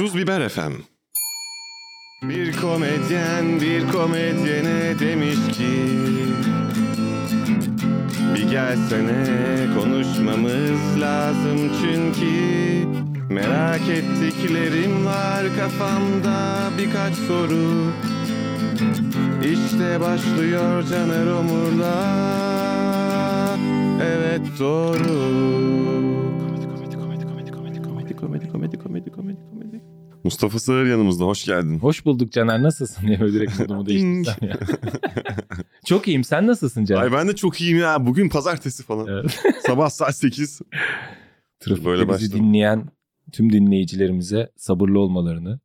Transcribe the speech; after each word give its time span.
Tuz 0.00 0.16
Biber 0.16 0.48
FM. 0.48 0.72
Bir 2.22 2.56
komedyen 2.56 3.60
bir 3.60 3.92
komedyene 3.92 4.98
demiş 5.00 5.36
ki 5.52 5.72
Bir 8.34 8.50
gelsene 8.50 9.24
konuşmamız 9.78 11.00
lazım 11.00 11.58
çünkü 11.80 12.34
Merak 13.34 13.88
ettiklerim 13.88 15.06
var 15.06 15.44
kafamda 15.58 16.70
birkaç 16.78 17.14
soru 17.14 17.92
İşte 19.42 20.00
başlıyor 20.00 20.82
Caner 20.90 21.26
Omur'la 21.26 22.06
Evet 24.02 24.42
doğru 24.58 25.04
Komedi 26.40 26.66
komedi 26.68 26.96
komedi 26.96 27.26
komedi 27.26 27.50
komedi 27.52 27.82
komedi 27.82 28.16
komedi 28.16 28.48
komedi 28.48 28.78
komedi 28.78 29.10
komedi 29.10 29.59
Mustafa 30.24 30.58
Sığır 30.58 30.86
yanımızda 30.86 31.24
hoş 31.24 31.44
geldin. 31.44 31.78
Hoş 31.78 32.04
bulduk 32.04 32.32
Caner 32.32 32.62
nasılsın 32.62 33.06
diye 33.06 33.20
böyle 33.20 33.32
direkt 33.32 33.58
modumu 33.58 33.86
değiştirsem 33.86 34.48
ya. 34.48 34.56
Çok 35.84 36.08
iyiyim 36.08 36.24
sen 36.24 36.46
nasılsın 36.46 36.84
Caner? 36.84 37.02
Ay 37.02 37.12
ben 37.12 37.28
de 37.28 37.36
çok 37.36 37.60
iyiyim 37.60 37.78
ya. 37.78 38.06
Bugün 38.06 38.28
pazartesi 38.28 38.82
falan. 38.82 39.06
Evet. 39.06 39.40
Sabah 39.66 39.90
saat 39.90 40.16
8. 40.16 40.60
Trafikte 41.60 41.88
Böyle 41.90 42.02
bizi 42.02 42.08
başladım. 42.08 42.38
dinleyen 42.38 42.88
tüm 43.32 43.52
dinleyicilerimize 43.52 44.50
sabırlı 44.56 45.00
olmalarını, 45.00 45.60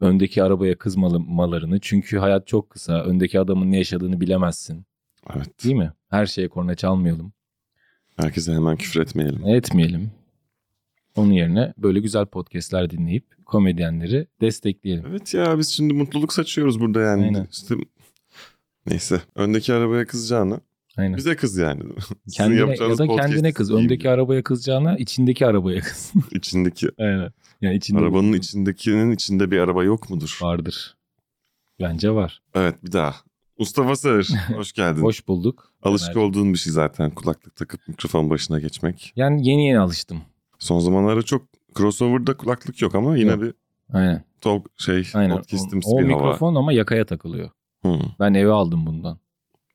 öndeki 0.00 0.42
arabaya 0.42 0.78
kızmamalarını 0.78 1.80
çünkü 1.80 2.18
hayat 2.18 2.46
çok 2.46 2.70
kısa. 2.70 3.02
Öndeki 3.04 3.40
adamın 3.40 3.70
ne 3.72 3.76
yaşadığını 3.78 4.20
bilemezsin. 4.20 4.86
Evet. 5.36 5.64
Değil 5.64 5.74
mi? 5.76 5.92
Her 6.10 6.26
şeye 6.26 6.48
korna 6.48 6.74
çalmayalım. 6.74 7.32
Herkese 8.16 8.52
hemen 8.52 8.76
küfür 8.76 9.00
etmeyelim. 9.00 9.46
Etmeyelim. 9.46 10.10
Onun 11.16 11.32
yerine 11.32 11.74
böyle 11.78 12.00
güzel 12.00 12.26
podcastler 12.26 12.90
dinleyip 12.90 13.24
komedyenleri 13.52 14.26
destekleyelim. 14.40 15.04
Evet 15.08 15.34
ya 15.34 15.58
biz 15.58 15.68
şimdi 15.68 15.94
mutluluk 15.94 16.32
saçıyoruz 16.32 16.80
burada 16.80 17.00
yani. 17.00 17.24
Aynen. 17.24 17.48
İşte 17.52 17.74
neyse 18.86 19.20
öndeki 19.34 19.72
arabaya 19.72 20.06
kızacağına 20.06 20.60
Aynen. 20.96 21.16
bize 21.16 21.36
kız 21.36 21.56
yani. 21.56 21.82
Kendine 22.32 22.60
ya 22.60 22.98
da 22.98 23.06
kendine 23.06 23.52
kız. 23.52 23.70
Öndeki 23.70 24.10
arabaya 24.10 24.42
kızacağına 24.42 24.96
içindeki 24.96 25.46
arabaya 25.46 25.80
kız. 25.80 26.12
içindeki 26.32 26.88
Aynen. 26.98 27.32
Yani 27.60 27.76
içinde 27.76 27.98
arabanın 27.98 28.32
içindekinin 28.32 29.10
içinde 29.10 29.50
bir 29.50 29.58
araba 29.58 29.84
yok 29.84 30.10
mudur? 30.10 30.38
vardır. 30.42 30.96
Bence 31.80 32.10
var. 32.10 32.42
Evet 32.54 32.74
bir 32.84 32.92
daha. 32.92 33.14
Mustafa 33.58 33.96
Sığır 33.96 34.28
hoş 34.56 34.72
geldin. 34.72 35.02
Hoş 35.02 35.28
bulduk. 35.28 35.72
Alışık 35.82 36.14
Caner. 36.14 36.26
olduğun 36.26 36.52
bir 36.52 36.58
şey 36.58 36.72
zaten 36.72 37.10
kulaklık 37.10 37.56
takıp 37.56 37.88
mikrofon 37.88 38.30
başına 38.30 38.60
geçmek. 38.60 39.12
Yani 39.16 39.48
yeni 39.48 39.66
yeni 39.66 39.78
alıştım. 39.78 40.22
Son 40.58 40.78
zamanlarda 40.78 41.22
çok 41.22 41.42
crossover'da 41.74 42.36
kulaklık 42.36 42.82
yok 42.82 42.94
ama 42.94 43.16
yine 43.16 43.30
Yok. 43.30 43.42
bir 43.42 43.54
Aynen. 43.92 44.24
talk 44.40 44.66
şey 44.78 45.08
Aynen. 45.14 45.36
podcast'imsi 45.36 45.88
O, 45.88 45.94
o 45.96 45.98
bir 45.98 46.04
hava. 46.04 46.14
mikrofon 46.16 46.54
ama 46.54 46.72
yakaya 46.72 47.04
takılıyor. 47.06 47.50
Hı, 47.82 47.98
Ben 48.20 48.34
eve 48.34 48.50
aldım 48.50 48.86
bundan. 48.86 49.18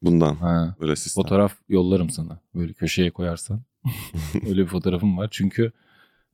bundan 0.01 0.35
Ha. 0.35 0.75
böyle 0.81 0.95
sistem. 0.95 1.23
Fotoğraf 1.23 1.53
yollarım 1.69 2.09
sana. 2.09 2.39
Böyle 2.55 2.73
köşeye 2.73 3.11
koyarsan. 3.11 3.61
Öyle 4.49 4.61
bir 4.61 4.67
fotoğrafım 4.67 5.17
var. 5.17 5.27
Çünkü 5.31 5.71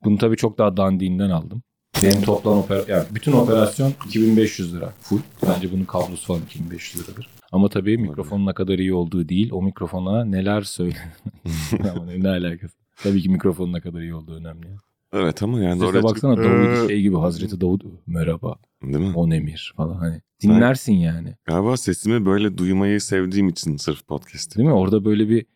bunu 0.04 0.18
tabii 0.18 0.36
çok 0.36 0.58
daha 0.58 0.76
dandiğinden 0.76 1.30
aldım. 1.30 1.62
Benim 2.02 2.22
toplam 2.22 2.58
opera 2.58 2.84
yani 2.88 3.04
bütün 3.14 3.32
operasyon 3.32 3.92
2500 4.06 4.74
lira 4.74 4.92
full. 5.00 5.18
Bence 5.48 5.72
bunun 5.72 5.84
kablosu 5.84 6.26
falan 6.26 6.42
2500 6.42 7.08
liradır. 7.08 7.28
Ama 7.52 7.68
tabii 7.68 7.98
mikrofonun 7.98 8.46
ne 8.46 8.52
kadar 8.54 8.78
iyi 8.78 8.94
olduğu 8.94 9.28
değil. 9.28 9.50
O 9.52 9.62
mikrofona 9.62 10.24
neler 10.24 10.62
söyle. 10.62 10.96
Ama 11.94 12.04
ne 12.12 12.28
alakası? 12.28 12.74
Tabii 13.02 13.22
ki 13.22 13.28
mikrofonun 13.28 13.72
ne 13.72 13.80
kadar 13.80 14.00
iyi 14.00 14.14
olduğu 14.14 14.34
önemli. 14.34 14.66
Evet 15.14 15.42
ama 15.42 15.60
yani 15.60 15.74
Sese 15.80 15.86
oraya 15.86 16.02
baksana 16.02 16.36
Davud 16.36 16.84
"Ee", 16.84 16.88
şey 16.88 17.02
gibi 17.02 17.16
Hazreti 17.16 17.60
Davud 17.60 17.80
merhaba 18.06 18.56
Değil 18.82 18.96
mi? 19.04 19.12
on 19.16 19.30
emir 19.30 19.72
falan 19.76 19.94
hani 19.94 20.20
dinlersin 20.42 20.92
yani 20.92 21.36
Galiba 21.44 21.76
sesimi 21.76 22.26
böyle 22.26 22.58
duymayı 22.58 23.00
sevdiğim 23.00 23.48
için 23.48 23.76
sırf 23.76 24.06
podcast'im. 24.06 24.58
değil 24.58 24.68
mi 24.68 24.74
orada 24.74 25.04
böyle 25.04 25.28
bir 25.28 25.46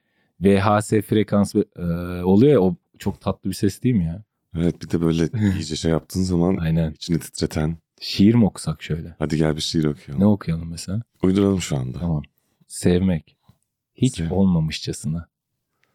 VHS 0.41 0.91
frekans 0.91 1.54
e, 1.54 1.62
oluyor 2.24 2.52
ya 2.52 2.60
o 2.60 2.76
çok 2.98 3.20
tatlı 3.20 3.50
bir 3.50 3.54
ses 3.54 3.82
değil 3.82 3.94
mi 3.94 4.04
ya 4.04 4.22
Evet 4.56 4.82
bir 4.82 4.91
de 4.91 5.00
böyle 5.00 5.28
iyice 5.56 5.76
şey 5.76 5.91
yaptığın 5.91 6.22
zaman 6.22 6.56
aynen 6.56 6.92
içini 6.92 7.18
titreten. 7.18 7.76
şiir 8.00 8.34
mi 8.34 8.44
okusak 8.44 8.82
şöyle 8.82 9.14
Hadi 9.18 9.36
gel 9.36 9.56
bir 9.56 9.60
şiir 9.60 9.84
okuyalım. 9.84 10.22
ne 10.22 10.26
okuyalım 10.26 10.70
mesela 10.70 11.02
Uyduralım 11.22 11.60
şu 11.60 11.76
anda. 11.76 11.98
tamam 11.98 12.22
sevmek 12.66 13.36
hiç 13.94 14.14
Sev- 14.16 14.30
olmamışçasına 14.30 15.28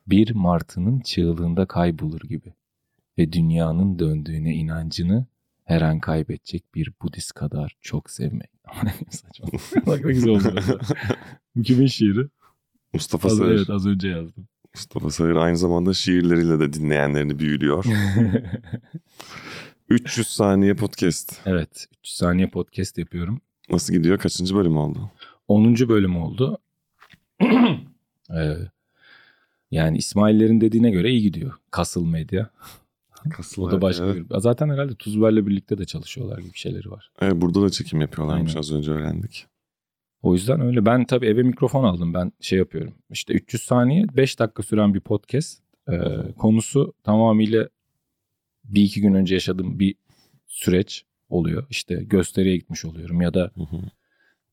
bir 0.08 0.32
martının 0.36 1.00
çığlığında 1.00 1.66
kaybolur 1.66 2.22
gibi 2.22 2.54
ve 3.18 3.34
dünyanın 3.34 4.00
döndüğüne 4.00 4.54
inancını 4.56 5.26
her 5.66 5.82
an 5.82 6.00
kaybedecek 6.00 6.76
bir 6.76 6.94
Budist 7.02 7.34
kadar 7.34 7.76
çok 7.82 8.10
sevmek. 8.10 8.50
Saçma. 9.10 9.48
Bak 9.88 10.06
ne 10.06 10.12
güzel 10.14 10.30
oldu. 10.30 10.54
Bu 11.56 11.62
kimin 11.62 11.88
şiiri? 11.88 12.28
Mustafa 12.94 13.28
Az, 13.28 13.38
Sığır. 13.38 13.56
evet 13.56 13.70
az 13.70 13.88
önce 13.88 14.08
yazdım. 14.08 14.48
Mustafa 14.76 15.10
Sığır 15.10 15.36
aynı 15.36 15.58
zamanda 15.58 15.94
şiirleriyle 15.94 16.60
de 16.60 16.74
dinleyenlerini 16.74 17.40
büyülüyor. 17.40 17.86
300 19.90 20.28
saniye 20.28 20.76
podcast. 20.76 21.42
evet 21.46 21.88
3 22.00 22.08
saniye 22.08 22.48
podcast 22.50 22.98
yapıyorum. 22.98 23.42
Nasıl 23.70 23.94
gidiyor? 23.94 24.18
Kaçıncı 24.18 24.56
bölüm 24.56 24.78
oldu? 24.78 25.12
10. 25.48 25.76
bölüm 25.76 26.18
oldu. 26.18 26.58
Ee, 28.38 28.56
yani 29.72 29.98
İsmail'lerin 29.98 30.62
dediğine 30.62 30.92
göre 30.92 31.10
iyi 31.10 31.22
gidiyor. 31.22 31.54
Kasıl 31.72 32.06
Medya. 32.06 32.50
O 33.58 33.72
da 33.72 33.82
başka 33.82 34.06
Evet. 34.06 34.30
bir. 34.30 34.40
Zaten 34.40 34.70
herhalde 34.70 34.96
Tuzber'le 34.96 35.48
birlikte 35.48 35.78
de 35.78 35.86
çalışıyorlar 35.86 36.38
gibi 36.40 36.54
şeyleri 36.58 36.92
var. 36.92 37.12
Evet, 37.22 37.34
burada 37.36 37.62
da 37.62 37.70
çekim 37.70 38.02
yapıyorlarmış 38.02 38.52
Aynen. 38.52 38.60
az 38.60 38.72
önce 38.74 38.92
öğrendik. 38.92 39.46
O 40.22 40.34
yüzden 40.34 40.62
öyle. 40.62 40.86
Ben 40.86 41.06
tabii 41.06 41.26
eve 41.26 41.44
mikrofon 41.44 41.84
aldım. 41.84 42.14
Ben 42.14 42.32
şey 42.40 42.60
yapıyorum. 42.60 42.94
İşte 43.10 43.34
300 43.34 43.64
saniye 43.64 44.06
5 44.18 44.40
dakika 44.40 44.64
süren 44.64 44.94
bir 44.94 45.00
podcast. 45.00 45.64
Ee, 45.92 45.98
konusu 46.38 46.94
tamamıyla 47.04 47.70
bir 48.64 48.82
iki 48.82 49.02
gün 49.02 49.14
önce 49.14 49.34
yaşadığım 49.36 49.80
bir 49.80 49.96
süreç 50.48 51.06
oluyor. 51.30 51.66
İşte 51.70 51.96
gösteriye 51.96 52.58
gitmiş 52.58 52.86
oluyorum 52.86 53.22
ya 53.22 53.34
da 53.34 53.52
Hı 53.56 53.62
hı. 53.64 53.78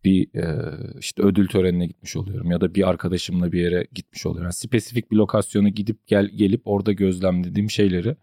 bir 0.04 0.34
e, 0.34 0.74
işte 1.00 1.22
ödül 1.22 1.48
törenine 1.48 1.86
gitmiş 1.86 2.16
oluyorum 2.16 2.50
ya 2.50 2.60
da 2.60 2.74
bir 2.74 2.88
arkadaşımla 2.88 3.52
bir 3.52 3.60
yere 3.60 3.86
gitmiş 3.92 4.26
oluyorum. 4.26 4.44
Yani 4.44 4.52
spesifik 4.52 5.10
bir 5.10 5.16
lokasyona 5.16 5.68
gidip 5.68 6.06
gel 6.06 6.26
gelip 6.26 6.62
orada 6.64 6.92
gözlemlediğim 6.92 7.70
şeyleri 7.70 8.16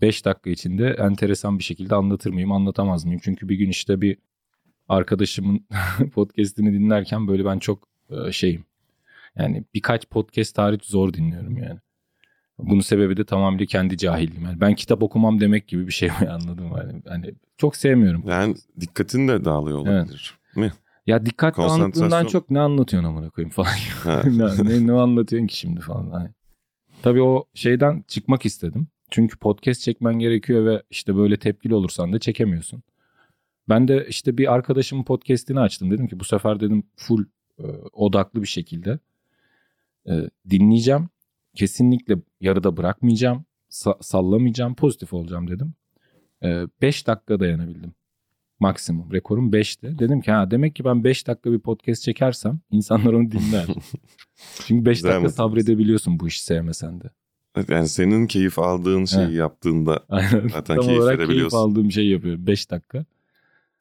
5 0.00 0.24
dakika 0.24 0.50
içinde 0.50 0.88
enteresan 0.88 1.58
bir 1.58 1.64
şekilde 1.64 1.94
anlatır 1.94 2.30
mıyım, 2.30 2.52
anlatamaz 2.52 3.04
mıyım? 3.04 3.20
Çünkü 3.24 3.48
bir 3.48 3.56
gün 3.56 3.70
işte 3.70 4.00
bir 4.00 4.18
arkadaşımın 4.88 5.66
podcast'ini 6.14 6.72
dinlerken 6.72 7.28
böyle 7.28 7.44
ben 7.44 7.58
çok 7.58 7.88
e, 8.10 8.32
şeyim. 8.32 8.64
Yani 9.38 9.64
birkaç 9.74 10.06
podcast 10.08 10.58
hariç 10.58 10.84
zor 10.84 11.12
dinliyorum 11.12 11.56
yani. 11.56 11.78
Bunun 12.58 12.80
sebebi 12.80 13.16
de 13.16 13.24
tamamıyla 13.24 13.66
kendi 13.66 13.98
cahilliğim. 13.98 14.44
Yani 14.44 14.60
ben 14.60 14.74
kitap 14.74 15.02
okumam 15.02 15.40
demek 15.40 15.68
gibi 15.68 15.86
bir 15.86 15.92
şey 15.92 16.10
anladım. 16.30 16.72
Yani, 16.76 17.02
hani 17.08 17.34
çok 17.58 17.76
sevmiyorum. 17.76 18.24
Yani 18.28 18.54
dikkatin 18.80 19.28
de 19.28 19.44
dağılıyor 19.44 19.78
olabilir. 19.78 20.38
Mi? 20.56 20.72
Ya 21.06 21.26
dikkat 21.26 21.56
dağınıklığından 21.56 22.26
çok 22.26 22.50
ne 22.50 22.60
anlatıyorsun 22.60 23.08
amına 23.08 23.30
koyayım 23.30 23.50
falan. 23.50 23.72
Ne, 24.24 24.64
ne, 24.64 24.86
ne 24.86 24.92
anlatıyorsun 24.92 25.46
ki 25.46 25.58
şimdi 25.58 25.80
falan. 25.80 26.10
Hani. 26.10 26.28
Tabii 27.02 27.22
o 27.22 27.44
şeyden 27.54 28.04
çıkmak 28.08 28.46
istedim. 28.46 28.88
Çünkü 29.10 29.38
podcast 29.38 29.80
çekmen 29.80 30.18
gerekiyor 30.18 30.66
ve 30.66 30.82
işte 30.90 31.16
böyle 31.16 31.36
tepkili 31.36 31.74
olursan 31.74 32.12
da 32.12 32.18
çekemiyorsun. 32.18 32.82
Ben 33.68 33.88
de 33.88 34.06
işte 34.08 34.38
bir 34.38 34.52
arkadaşımın 34.54 35.04
podcast'ini 35.04 35.60
açtım. 35.60 35.90
Dedim 35.90 36.06
ki 36.08 36.20
bu 36.20 36.24
sefer 36.24 36.60
dedim 36.60 36.82
full 36.96 37.24
e, 37.58 37.62
odaklı 37.92 38.42
bir 38.42 38.46
şekilde 38.46 38.98
e, 40.08 40.30
dinleyeceğim. 40.50 41.08
Kesinlikle 41.54 42.16
yarıda 42.40 42.76
bırakmayacağım. 42.76 43.44
sa- 43.70 44.02
sallamayacağım. 44.02 44.74
Pozitif 44.74 45.12
olacağım 45.12 45.48
dedim. 45.50 45.74
5 46.82 47.06
dakika 47.06 47.40
dayanabildim. 47.40 47.92
Maksimum. 48.60 49.12
Rekorum 49.12 49.50
5'ti. 49.52 49.98
Dedim 49.98 50.20
ki 50.20 50.32
ha 50.32 50.50
demek 50.50 50.76
ki 50.76 50.84
ben 50.84 51.04
5 51.04 51.26
dakika 51.26 51.52
bir 51.52 51.58
podcast 51.58 52.02
çekersem 52.02 52.60
insanlar 52.70 53.12
onu 53.12 53.30
dinler. 53.30 53.66
Çünkü 54.66 54.84
5 54.84 54.98
Güzel 54.98 55.12
dakika 55.12 55.28
sabredebiliyorsun 55.30 56.20
bu 56.20 56.28
işi 56.28 56.44
sevmesen 56.44 57.00
de. 57.00 57.10
Yani 57.68 57.88
senin 57.88 58.26
keyif 58.26 58.58
aldığın 58.58 59.04
şeyi 59.04 59.24
Evet. 59.24 59.34
yaptığında 59.34 60.04
Aynen. 60.08 60.48
Zaten 60.48 60.76
Tam 60.76 60.84
keyif 60.86 61.00
olarak 61.02 61.16
keyif 61.16 61.28
verebiliyorsun. 61.28 61.56
aldığım 61.58 61.92
şeyi 61.92 62.10
yapıyorum. 62.10 62.46
5 62.46 62.70
dakika. 62.70 63.04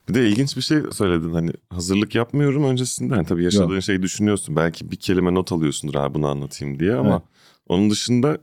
Bir 0.09 0.13
de 0.13 0.29
ilginç 0.29 0.57
bir 0.57 0.61
şey 0.61 0.77
söyledin 0.91 1.33
hani 1.33 1.51
hazırlık 1.69 2.15
yapmıyorum 2.15 2.63
öncesinde. 2.63 3.13
Yani 3.15 3.25
tabii 3.25 3.43
yaşadığın 3.43 3.79
şeyi 3.79 4.01
düşünüyorsun. 4.01 4.55
Belki 4.55 4.91
bir 4.91 4.95
kelime 4.95 5.33
not 5.33 5.51
alıyorsundur 5.51 5.93
ha 5.95 6.13
bunu 6.13 6.27
anlatayım 6.27 6.79
diye 6.79 6.95
ama 6.95 7.11
Evet. 7.11 7.21
onun 7.67 7.89
dışında 7.89 8.37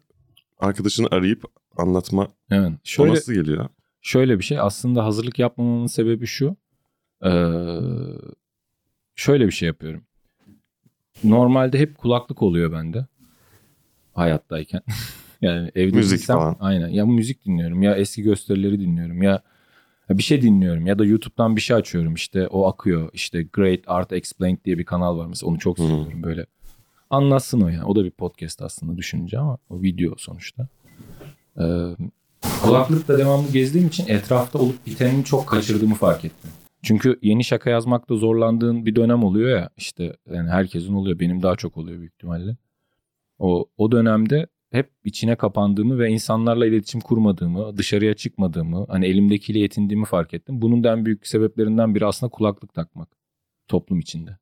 arkadaşını 0.59 1.07
arayıp 1.11 1.45
anlatma 1.77 2.29
Evet. 2.51 2.71
o 2.73 2.77
Şöyle, 2.85 3.13
nasıl 3.13 3.33
geliyor? 3.33 3.69
şöyle 4.01 4.39
bir 4.39 4.45
şey 4.45 4.61
aslında 4.61 5.05
hazırlık 5.05 5.39
yapmamamın 5.39 5.87
sebebi 5.87 6.27
şu. 6.27 6.57
Ee, 7.25 7.31
şöyle 9.15 9.47
bir 9.47 9.53
şey 9.53 9.67
yapıyorum. 9.67 10.03
Normalde 11.25 11.79
hep 11.79 11.99
kulaklık 11.99 12.43
oluyor 12.43 12.73
bende. 12.73 13.07
Hayattayken. 14.13 14.81
yani 15.43 15.71
evde 15.75 15.97
Müzik 15.97 16.19
değilsem- 16.19 16.37
falan. 16.39 16.57
Aynen. 16.61 16.89
Ya 16.89 17.07
müzik 17.07 17.45
dinliyorum 17.45 17.83
ya 17.83 17.97
eski 17.97 18.23
gösterileri 18.23 18.81
dinliyorum 18.81 19.23
ya 19.23 19.43
Bir 20.11 20.23
şey 20.23 20.43
dinliyorum 20.43 20.87
ya 20.87 20.99
da 20.99 21.05
YouTube'dan 21.05 21.57
bir 21.57 21.61
şey 21.61 21.77
açıyorum 21.77 22.15
işte 22.15 22.49
o 22.49 22.67
akıyor. 22.69 23.11
İşte 23.13 23.43
Great 23.43 23.81
Art 23.87 24.13
Explained 24.13 24.59
diye 24.65 24.79
bir 24.79 24.85
kanal 24.85 25.19
var 25.19 25.27
mesela 25.27 25.51
onu 25.51 25.59
çok 25.59 25.79
Hı. 25.79 25.83
seviyorum 25.83 26.23
böyle. 26.23 26.47
Anlatsın 27.11 27.61
o 27.61 27.69
ya. 27.69 27.85
O 27.87 27.97
da 27.97 28.05
bir 28.05 28.11
podcast 28.11 28.63
aslında 28.63 28.97
düşününce 28.97 29.39
ama 29.39 29.59
o 29.71 29.83
video 29.83 30.15
sonuçta. 30.19 30.69
Ee, 31.59 31.63
kulaklıkla 32.63 33.19
devamlı 33.19 33.53
gezdiğim 33.53 33.89
için 33.89 34.05
etrafta 34.09 34.59
olup 34.59 34.87
bitenin 34.87 35.23
çok 35.23 35.47
kaçırdığımı 35.47 35.95
fark 35.95 36.25
ettim. 36.25 36.51
Çünkü 36.83 37.19
yeni 37.23 37.45
şaka 37.45 37.71
yazmakta 37.71 38.15
zorlandığın 38.17 38.87
bir 38.87 38.97
dönem 38.97 39.25
oluyor 39.25 39.59
ya 39.59 39.71
işte 39.77 40.17
yani 40.33 40.51
herkesin 40.51 40.95
oluyor 40.95 41.19
benim 41.21 41.43
daha 41.43 41.57
çok 41.57 41.77
oluyor 41.77 41.99
büyük 41.99 42.13
ihtimalle. 42.15 42.57
O, 43.39 43.67
o 43.77 43.93
dönemde 43.93 44.47
hep 44.73 44.91
içine 45.05 45.37
kapandığımı 45.37 45.99
ve 45.99 46.09
insanlarla 46.09 46.67
iletişim 46.67 47.01
kurmadığımı, 47.01 47.77
dışarıya 47.77 48.15
çıkmadığımı, 48.15 48.87
hani 48.89 49.07
elimdekiyle 49.07 49.59
yetindiğimi 49.59 50.05
fark 50.05 50.35
ettim. 50.35 50.63
Bunun 50.63 50.85
da 50.85 50.93
en 50.93 51.05
büyük 51.07 51.27
sebeplerinden 51.27 51.95
biri 51.95 52.07
aslında 52.07 52.31
kulaklık 52.31 52.75
takmak 52.75 53.09
toplum 53.69 54.01
içinde. 54.01 54.39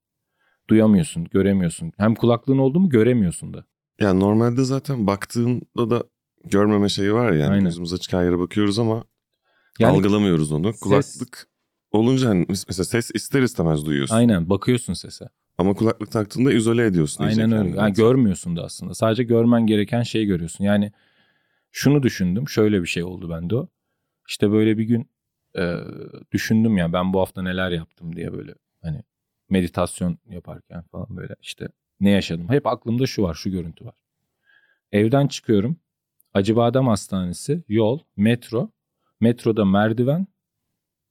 Duyamıyorsun, 0.71 1.25
göremiyorsun. 1.25 1.93
Hem 1.97 2.15
kulaklığın 2.15 2.59
oldu 2.59 2.81
mu 2.81 2.88
göremiyorsun 2.88 3.55
da. 3.55 3.65
Yani 4.00 4.21
normalde 4.21 4.65
zaten 4.65 5.06
baktığında 5.06 5.91
da 5.91 6.05
görmeme 6.44 6.88
şeyi 6.88 7.12
var 7.15 7.32
ya. 7.32 7.38
Yani 7.38 7.50
Aynen. 7.53 7.65
gözümüz 7.65 7.93
açık 7.93 8.12
her 8.12 8.25
yere 8.25 8.38
bakıyoruz 8.38 8.79
ama 8.79 9.05
Yani 9.79 9.97
algılamıyoruz 9.97 10.53
onu. 10.53 10.69
ses- 10.73 10.81
Kulaklık 10.81 11.49
olunca 11.91 12.29
hani 12.29 12.44
mes- 12.44 12.65
mesela 12.69 12.85
ses 12.85 13.11
ister 13.15 13.43
istemez 13.43 13.87
duyuyorsun. 13.87 14.15
aynen 14.15 14.50
bakıyorsun 14.50 14.93
sese. 14.93 15.29
Ama 15.61 15.75
kulaklık 15.75 16.11
taktığında 16.11 16.53
izole 16.53 16.87
ediyorsun. 16.87 17.25
Aynen 17.25 17.53
öyle. 17.53 17.77
Yani 17.77 17.93
görmüyorsun 17.93 18.57
da 18.57 18.65
aslında. 18.65 18.95
Sadece 18.95 19.23
görmen 19.23 19.67
gereken 19.67 20.03
şeyi 20.03 20.27
görüyorsun. 20.27 20.65
Yani 20.65 20.93
şunu 21.71 22.03
düşündüm. 22.03 22.49
Şöyle 22.49 22.83
bir 22.83 22.87
şey 22.87 23.03
oldu 23.03 23.31
bende 23.31 23.57
o. 23.57 23.69
İşte 24.29 24.51
böyle 24.51 24.79
bir 24.79 24.85
gün 24.85 25.11
e, 25.59 25.77
düşündüm 26.33 26.77
ya 26.77 26.93
ben 26.93 27.12
bu 27.12 27.21
hafta 27.21 27.43
neler 27.43 27.71
yaptım 27.71 28.17
diye 28.17 28.33
böyle 28.33 28.55
hani 28.83 29.03
meditasyon 29.51 30.19
yaparken 30.31 30.83
falan 30.83 31.07
böyle 31.17 31.35
işte 31.41 31.69
ne 32.01 32.11
yaşadım. 32.11 32.49
Hep 32.49 32.67
aklımda 32.67 33.06
şu 33.06 33.23
var, 33.23 33.35
şu 33.35 33.51
görüntü 33.51 33.85
var. 33.85 33.95
Evden 34.93 35.27
çıkıyorum. 35.27 35.77
Acıbadem 36.35 36.87
Hastanesi, 36.87 37.63
yol, 37.69 37.99
metro, 38.17 38.71
metroda 39.21 39.65
merdiven. 39.65 40.27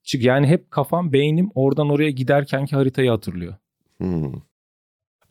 Çık 0.04 0.24
yani 0.24 0.48
hep 0.48 0.72
kafam, 0.72 1.14
beynim 1.14 1.52
oradan 1.56 1.90
oraya 1.90 2.12
giderkenki 2.12 2.76
haritayı 2.76 3.10
hatırlıyor. 3.10 3.56
Hmm. 4.00 4.34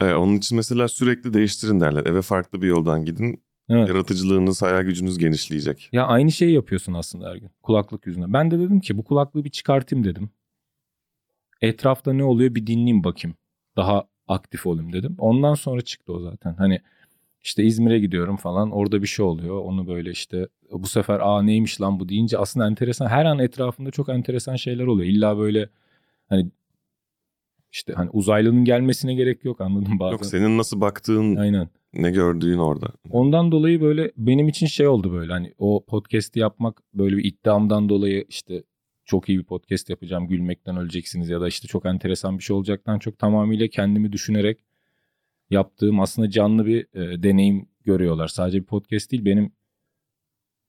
Evet, 0.00 0.16
onun 0.16 0.36
için 0.36 0.56
mesela 0.56 0.88
sürekli 0.88 1.34
değiştirin 1.34 1.80
derler. 1.80 2.06
Eve 2.06 2.22
farklı 2.22 2.62
bir 2.62 2.66
yoldan 2.66 3.04
gidin. 3.04 3.42
Evet. 3.68 3.88
Yaratıcılığınız, 3.88 4.62
hayal 4.62 4.82
gücünüz 4.82 5.18
genişleyecek. 5.18 5.88
Ya 5.92 6.06
aynı 6.06 6.32
şeyi 6.32 6.54
yapıyorsun 6.54 6.94
aslında 6.94 7.30
her 7.30 7.36
gün. 7.36 7.50
Kulaklık 7.62 8.06
yüzünden. 8.06 8.32
Ben 8.32 8.50
de 8.50 8.58
dedim 8.58 8.80
ki 8.80 8.98
bu 8.98 9.04
kulaklığı 9.04 9.44
bir 9.44 9.50
çıkartayım 9.50 10.04
dedim. 10.04 10.30
Etrafta 11.60 12.12
ne 12.12 12.24
oluyor 12.24 12.54
bir 12.54 12.66
dinleyeyim 12.66 13.04
bakayım. 13.04 13.36
Daha 13.76 14.08
aktif 14.28 14.66
olayım 14.66 14.92
dedim. 14.92 15.16
Ondan 15.18 15.54
sonra 15.54 15.80
çıktı 15.80 16.12
o 16.12 16.20
zaten. 16.20 16.54
Hani 16.54 16.80
işte 17.42 17.64
İzmir'e 17.64 17.98
gidiyorum 17.98 18.36
falan 18.36 18.70
orada 18.70 19.02
bir 19.02 19.06
şey 19.06 19.24
oluyor. 19.24 19.60
Onu 19.60 19.86
böyle 19.88 20.10
işte 20.10 20.48
bu 20.72 20.86
sefer 20.86 21.20
aa 21.20 21.42
neymiş 21.42 21.80
lan 21.80 22.00
bu 22.00 22.08
deyince 22.08 22.38
aslında 22.38 22.66
enteresan. 22.66 23.06
Her 23.08 23.24
an 23.24 23.38
etrafında 23.38 23.90
çok 23.90 24.08
enteresan 24.08 24.56
şeyler 24.56 24.84
oluyor. 24.86 25.08
İlla 25.08 25.38
böyle 25.38 25.68
hani 26.28 26.50
işte 27.78 27.92
hani 27.92 28.10
uzaylının 28.10 28.64
gelmesine 28.64 29.14
gerek 29.14 29.44
yok 29.44 29.60
anladın 29.60 29.98
bazen. 29.98 30.12
Yok 30.12 30.26
senin 30.26 30.58
nasıl 30.58 30.80
baktığın, 30.80 31.36
Aynen. 31.36 31.68
ne 31.92 32.10
gördüğün 32.10 32.58
orada. 32.58 32.86
Ondan 33.10 33.52
dolayı 33.52 33.80
böyle 33.80 34.12
benim 34.16 34.48
için 34.48 34.66
şey 34.66 34.88
oldu 34.88 35.12
böyle 35.12 35.32
hani 35.32 35.54
o 35.58 35.84
podcast'i 35.84 36.40
yapmak 36.40 36.82
böyle 36.94 37.16
bir 37.16 37.24
iddiamdan 37.24 37.88
dolayı 37.88 38.24
işte 38.28 38.62
çok 39.04 39.28
iyi 39.28 39.38
bir 39.38 39.44
podcast 39.44 39.90
yapacağım 39.90 40.28
gülmekten 40.28 40.76
öleceksiniz 40.76 41.28
ya 41.28 41.40
da 41.40 41.48
işte 41.48 41.68
çok 41.68 41.86
enteresan 41.86 42.38
bir 42.38 42.42
şey 42.42 42.56
olacaktan 42.56 42.98
çok 42.98 43.18
tamamıyla 43.18 43.68
kendimi 43.68 44.12
düşünerek 44.12 44.64
yaptığım 45.50 46.00
aslında 46.00 46.30
canlı 46.30 46.66
bir 46.66 46.80
e, 46.94 47.22
deneyim 47.22 47.68
görüyorlar. 47.84 48.28
Sadece 48.28 48.60
bir 48.60 48.66
podcast 48.66 49.12
değil 49.12 49.24
benim 49.24 49.52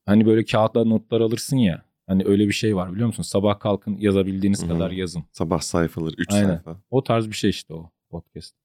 hani 0.05 0.25
böyle 0.25 0.45
kağıtla 0.45 0.85
notlar 0.85 1.21
alırsın 1.21 1.57
ya 1.57 1.88
hani 2.09 2.23
öyle 2.25 2.47
bir 2.47 2.53
şey 2.53 2.75
var 2.75 2.91
biliyor 2.93 3.07
musun? 3.07 3.23
Sabah 3.23 3.59
kalkın 3.59 3.97
yazabildiğiniz 3.97 4.61
Hı 4.61 4.65
hı. 4.65 4.69
kadar 4.69 4.91
yazın. 4.91 5.23
Sabah 5.31 5.59
sayfaları, 5.61 6.13
3 6.17 6.33
Aynen. 6.33 6.47
sayfa. 6.47 6.77
O 6.89 7.03
tarz 7.03 7.27
bir 7.27 7.33
şey 7.35 7.49
işte 7.49 7.73
o 7.73 7.91
podcast. 8.09 8.55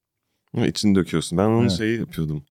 İçini 0.67 0.95
döküyorsun. 0.95 1.39
Ben 1.39 1.45
onun 1.47 1.61
Evet. 1.61 1.73
şeyi 1.73 1.99
yapıyordum. 1.99 2.45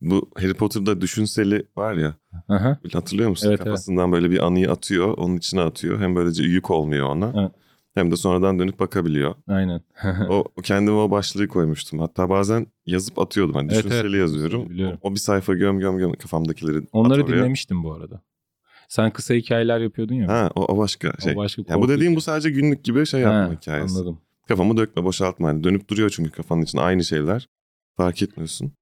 Bu 0.00 0.30
Harry 0.36 0.54
Potter'da 0.54 1.00
düşünseli 1.00 1.66
var 1.76 1.94
ya. 1.94 2.14
Aha. 2.48 2.78
Hatırlıyor 2.92 3.30
musun? 3.30 3.48
Evet, 3.48 3.58
Kafasından 3.64 4.12
böyle 4.12 4.30
bir 4.30 4.46
anıyı 4.46 4.70
atıyor. 4.70 5.18
Onun 5.18 5.36
içine 5.36 5.60
atıyor. 5.60 6.00
Hem 6.00 6.16
böylece 6.16 6.42
yük 6.42 6.70
olmuyor 6.70 7.06
ona. 7.08 7.32
Evet. 7.40 7.52
Hem 7.94 8.10
de 8.10 8.16
sonradan 8.16 8.58
dönüp 8.58 8.80
bakabiliyor. 8.80 9.34
Aynen. 9.48 9.80
O 10.28 10.44
kendime 10.62 10.96
o 10.96 11.10
başlığı 11.10 11.48
koymuştum. 11.48 11.98
Hatta 11.98 12.30
bazen 12.30 12.66
yazıp 12.86 13.18
atıyordum. 13.18 13.54
Hani 13.54 13.72
Evet, 13.72 13.84
düşünseli 13.84 14.08
evet. 14.08 14.20
yazıyorum. 14.20 14.70
Biliyorum. 14.70 14.98
O 15.02 15.10
bir 15.10 15.18
sayfa 15.20 15.54
göm 15.54 15.78
göm 15.78 15.98
göm 15.98 16.12
kafamdakileri 16.12 16.86
Onları 16.92 17.26
dinlemiştim 17.26 17.84
bu 17.84 17.92
arada. 17.92 18.22
Sen 18.94 19.10
kısa 19.10 19.34
hikayeler 19.34 19.80
yapıyordun 19.80 20.14
ya. 20.14 20.28
Ha 20.28 20.50
o, 20.54 20.64
o 20.64 20.78
başka 20.78 21.12
şey. 21.22 21.32
O 21.32 21.36
başka 21.36 21.62
Ya 21.68 21.80
bu 21.80 21.88
dediğim 21.88 22.16
bu 22.16 22.20
sadece 22.20 22.50
günlük 22.50 22.84
gibi 22.84 23.06
şey 23.06 23.20
yapma 23.20 23.48
Ha, 23.48 23.52
hikayesi. 23.60 23.98
Anladım. 23.98 24.18
Kafamı 24.48 24.76
dökme 24.76 25.04
boşaltma. 25.04 25.48
Hani 25.48 25.64
dönüp 25.64 25.88
duruyor 25.88 26.10
çünkü 26.10 26.30
kafanın 26.30 26.62
için 26.62 26.78
aynı 26.78 27.04
şeyler. 27.04 27.48
Fark 27.96 28.22
etmiyorsun. 28.22 28.72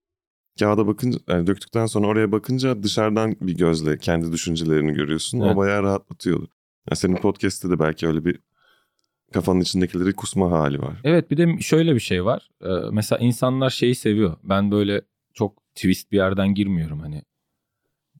Kağıda 0.58 0.86
bakınca 0.86 1.18
yani 1.28 1.46
döktükten 1.46 1.86
sonra 1.86 2.06
oraya 2.06 2.32
bakınca 2.32 2.82
dışarıdan 2.82 3.36
bir 3.40 3.56
gözle 3.56 3.98
kendi 3.98 4.32
düşüncelerini 4.32 4.92
görüyorsun. 4.92 5.40
Evet. 5.40 5.54
O 5.54 5.56
bayağı 5.56 5.82
rahatlatıyordu. 5.82 6.48
Yani 6.90 6.96
senin 6.96 7.16
podcast'te 7.16 7.70
de 7.70 7.78
belki 7.78 8.06
öyle 8.06 8.24
bir 8.24 8.38
kafanın 9.32 9.60
içindekileri 9.60 10.12
kusma 10.12 10.50
hali 10.50 10.82
var. 10.82 11.00
Evet 11.04 11.30
bir 11.30 11.36
de 11.36 11.60
şöyle 11.60 11.94
bir 11.94 12.00
şey 12.00 12.24
var. 12.24 12.48
Ee, 12.64 12.68
mesela 12.92 13.18
insanlar 13.18 13.70
şeyi 13.70 13.94
seviyor. 13.94 14.36
Ben 14.44 14.70
böyle 14.70 15.02
çok 15.34 15.74
twist 15.74 16.12
bir 16.12 16.16
yerden 16.16 16.54
girmiyorum 16.54 17.00
hani. 17.00 17.22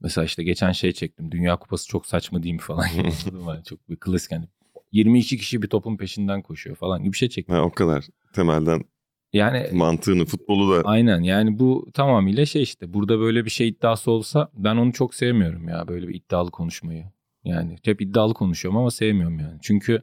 Mesela 0.03 0.25
işte 0.25 0.43
geçen 0.43 0.73
şey 0.73 0.93
çektim. 0.93 1.33
Dünya 1.33 1.57
Kupası 1.57 1.89
çok 1.89 2.07
saçma 2.07 2.43
değil 2.43 2.55
mi 2.55 2.61
falan. 2.61 2.83
Hani 3.45 3.65
çok 3.65 3.91
bir 3.91 3.97
klasik 3.97 4.33
hani. 4.33 4.45
22 4.93 5.37
kişi 5.37 5.63
bir 5.63 5.69
topun 5.69 5.97
peşinden 5.97 6.43
koşuyor 6.43 6.77
falan 6.77 7.03
gibi 7.03 7.13
bir 7.13 7.19
şey 7.19 7.29
çektim. 7.29 7.55
Ha, 7.55 7.63
o 7.63 7.71
kadar 7.71 8.07
temelden 8.33 8.85
Yani 9.33 9.69
mantığını, 9.73 10.25
futbolu 10.25 10.73
da 10.73 10.89
aynen 10.89 11.21
yani 11.21 11.59
bu 11.59 11.89
tamamıyla 11.95 12.47
şey 12.47 12.63
işte. 12.63 12.95
Burada 12.95 13.19
böyle 13.19 13.45
bir 13.45 13.51
şey 13.51 13.69
iddiası 13.69 14.11
olsa 14.11 14.51
ben 14.55 14.77
onu 14.77 14.93
çok 14.93 15.15
sevmiyorum 15.15 15.69
ya. 15.69 15.89
Böyle 15.89 16.09
bir 16.09 16.15
iddialı 16.15 16.51
konuşmayı. 16.51 17.05
Yani 17.45 17.77
hep 17.85 18.01
iddialı 18.01 18.35
konuşuyorum 18.35 18.81
ama 18.81 18.91
sevmiyorum 18.91 19.39
yani. 19.39 19.59
Çünkü 19.63 20.03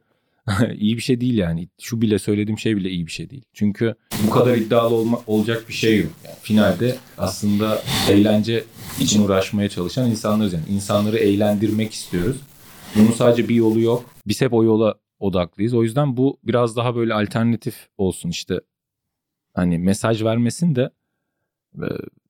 iyi 0.80 0.98
bir 0.98 1.02
şey 1.02 1.22
değil 1.22 1.38
yani. 1.38 1.70
Şu 1.82 2.02
bile 2.02 2.20
söylediğim 2.20 2.60
şey 2.60 2.78
bile 2.78 2.90
iyi 2.90 3.08
bir 3.08 3.12
şey 3.12 3.30
değil. 3.30 3.46
Çünkü 3.54 3.96
bu 4.28 4.30
kadar 4.30 4.56
iddialı 4.58 4.96
olma, 4.96 5.22
olacak 5.28 5.66
bir 5.70 5.74
şey 5.74 5.98
yok. 5.98 6.12
Yani 6.26 6.36
finalde 6.42 6.96
aslında 7.18 7.82
eğlence 8.10 8.64
için 9.00 9.24
uğraşmaya 9.24 9.70
çalışan 9.70 10.10
insanlarız 10.10 10.54
yani. 10.54 10.66
İnsanları 10.70 11.18
eğlendirmek 11.18 11.94
istiyoruz. 11.94 12.38
Bunun 12.96 13.12
sadece 13.12 13.50
bir 13.50 13.56
yolu 13.56 13.80
yok. 13.80 14.06
Biz 14.28 14.42
hep 14.42 14.54
o 14.54 14.64
yola 14.64 14.96
odaklıyız. 15.20 15.74
O 15.74 15.84
yüzden 15.84 16.18
bu 16.18 16.40
biraz 16.44 16.76
daha 16.76 16.96
böyle 16.96 17.14
alternatif 17.14 17.88
olsun 17.98 18.30
işte. 18.30 18.60
Hani 19.54 19.80
mesaj 19.80 20.24
vermesin 20.24 20.76
de 20.76 20.90
e, 21.76 21.88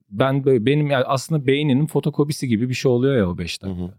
ben 0.09 0.45
böyle 0.45 0.65
benim 0.65 0.91
yani 0.91 1.03
aslında 1.05 1.47
beyninin 1.47 1.85
fotokopisi 1.85 2.47
gibi 2.47 2.69
bir 2.69 2.73
şey 2.73 2.91
oluyor 2.91 3.17
ya 3.17 3.29
o 3.29 3.37
5 3.37 3.61
Hı 3.61 3.65
dakika. 3.65 3.83
hı. 3.83 3.93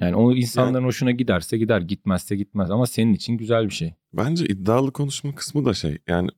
Yani 0.00 0.16
o 0.16 0.32
insanların 0.32 0.84
hoşuna 0.84 1.10
giderse 1.10 1.58
gider, 1.58 1.80
gitmezse 1.80 2.36
gitmez 2.36 2.70
ama 2.70 2.86
senin 2.86 3.14
için 3.14 3.36
güzel 3.36 3.64
bir 3.64 3.74
şey. 3.74 3.94
Bence 4.12 4.46
iddialı 4.46 4.92
konuşma 4.92 5.34
kısmı 5.34 5.64
da 5.64 5.74
şey 5.74 5.98
yani 6.08 6.30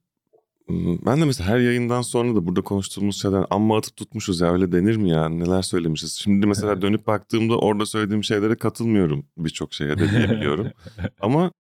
ben 1.07 1.21
de 1.21 1.25
mesela 1.25 1.51
her 1.51 1.59
yayından 1.59 2.03
sonra 2.03 2.35
da 2.35 2.47
burada 2.47 2.61
konuştuğumuz 2.61 3.23
şeyler 3.23 3.47
amma 3.51 3.77
atıp 3.79 3.97
tutmuşuz 3.97 4.41
ya 4.41 4.53
öyle 4.53 4.73
denir 4.73 4.97
mi 4.97 5.11
ya 5.11 5.29
neler 5.29 5.63
söylemişiz. 5.63 6.13
Şimdi 6.13 6.47
mesela 6.47 6.83
dönüp 6.83 7.07
baktığımda 7.07 7.59
orada 7.59 7.87
söylediğim 7.87 8.25
şeylere 8.25 8.55
katılmıyorum 8.55 9.27
birçok 9.39 9.75
şeye 9.75 9.99
de 9.99 10.11
diyebiliyorum. 10.11 10.67
Ama 11.21 11.53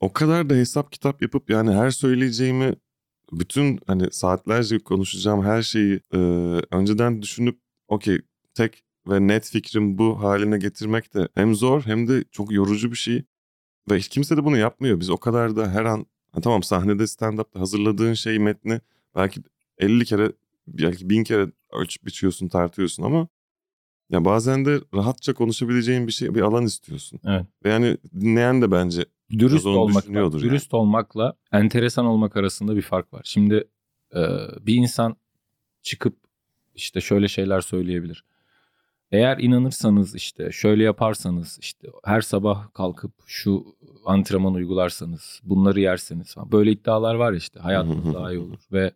o 0.00 0.12
kadar 0.12 0.50
da 0.50 0.54
hesap 0.54 0.92
kitap 0.92 1.22
yapıp 1.22 1.50
yani 1.50 1.72
her 1.72 1.90
söyleyeceğimi 1.90 2.74
bütün 3.32 3.80
hani 3.86 4.12
saatlerce 4.12 4.78
konuşacağım 4.78 5.44
her 5.44 5.62
şeyi 5.62 6.00
e, 6.14 6.18
önceden 6.70 7.22
düşünüp 7.22 7.60
okey 7.88 8.20
tek 8.54 8.84
ve 9.08 9.26
net 9.26 9.50
fikrim 9.50 9.98
bu 9.98 10.22
haline 10.22 10.58
getirmek 10.58 11.14
de 11.14 11.28
hem 11.34 11.54
zor 11.54 11.82
hem 11.82 12.08
de 12.08 12.24
çok 12.30 12.52
yorucu 12.52 12.90
bir 12.90 12.96
şey. 12.96 13.24
Ve 13.90 13.98
hiç 13.98 14.08
kimse 14.08 14.36
de 14.36 14.44
bunu 14.44 14.56
yapmıyor. 14.56 15.00
Biz 15.00 15.10
o 15.10 15.16
kadar 15.16 15.56
da 15.56 15.70
her 15.70 15.84
an 15.84 16.06
ha 16.32 16.40
tamam 16.40 16.62
sahnede 16.62 17.02
stand-up'ta 17.02 17.60
hazırladığın 17.60 18.14
şeyi 18.14 18.38
metni 18.38 18.80
belki 19.14 19.40
50 19.78 20.04
kere 20.04 20.32
belki 20.66 21.10
bin 21.10 21.24
kere 21.24 21.46
ölçüp 21.72 22.06
biçiyorsun 22.06 22.48
tartıyorsun 22.48 23.02
ama 23.02 23.28
ya 24.10 24.24
bazen 24.24 24.64
de 24.64 24.80
rahatça 24.94 25.34
konuşabileceğin 25.34 26.06
bir 26.06 26.12
şey 26.12 26.34
bir 26.34 26.40
alan 26.40 26.64
istiyorsun. 26.64 27.20
Evet. 27.24 27.46
Ve 27.64 27.70
yani 27.70 27.96
dinleyen 28.20 28.62
de 28.62 28.70
bence 28.70 29.04
Dürüst 29.30 29.66
onu 29.66 29.78
olmak, 29.78 30.02
düşünüyordur 30.02 30.40
yani. 30.40 30.50
dürüst 30.50 30.74
olmakla 30.74 31.36
enteresan 31.52 32.06
olmak 32.06 32.36
arasında 32.36 32.76
bir 32.76 32.82
fark 32.82 33.12
var. 33.12 33.22
Şimdi 33.24 33.68
e, 34.14 34.20
bir 34.60 34.74
insan 34.74 35.16
çıkıp 35.82 36.16
işte 36.74 37.00
şöyle 37.00 37.28
şeyler 37.28 37.60
söyleyebilir. 37.60 38.24
Eğer 39.12 39.38
inanırsanız 39.38 40.14
işte 40.14 40.52
şöyle 40.52 40.84
yaparsanız 40.84 41.58
işte 41.60 41.88
her 42.04 42.20
sabah 42.20 42.72
kalkıp 42.74 43.12
şu 43.26 43.76
antrenman 44.06 44.54
uygularsanız 44.54 45.40
bunları 45.44 45.80
yerseniz 45.80 46.34
falan. 46.34 46.52
Böyle 46.52 46.70
iddialar 46.70 47.14
var 47.14 47.32
işte 47.32 47.60
hayatınız 47.60 48.14
daha 48.14 48.32
iyi 48.32 48.38
olur 48.38 48.58
ve 48.72 48.92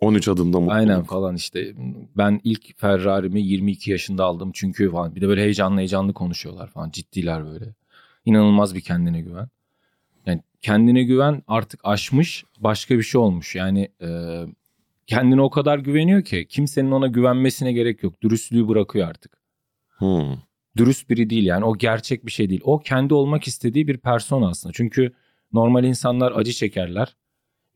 13 0.00 0.28
adımda 0.28 0.60
mutluluk. 0.60 0.80
aynen 0.80 1.02
falan 1.02 1.34
işte 1.36 1.74
ben 2.16 2.40
ilk 2.44 2.80
Ferrari'mi 2.80 3.42
22 3.42 3.90
yaşında 3.90 4.24
aldım 4.24 4.50
çünkü 4.54 4.90
falan 4.90 5.14
bir 5.14 5.20
de 5.20 5.28
böyle 5.28 5.42
heyecanlı 5.42 5.78
heyecanlı 5.78 6.12
konuşuyorlar 6.12 6.70
falan 6.70 6.90
ciddiler 6.90 7.46
böyle. 7.46 7.74
İnanılmaz 8.24 8.74
bir 8.74 8.80
kendine 8.80 9.20
güven. 9.20 9.48
Yani 10.26 10.42
kendine 10.62 11.02
güven 11.02 11.42
artık 11.46 11.80
aşmış 11.84 12.44
başka 12.58 12.98
bir 12.98 13.02
şey 13.02 13.20
olmuş. 13.20 13.54
Yani 13.54 13.88
e, 14.02 14.40
kendine 15.06 15.40
o 15.42 15.50
kadar 15.50 15.78
güveniyor 15.78 16.22
ki 16.22 16.46
kimsenin 16.48 16.90
ona 16.90 17.06
güvenmesine 17.06 17.72
gerek 17.72 18.02
yok. 18.02 18.22
Dürüstlüğü 18.22 18.68
bırakıyor 18.68 19.08
artık. 19.08 19.38
Hmm. 19.98 20.36
Dürüst 20.76 21.10
biri 21.10 21.30
değil 21.30 21.44
yani 21.44 21.64
o 21.64 21.78
gerçek 21.78 22.26
bir 22.26 22.30
şey 22.30 22.50
değil. 22.50 22.60
O 22.64 22.78
kendi 22.78 23.14
olmak 23.14 23.46
istediği 23.46 23.88
bir 23.88 23.98
persona 23.98 24.48
aslında. 24.48 24.72
Çünkü 24.72 25.12
normal 25.52 25.84
insanlar 25.84 26.32
acı 26.32 26.52
çekerler, 26.52 27.16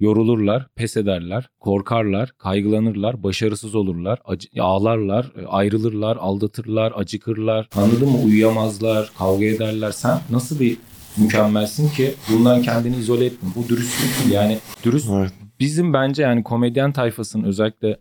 yorulurlar, 0.00 0.66
pes 0.74 0.96
ederler, 0.96 1.48
korkarlar, 1.60 2.32
kaygılanırlar, 2.38 3.22
başarısız 3.22 3.74
olurlar, 3.74 4.18
acı, 4.24 4.48
ağlarlar, 4.60 5.32
ayrılırlar, 5.46 6.16
aldatırlar, 6.16 6.92
acıkırlar. 6.96 7.68
Anladın 7.74 8.08
mı? 8.08 8.18
Uyuyamazlar, 8.24 9.12
kavga 9.18 9.44
ederler. 9.44 9.90
Sen 9.90 10.20
nasıl 10.30 10.60
bir 10.60 10.76
mükemmelsin 11.16 11.88
ki 11.88 12.14
bundan 12.32 12.62
kendini 12.62 12.96
izole 12.96 13.24
etme. 13.24 13.48
Bu 13.56 13.68
dürüstlük 13.68 14.24
değil. 14.24 14.34
Yani 14.34 14.58
dürüst 14.84 15.10
Evet. 15.10 15.32
Bizim 15.60 15.92
bence 15.92 16.22
yani 16.22 16.42
komedyen 16.42 16.92
tayfasının 16.92 17.44
özellikle 17.44 17.98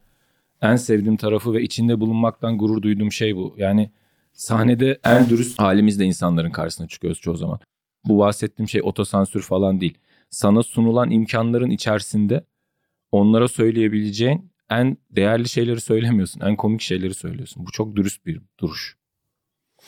en 0.61 0.75
sevdiğim 0.75 1.17
tarafı 1.17 1.53
ve 1.53 1.61
içinde 1.61 1.99
bulunmaktan 1.99 2.57
gurur 2.57 2.81
duyduğum 2.81 3.11
şey 3.11 3.35
bu. 3.35 3.55
Yani 3.57 3.91
sahnede 4.33 4.99
en 5.03 5.29
dürüst 5.29 5.59
halimizde 5.59 6.05
insanların 6.05 6.51
karşısına 6.51 6.87
çıkıyoruz 6.87 7.21
çoğu 7.21 7.37
zaman. 7.37 7.59
Bu 8.05 8.17
bahsettiğim 8.17 8.69
şey 8.69 8.81
otosansür 8.83 9.41
falan 9.41 9.81
değil. 9.81 9.97
Sana 10.29 10.63
sunulan 10.63 11.11
imkanların 11.11 11.69
içerisinde 11.69 12.43
onlara 13.11 13.47
söyleyebileceğin 13.47 14.51
en 14.69 14.97
değerli 15.11 15.49
şeyleri 15.49 15.81
söylemiyorsun. 15.81 16.41
En 16.41 16.55
komik 16.55 16.81
şeyleri 16.81 17.13
söylüyorsun. 17.13 17.65
Bu 17.65 17.71
çok 17.71 17.95
dürüst 17.95 18.25
bir 18.25 18.41
duruş. 18.59 18.97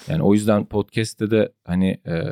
Yani 0.07 0.23
o 0.23 0.33
yüzden 0.33 0.65
podcast'te 0.65 1.31
de 1.31 1.51
hani 1.63 2.01
e, 2.07 2.23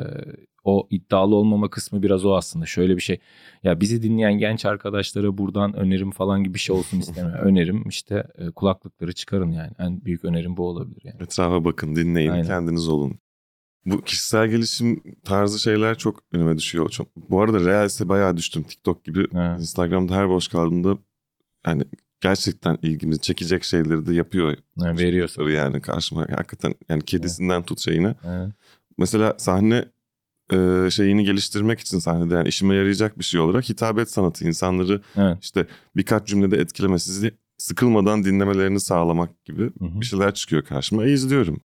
o 0.68 0.86
iddialı 0.90 1.34
olmama 1.34 1.70
kısmı 1.70 2.02
biraz 2.02 2.24
o 2.24 2.34
aslında. 2.36 2.66
Şöyle 2.66 2.96
bir 2.96 3.00
şey. 3.00 3.18
Ya 3.62 3.80
bizi 3.80 4.02
dinleyen 4.02 4.38
genç 4.38 4.64
arkadaşlara 4.66 5.38
buradan 5.38 5.76
önerim 5.76 6.10
falan 6.10 6.44
gibi 6.44 6.54
bir 6.54 6.58
şey 6.58 6.76
olsun 6.76 7.00
istemiyorum. 7.00 7.40
önerim 7.44 7.88
işte 7.88 8.26
e, 8.38 8.50
kulaklıkları 8.50 9.12
çıkarın 9.12 9.50
yani. 9.50 9.70
En 9.78 10.04
büyük 10.04 10.24
önerim 10.24 10.56
bu 10.56 10.68
olabilir 10.68 11.00
yani. 11.04 11.22
Etrafa 11.22 11.64
bakın, 11.64 11.96
dinleyin, 11.96 12.30
Aynen. 12.30 12.46
kendiniz 12.46 12.88
olun. 12.88 13.18
Bu 13.86 14.02
kişisel 14.02 14.48
gelişim 14.48 15.02
tarzı 15.24 15.58
şeyler 15.58 15.98
çok 15.98 16.22
önüme 16.32 16.58
düşüyor. 16.58 16.88
Çok, 16.88 17.16
bu 17.16 17.40
arada 17.40 17.60
Reels'e 17.60 18.08
bayağı 18.08 18.36
düştüm. 18.36 18.62
TikTok 18.62 19.04
gibi 19.04 19.18
Evet. 19.34 19.60
Instagram'da 19.60 20.14
her 20.16 20.28
boş 20.28 20.48
kaldığımda 20.48 20.98
yani 21.66 21.82
gerçekten 22.20 22.78
ilgimizi 22.82 23.20
çekecek 23.20 23.64
şeyleri 23.64 24.06
de 24.06 24.14
yapıyor. 24.14 24.56
Yani 24.76 24.98
veriyorsa. 24.98 25.50
Yani 25.50 25.80
karşıma 25.80 26.20
hakikaten 26.20 26.74
yani 26.88 27.02
kedisinden 27.02 27.62
tut 27.62 27.80
şeyine. 27.80 28.14
Evet. 28.24 28.52
Mesela 28.98 29.34
sahne 29.38 29.84
e, 30.52 30.90
şeyini 30.90 31.24
geliştirmek 31.24 31.80
için 31.80 31.98
sahnede 31.98 32.34
yani 32.34 32.48
işime 32.48 32.74
yarayacak 32.74 33.18
bir 33.18 33.24
şey 33.24 33.40
olarak 33.40 33.68
hitabet 33.68 34.10
sanatı 34.10 34.44
insanları 34.48 35.02
Evet. 35.16 35.38
işte 35.42 35.66
birkaç 35.96 36.26
cümlede 36.28 36.56
etkileme 36.56 36.98
sizi 36.98 37.34
sıkılmadan 37.58 38.24
dinlemelerini 38.24 38.80
sağlamak 38.80 39.44
gibi 39.44 39.62
Hı 39.62 39.84
hı. 39.84 40.00
bir 40.00 40.06
şeyler 40.06 40.34
çıkıyor 40.34 40.64
karşıma. 40.64 41.04
E, 41.04 41.12
izliyorum. 41.12 41.60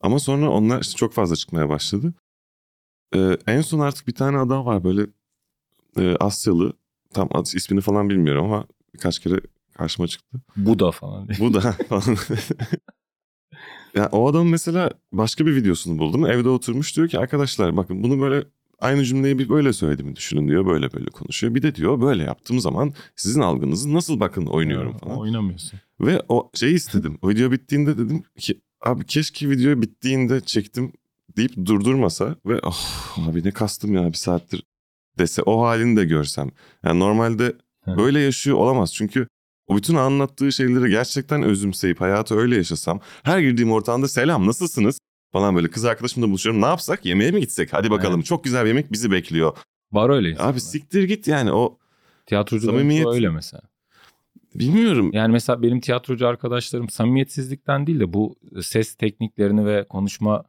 Ama 0.00 0.18
sonra 0.18 0.50
onlar 0.50 0.80
işte 0.82 0.96
çok 0.96 1.12
fazla 1.12 1.36
çıkmaya 1.36 1.68
başladı. 1.68 2.14
Ee, 3.14 3.36
en 3.46 3.60
son 3.60 3.80
artık 3.80 4.08
bir 4.08 4.14
tane 4.14 4.38
adam 4.38 4.66
var 4.66 4.84
böyle 4.84 5.06
e, 5.98 6.16
Asyalı. 6.16 6.72
Tam 7.14 7.28
adı, 7.32 7.48
ismini 7.54 7.80
falan 7.80 8.08
bilmiyorum 8.10 8.44
ama 8.44 8.66
birkaç 8.94 9.18
kere 9.18 9.40
karşıma 9.74 10.08
çıktı. 10.08 10.38
Bu 10.56 10.78
da 10.78 10.90
falan. 10.90 11.28
Bu 11.40 11.54
da 11.54 11.60
falan. 11.88 12.02
ya 13.96 14.08
o 14.12 14.28
adam 14.28 14.48
mesela 14.48 14.90
başka 15.12 15.46
bir 15.46 15.54
videosunu 15.54 15.98
buldum. 15.98 16.26
Evde 16.26 16.48
oturmuş 16.48 16.96
diyor 16.96 17.08
ki 17.08 17.18
arkadaşlar 17.18 17.76
bakın 17.76 18.02
bunu 18.02 18.20
böyle 18.20 18.44
aynı 18.78 19.04
cümleyi 19.04 19.38
bir 19.38 19.48
böyle 19.48 19.72
söylediğimi 19.72 20.16
düşünün 20.16 20.48
diyor. 20.48 20.66
Böyle 20.66 20.92
böyle 20.92 21.10
konuşuyor. 21.10 21.54
Bir 21.54 21.62
de 21.62 21.74
diyor 21.74 22.00
böyle 22.00 22.22
yaptığım 22.22 22.60
zaman 22.60 22.92
sizin 23.16 23.40
algınızı 23.40 23.94
nasıl 23.94 24.20
bakın 24.20 24.46
oynuyorum 24.46 24.90
Evet, 24.90 25.00
falan. 25.00 25.18
Oynamıyorsun. 25.18 25.80
Ve 26.00 26.22
o 26.28 26.50
şeyi 26.54 26.74
istedim. 26.74 27.18
O 27.22 27.28
video 27.28 27.50
bittiğinde 27.50 27.98
dedim 27.98 28.22
ki 28.38 28.60
abi 28.80 29.06
keşke 29.06 29.50
video 29.50 29.82
bittiğinde 29.82 30.40
çektim 30.40 30.92
deyip 31.36 31.56
durdurmasa 31.64 32.36
ve 32.46 32.60
oh 32.62 33.18
abi 33.28 33.44
ne 33.44 33.50
kastım 33.50 33.94
ya 33.94 34.08
bir 34.08 34.16
saattir 34.16 34.62
dese 35.18 35.42
o 35.42 35.62
halini 35.62 35.96
de 35.96 36.04
görsem. 36.04 36.50
Yani 36.84 37.00
normalde 37.00 37.56
böyle 37.86 38.20
yaşıyor 38.20 38.56
olamaz. 38.56 38.94
Çünkü 38.94 39.28
o 39.66 39.76
bütün 39.76 39.94
anlattığı 39.94 40.52
şeyleri 40.52 40.90
gerçekten 40.90 41.42
özümseyip 41.42 42.00
hayatı 42.00 42.34
öyle 42.34 42.56
yaşasam. 42.56 43.00
Her 43.22 43.38
girdiğim 43.38 43.72
ortamda 43.72 44.08
selam 44.08 44.46
nasılsınız 44.46 44.98
falan 45.32 45.56
böyle 45.56 45.68
kız 45.70 45.84
arkadaşımla 45.84 46.28
buluşuyorum. 46.28 46.62
Ne 46.62 46.66
yapsak 46.66 47.04
yemeğe 47.04 47.30
mi 47.30 47.40
gitsek 47.40 47.72
hadi 47.72 47.90
bakalım 47.90 48.22
çok 48.22 48.44
güzel 48.44 48.62
bir 48.64 48.68
yemek 48.68 48.92
bizi 48.92 49.10
bekliyor. 49.10 49.56
Var 49.92 50.10
öyle 50.10 50.30
insanlar. 50.30 50.52
Abi 50.52 50.60
siktir 50.60 51.02
git 51.02 51.28
yani 51.28 51.52
o 51.52 51.78
Tiyatrocuların 52.26 52.78
Samimiyet- 52.78 53.14
öyle 53.14 53.28
mesela. 53.30 53.62
bilmiyorum. 54.54 55.10
Yani 55.12 55.32
mesela 55.32 55.62
benim 55.62 55.80
tiyatrocu 55.80 56.26
arkadaşlarım 56.26 56.88
samimiyetsizlikten 56.88 57.86
değil 57.86 58.00
de 58.00 58.12
bu 58.12 58.36
ses 58.62 58.94
tekniklerini 58.94 59.66
ve 59.66 59.84
konuşma 59.88 60.44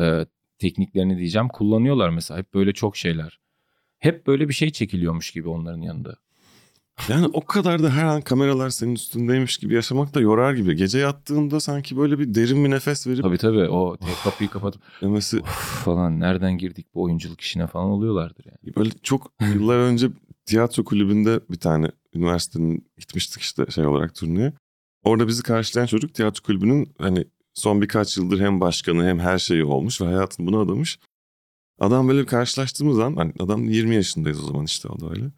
e, 0.00 0.26
tekniklerini 0.58 1.18
diyeceğim 1.18 1.48
kullanıyorlar 1.48 2.10
mesela. 2.10 2.38
Hep 2.40 2.54
böyle 2.54 2.72
çok 2.72 2.96
şeyler. 2.96 3.40
Hep 3.98 4.26
böyle 4.26 4.48
bir 4.48 4.54
şey 4.54 4.70
çekiliyormuş 4.70 5.30
gibi 5.30 5.48
onların 5.48 5.80
yanında. 5.80 6.16
Yani 7.08 7.26
o 7.32 7.44
kadar 7.44 7.82
da 7.82 7.90
her 7.90 8.04
an 8.04 8.20
kameralar 8.20 8.70
senin 8.70 8.94
üstündeymiş 8.94 9.56
gibi 9.56 9.74
yaşamak 9.74 10.14
da 10.14 10.20
yorar 10.20 10.54
gibi. 10.54 10.76
Gece 10.76 10.98
yattığında 10.98 11.60
sanki 11.60 11.96
böyle 11.96 12.18
bir 12.18 12.34
derin 12.34 12.64
bir 12.64 12.70
nefes 12.70 13.06
verip 13.06 13.22
Tabii 13.22 13.38
tabii 13.38 13.68
o 13.68 13.96
tek 14.06 14.16
kapıyı 14.24 14.50
kapatıp 14.50 14.82
demesi 15.02 15.42
falan 15.84 16.20
nereden 16.20 16.58
girdik 16.58 16.86
bu 16.94 17.02
oyunculuk 17.02 17.40
işine 17.40 17.66
falan 17.66 17.86
oluyorlardır 17.86 18.44
yani. 18.46 18.76
böyle 18.76 18.90
çok 19.02 19.32
yıllar 19.54 19.78
önce 19.78 20.08
tiyatro 20.46 20.84
kulübünde 20.84 21.40
bir 21.50 21.58
tane 21.58 21.90
üniversitenin 22.14 22.90
gitmiştik 22.98 23.42
işte 23.42 23.66
şey 23.70 23.86
olarak 23.86 24.14
turneye. 24.14 24.52
Orada 25.04 25.28
bizi 25.28 25.42
karşılayan 25.42 25.86
çocuk 25.86 26.14
tiyatro 26.14 26.42
kulübünün 26.42 26.94
hani 26.98 27.24
son 27.54 27.82
birkaç 27.82 28.16
yıldır 28.16 28.40
hem 28.40 28.60
başkanı 28.60 29.04
hem 29.04 29.18
her 29.18 29.38
şeyi 29.38 29.64
olmuş 29.64 30.00
ve 30.00 30.04
hayatını 30.04 30.46
buna 30.46 30.60
adamış. 30.60 30.98
Adam 31.80 32.08
böyle 32.08 32.26
karşılaştığımız 32.26 32.96
zaman 32.96 33.16
hani 33.16 33.32
adam 33.38 33.64
20 33.64 33.94
yaşındayız 33.94 34.44
o 34.44 34.46
zaman 34.46 34.64
işte 34.64 34.88
o 34.88 35.00
da 35.00 35.10
öyle. 35.10 35.30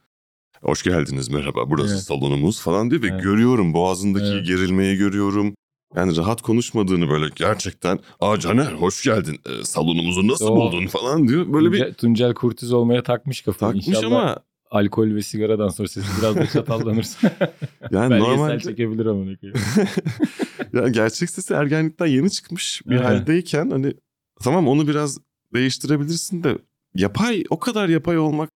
Hoş 0.63 0.83
geldiniz 0.83 1.29
merhaba 1.29 1.71
burası 1.71 1.95
Evet. 1.95 2.03
salonumuz 2.05 2.61
falan 2.61 2.91
diyor 2.91 3.03
ve 3.03 3.07
Evet. 3.09 3.23
görüyorum 3.23 3.75
boğazındaki 3.75 4.27
Evet. 4.27 4.47
gerilmeyi 4.47 4.97
görüyorum. 4.97 5.55
Yani 5.97 6.17
rahat 6.17 6.43
konuşmadığını 6.43 7.09
böyle 7.09 7.27
gerçekten 7.37 7.99
aa 8.21 8.39
Caner 8.41 8.73
hoş 8.73 9.03
geldin 9.05 9.39
Ee, 9.47 9.65
salonumuzu 9.65 10.29
nasıl 10.29 10.47
O- 10.47 10.57
buldun 10.57 10.87
falan 10.87 11.29
diyor. 11.29 11.53
Böyle 11.53 11.73
bir 11.73 11.93
Tuncel, 11.95 12.35
Kurtiz 12.35 12.73
olmaya 12.73 13.03
takmış 13.03 13.41
kafayı. 13.41 13.73
takmış 13.73 13.89
İnşallah 13.89 14.07
ama 14.21 14.37
alkol 14.71 15.15
ve 15.15 15.23
sigaradan 15.23 15.69
sonra 15.69 15.89
sesi 15.89 16.07
biraz 16.19 16.37
da 16.37 16.47
çatallanırsa. 16.47 17.31
yani 17.91 18.11
Belgesel 18.11 18.19
normalde 18.31 18.61
çekebilir 18.61 19.07
ama 19.07 19.25
ne 19.25 19.37
koyayım. 19.41 19.61
ya 20.73 20.89
gerçek 20.89 21.31
sesi 21.31 21.55
ergenlikten 21.55 22.07
yeni 22.07 22.31
çıkmış 22.31 22.83
bir 22.87 22.97
Evet. 22.97 23.05
haldeyken 23.07 23.71
hani 23.71 23.95
tamam 24.43 24.69
onu 24.69 24.89
biraz 24.89 25.19
değiştirebilirsin 25.55 26.43
de 26.45 26.59
yapay 26.95 27.45
o 27.51 27.59
kadar 27.59 27.89
yapay 27.89 28.19
olmak 28.19 28.51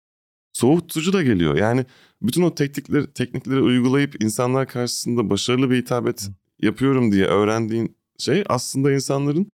soğutucu 0.59 1.13
da 1.13 1.23
geliyor. 1.23 1.57
Yani 1.57 1.85
bütün 2.21 2.41
o 2.41 2.55
teknikleri 2.55 3.13
teknikleri 3.13 3.61
uygulayıp 3.61 4.23
insanlar 4.23 4.67
karşısında 4.67 5.29
başarılı 5.29 5.69
bir 5.71 5.77
hitabet 5.81 6.29
yapıyorum 6.61 7.11
diye 7.11 7.25
öğrendiğin 7.25 7.97
şey 8.17 8.43
aslında 8.49 8.91
insanların 8.91 9.51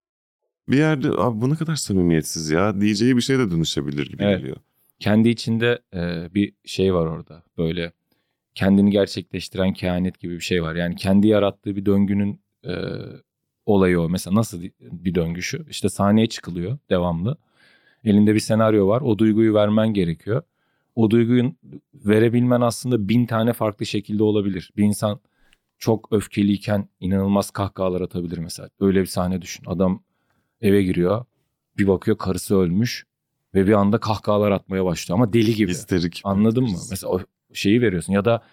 bir 0.69 0.77
yerde 0.77 1.09
abi 1.09 1.41
bu 1.41 1.50
ne 1.50 1.55
kadar 1.55 1.75
samimiyetsiz 1.75 2.50
ya 2.50 2.81
diyeceği 2.81 3.15
bir 3.15 3.21
şey 3.21 3.38
de 3.38 3.51
dönüşebilir 3.51 4.07
gibi 4.09 4.24
Evet. 4.24 4.39
geliyor. 4.39 4.57
Kendi 5.00 5.29
içinde 5.29 5.79
e, 5.93 6.29
bir 6.33 6.53
şey 6.65 6.93
var 6.93 7.05
orada. 7.05 7.43
Böyle 7.57 7.91
kendini 8.55 8.91
gerçekleştiren 8.91 9.74
kehanet 9.74 10.19
gibi 10.19 10.35
bir 10.35 10.43
şey 10.43 10.63
var. 10.63 10.75
Yani 10.75 10.95
kendi 10.95 11.27
yarattığı 11.27 11.75
bir 11.75 11.85
döngünün 11.85 12.41
e, 12.67 12.74
olayı 13.65 14.00
o. 14.00 14.09
Mesela 14.09 14.35
nasıl 14.35 14.62
bir 14.79 15.15
döngü 15.15 15.41
şu? 15.41 15.65
İşte 15.69 15.89
sahneye 15.89 16.27
çıkılıyor 16.27 16.77
devamlı. 16.89 17.38
Elinde 18.03 18.33
bir 18.35 18.39
senaryo 18.39 18.88
var. 18.88 19.01
O 19.01 19.17
duyguyu 19.17 19.53
vermen 19.53 19.93
gerekiyor. 19.93 20.41
O 20.95 21.09
duyguyu 21.11 21.53
verebilmen 21.93 22.61
aslında 22.61 23.09
bin 23.09 23.25
tane 23.25 23.53
farklı 23.53 23.85
şekilde 23.85 24.23
olabilir. 24.23 24.71
Bir 24.77 24.83
insan 24.83 25.19
çok 25.77 26.07
öfkeliyken 26.11 26.89
inanılmaz 26.99 27.51
kahkahalar 27.51 28.01
atabilir 28.01 28.37
mesela. 28.37 28.69
Öyle 28.79 29.01
bir 29.01 29.05
sahne 29.05 29.41
düşün. 29.41 29.65
Adam 29.67 30.03
eve 30.61 30.83
giriyor. 30.83 31.25
Bir 31.77 31.87
bakıyor 31.87 32.17
karısı 32.17 32.55
ölmüş. 32.55 33.05
Ve 33.55 33.67
bir 33.67 33.73
anda 33.73 33.97
kahkahalar 33.97 34.51
atmaya 34.51 34.85
başlıyor 34.85 35.19
ama 35.19 35.33
deli 35.33 35.55
gibi. 35.55 35.71
Histerik. 35.71 36.21
Anladın 36.23 36.63
mı? 36.63 36.77
Mesela 36.89 37.11
o 37.11 37.19
şeyi 37.53 37.81
veriyorsun 37.81 38.13
ya 38.13 38.25
da 38.25 38.43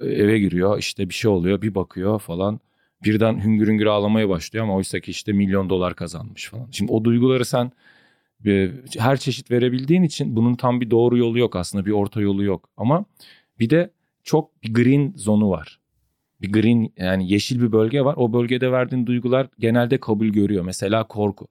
e, 0.00 0.06
eve 0.06 0.38
giriyor 0.38 0.78
işte 0.78 1.08
bir 1.08 1.14
şey 1.14 1.30
oluyor 1.30 1.62
bir 1.62 1.74
bakıyor 1.74 2.18
falan 2.18 2.60
birden 3.04 3.44
hüngür 3.44 3.68
hüngür 3.68 3.86
ağlamaya 3.86 4.28
başlıyor 4.28 4.64
ama 4.64 4.76
oysa 4.76 5.00
ki 5.00 5.10
işte 5.10 5.32
milyon 5.32 5.70
dolar 5.70 5.94
kazanmış 5.94 6.48
falan. 6.48 6.68
Şimdi 6.70 6.92
o 6.92 7.04
duyguları 7.04 7.44
sen 7.44 7.72
her 8.98 9.16
çeşit 9.16 9.50
verebildiğin 9.50 10.02
için 10.02 10.36
bunun 10.36 10.54
tam 10.54 10.80
bir 10.80 10.90
doğru 10.90 11.18
yolu 11.18 11.38
yok 11.38 11.56
aslında 11.56 11.86
bir 11.86 11.90
orta 11.90 12.20
yolu 12.20 12.44
yok. 12.44 12.68
Ama 12.76 13.04
bir 13.58 13.70
de 13.70 13.90
çok 14.24 14.62
bir 14.62 14.74
green 14.74 15.12
zonu 15.16 15.50
var. 15.50 15.80
Bir 16.40 16.52
green 16.52 16.92
yani 16.96 17.32
yeşil 17.32 17.62
bir 17.62 17.72
bölge 17.72 18.04
var. 18.04 18.14
O 18.18 18.32
bölgede 18.32 18.72
verdiğin 18.72 19.06
duygular 19.06 19.48
genelde 19.58 20.00
kabul 20.00 20.26
görüyor. 20.26 20.64
Mesela 20.64 21.04
korku 21.04 21.46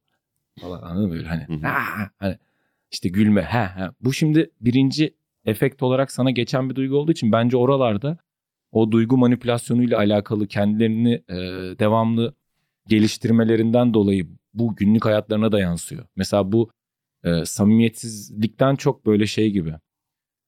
falan 0.61 0.81
anladın 0.81 1.07
mı 1.07 1.13
böyle 1.13 1.27
hani, 1.27 1.61
hani 2.19 2.37
işte 2.91 3.09
gülme 3.09 3.41
ha 3.41 3.71
ha. 3.75 3.91
Bu 4.01 4.13
şimdi 4.13 4.51
birinci 4.61 5.15
efekt 5.45 5.83
olarak 5.83 6.11
sana 6.11 6.31
geçen 6.31 6.69
bir 6.69 6.75
duygu 6.75 6.95
olduğu 6.97 7.11
için 7.11 7.31
bence 7.31 7.57
oralarda 7.57 8.17
o 8.71 8.91
duygu 8.91 9.17
manipülasyonuyla 9.17 9.97
alakalı 9.97 10.47
kendilerini 10.47 11.13
e, 11.13 11.35
devamlı 11.79 12.33
geliştirmelerinden 12.87 13.93
dolayı 13.93 14.27
bu 14.53 14.75
günlük 14.75 15.05
hayatlarına 15.05 15.51
da 15.51 15.59
yansıyor. 15.59 16.05
Mesela 16.15 16.51
bu 16.51 16.69
e, 17.23 17.45
samimiyetsizlikten 17.45 18.75
çok 18.75 19.05
böyle 19.05 19.27
şey 19.27 19.51
gibi 19.51 19.75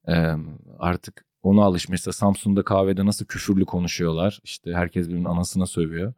e, 0.08 0.34
artık 0.80 1.26
ona 1.44 1.64
alış. 1.64 1.90
Mesela 1.90 2.14
Samsun'da 2.14 2.64
kahvede 2.64 3.06
nasıl 3.06 3.26
küfürlü 3.26 3.66
konuşuyorlar. 3.66 4.40
İşte 4.44 4.74
herkes 4.74 5.08
birbirinin 5.08 5.26
anasına 5.26 5.66
sövüyor. 5.66 6.14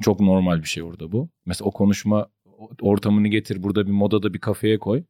Çok 0.00 0.20
normal 0.20 0.62
bir 0.62 0.68
şey 0.68 0.82
orada 0.82 1.12
bu. 1.12 1.28
Mesela 1.46 1.68
o 1.68 1.70
konuşma 1.70 2.28
ortamını 2.80 3.28
getir 3.28 3.62
burada 3.62 3.86
bir 3.86 3.92
modada 3.92 4.34
bir 4.34 4.38
kafeye 4.38 4.78
koy. 4.78 5.02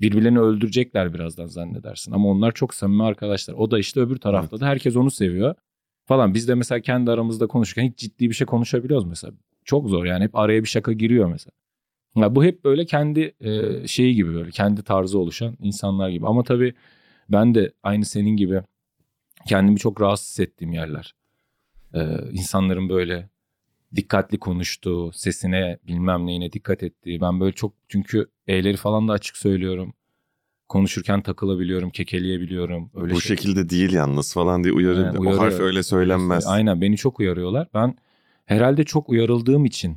Birbirlerini 0.00 0.38
öldürecekler 0.40 1.14
birazdan 1.14 1.46
zannedersin. 1.46 2.12
Ama 2.12 2.28
onlar 2.28 2.52
çok 2.52 2.74
samimi 2.74 3.04
arkadaşlar. 3.04 3.54
O 3.54 3.70
da 3.70 3.78
işte 3.78 4.00
öbür 4.00 4.16
tarafta 4.16 4.60
da 4.60 4.66
herkes 4.66 4.96
onu 4.96 5.10
seviyor 5.10 5.54
falan. 6.06 6.34
Biz 6.34 6.48
de 6.48 6.54
mesela 6.54 6.80
kendi 6.80 7.10
aramızda 7.10 7.46
konuşurken 7.46 7.90
hiç 7.90 7.98
ciddi 7.98 8.28
bir 8.28 8.34
şey 8.34 8.46
konuşabiliyoruz 8.46 9.04
mesela. 9.04 9.32
Çok 9.64 9.88
zor 9.88 10.04
yani 10.04 10.24
hep 10.24 10.36
araya 10.36 10.62
bir 10.62 10.68
şaka 10.68 10.92
giriyor 10.92 11.30
mesela. 11.32 11.52
Ya 12.16 12.34
bu 12.34 12.44
hep 12.44 12.64
böyle 12.64 12.86
kendi 12.86 13.34
e, 13.40 13.86
şeyi 13.88 14.14
gibi 14.14 14.34
böyle 14.34 14.50
kendi 14.50 14.82
tarzı 14.82 15.18
oluşan 15.18 15.56
insanlar 15.60 16.08
gibi. 16.08 16.26
Ama 16.26 16.42
tabii 16.42 16.74
ben 17.28 17.54
de 17.54 17.72
aynı 17.82 18.04
senin 18.04 18.36
gibi 18.36 18.62
kendimi 19.46 19.78
çok 19.78 20.00
rahatsız 20.00 20.28
hissettiğim 20.28 20.72
yerler. 20.72 21.14
Ee, 21.94 22.00
insanların 22.32 22.88
böyle 22.88 23.28
dikkatli 23.96 24.38
konuştuğu, 24.38 25.12
sesine 25.12 25.78
bilmem 25.86 26.26
neyine 26.26 26.52
dikkat 26.52 26.82
ettiği. 26.82 27.20
Ben 27.20 27.40
böyle 27.40 27.52
çok 27.52 27.74
çünkü 27.88 28.26
E'leri 28.46 28.76
falan 28.76 29.08
da 29.08 29.12
açık 29.12 29.36
söylüyorum. 29.36 29.94
Konuşurken 30.68 31.22
takılabiliyorum, 31.22 31.90
kekeleyebiliyorum. 31.90 32.90
Öyle 32.94 33.14
Bu 33.14 33.20
şey- 33.20 33.36
şekilde 33.36 33.70
değil 33.70 33.92
yalnız 33.92 34.34
falan 34.34 34.64
diye 34.64 34.74
uyarı. 34.74 35.06
Aynen, 35.06 35.24
o 35.24 35.38
harf 35.38 35.60
öyle 35.60 35.82
söylenmez. 35.82 36.46
Aynen 36.46 36.80
beni 36.80 36.96
çok 36.96 37.20
uyarıyorlar. 37.20 37.68
Ben 37.74 37.94
herhalde 38.46 38.84
çok 38.84 39.08
uyarıldığım 39.08 39.64
için 39.64 39.96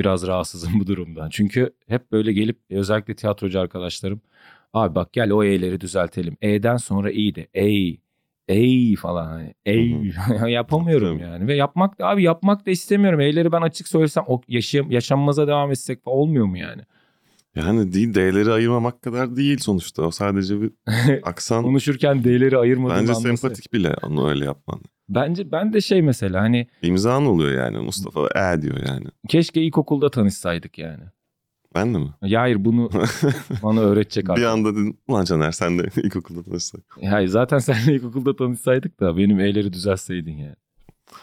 biraz 0.00 0.26
rahatsızım 0.26 0.80
bu 0.80 0.86
durumdan. 0.86 1.30
Çünkü 1.30 1.70
hep 1.88 2.12
böyle 2.12 2.32
gelip 2.32 2.58
özellikle 2.70 3.14
tiyatrocu 3.16 3.60
arkadaşlarım 3.60 4.20
abi 4.72 4.94
bak 4.94 5.12
gel 5.12 5.30
o 5.30 5.44
E'leri 5.44 5.80
düzeltelim. 5.80 6.36
E'den 6.42 6.76
sonra 6.76 7.10
iyi 7.10 7.34
de 7.34 7.48
ey 7.54 8.00
ey 8.48 8.96
falan 8.96 9.26
hani 9.26 9.54
ey 9.64 10.12
yapamıyorum 10.48 11.18
Tabii. 11.18 11.28
yani 11.30 11.46
ve 11.46 11.54
yapmak 11.54 11.98
da 11.98 12.06
abi 12.08 12.22
yapmak 12.22 12.66
da 12.66 12.70
istemiyorum. 12.70 13.20
E'leri 13.20 13.52
ben 13.52 13.62
açık 13.62 13.88
söylesem 13.88 14.24
o 14.26 14.40
yaşayam 14.48 14.90
yaşanmaza 14.90 15.46
devam 15.46 15.70
etsek 15.70 16.04
falan 16.04 16.16
olmuyor 16.16 16.46
mu 16.46 16.58
yani? 16.58 16.82
Yani 17.56 17.92
değil 17.92 18.14
D'leri 18.14 18.52
ayırmamak 18.52 19.02
kadar 19.02 19.36
değil 19.36 19.58
sonuçta. 19.58 20.02
O 20.02 20.10
sadece 20.10 20.60
bir 20.62 20.70
aksan. 21.22 21.62
Konuşurken 21.64 22.24
D'leri 22.24 22.58
ayırmadığını 22.58 22.98
Bence 23.00 23.12
anlasa- 23.12 23.28
sempatik 23.28 23.72
bile 23.72 23.94
onu 24.02 24.28
öyle 24.28 24.44
yapman. 24.44 24.80
Bence 25.14 25.52
ben 25.52 25.72
de 25.72 25.80
şey 25.80 26.02
mesela 26.02 26.40
hani 26.40 26.66
İmzan 26.82 27.26
oluyor 27.26 27.64
yani 27.64 27.78
Mustafa 27.78 28.20
e 28.26 28.62
diyor 28.62 28.76
yani. 28.88 29.06
keşke 29.28 29.62
ilkokulda 29.62 30.10
tanışsaydık 30.10 30.78
yani. 30.78 31.02
Ben 31.74 31.94
de 31.94 31.98
mi? 31.98 32.10
Ya 32.22 32.40
hayır 32.40 32.64
bunu 32.64 32.90
bana 33.62 33.80
öğretecek 33.80 34.24
bir 34.24 34.30
artık. 34.30 34.46
anda 34.46 34.72
dedim 34.72 34.96
ulan 35.08 35.24
Caner 35.24 35.52
sen 35.52 35.78
de 35.78 35.82
ilkokulda 36.02 36.42
tanışsak. 36.42 36.80
Hayır 37.10 37.28
zaten 37.28 37.58
seninle 37.58 37.94
ilkokulda 37.94 38.36
tanışsaydık 38.36 39.00
da 39.00 39.16
benim 39.16 39.40
E'leri 39.40 39.72
düzeltseydin 39.72 40.36
yani. 40.36 40.56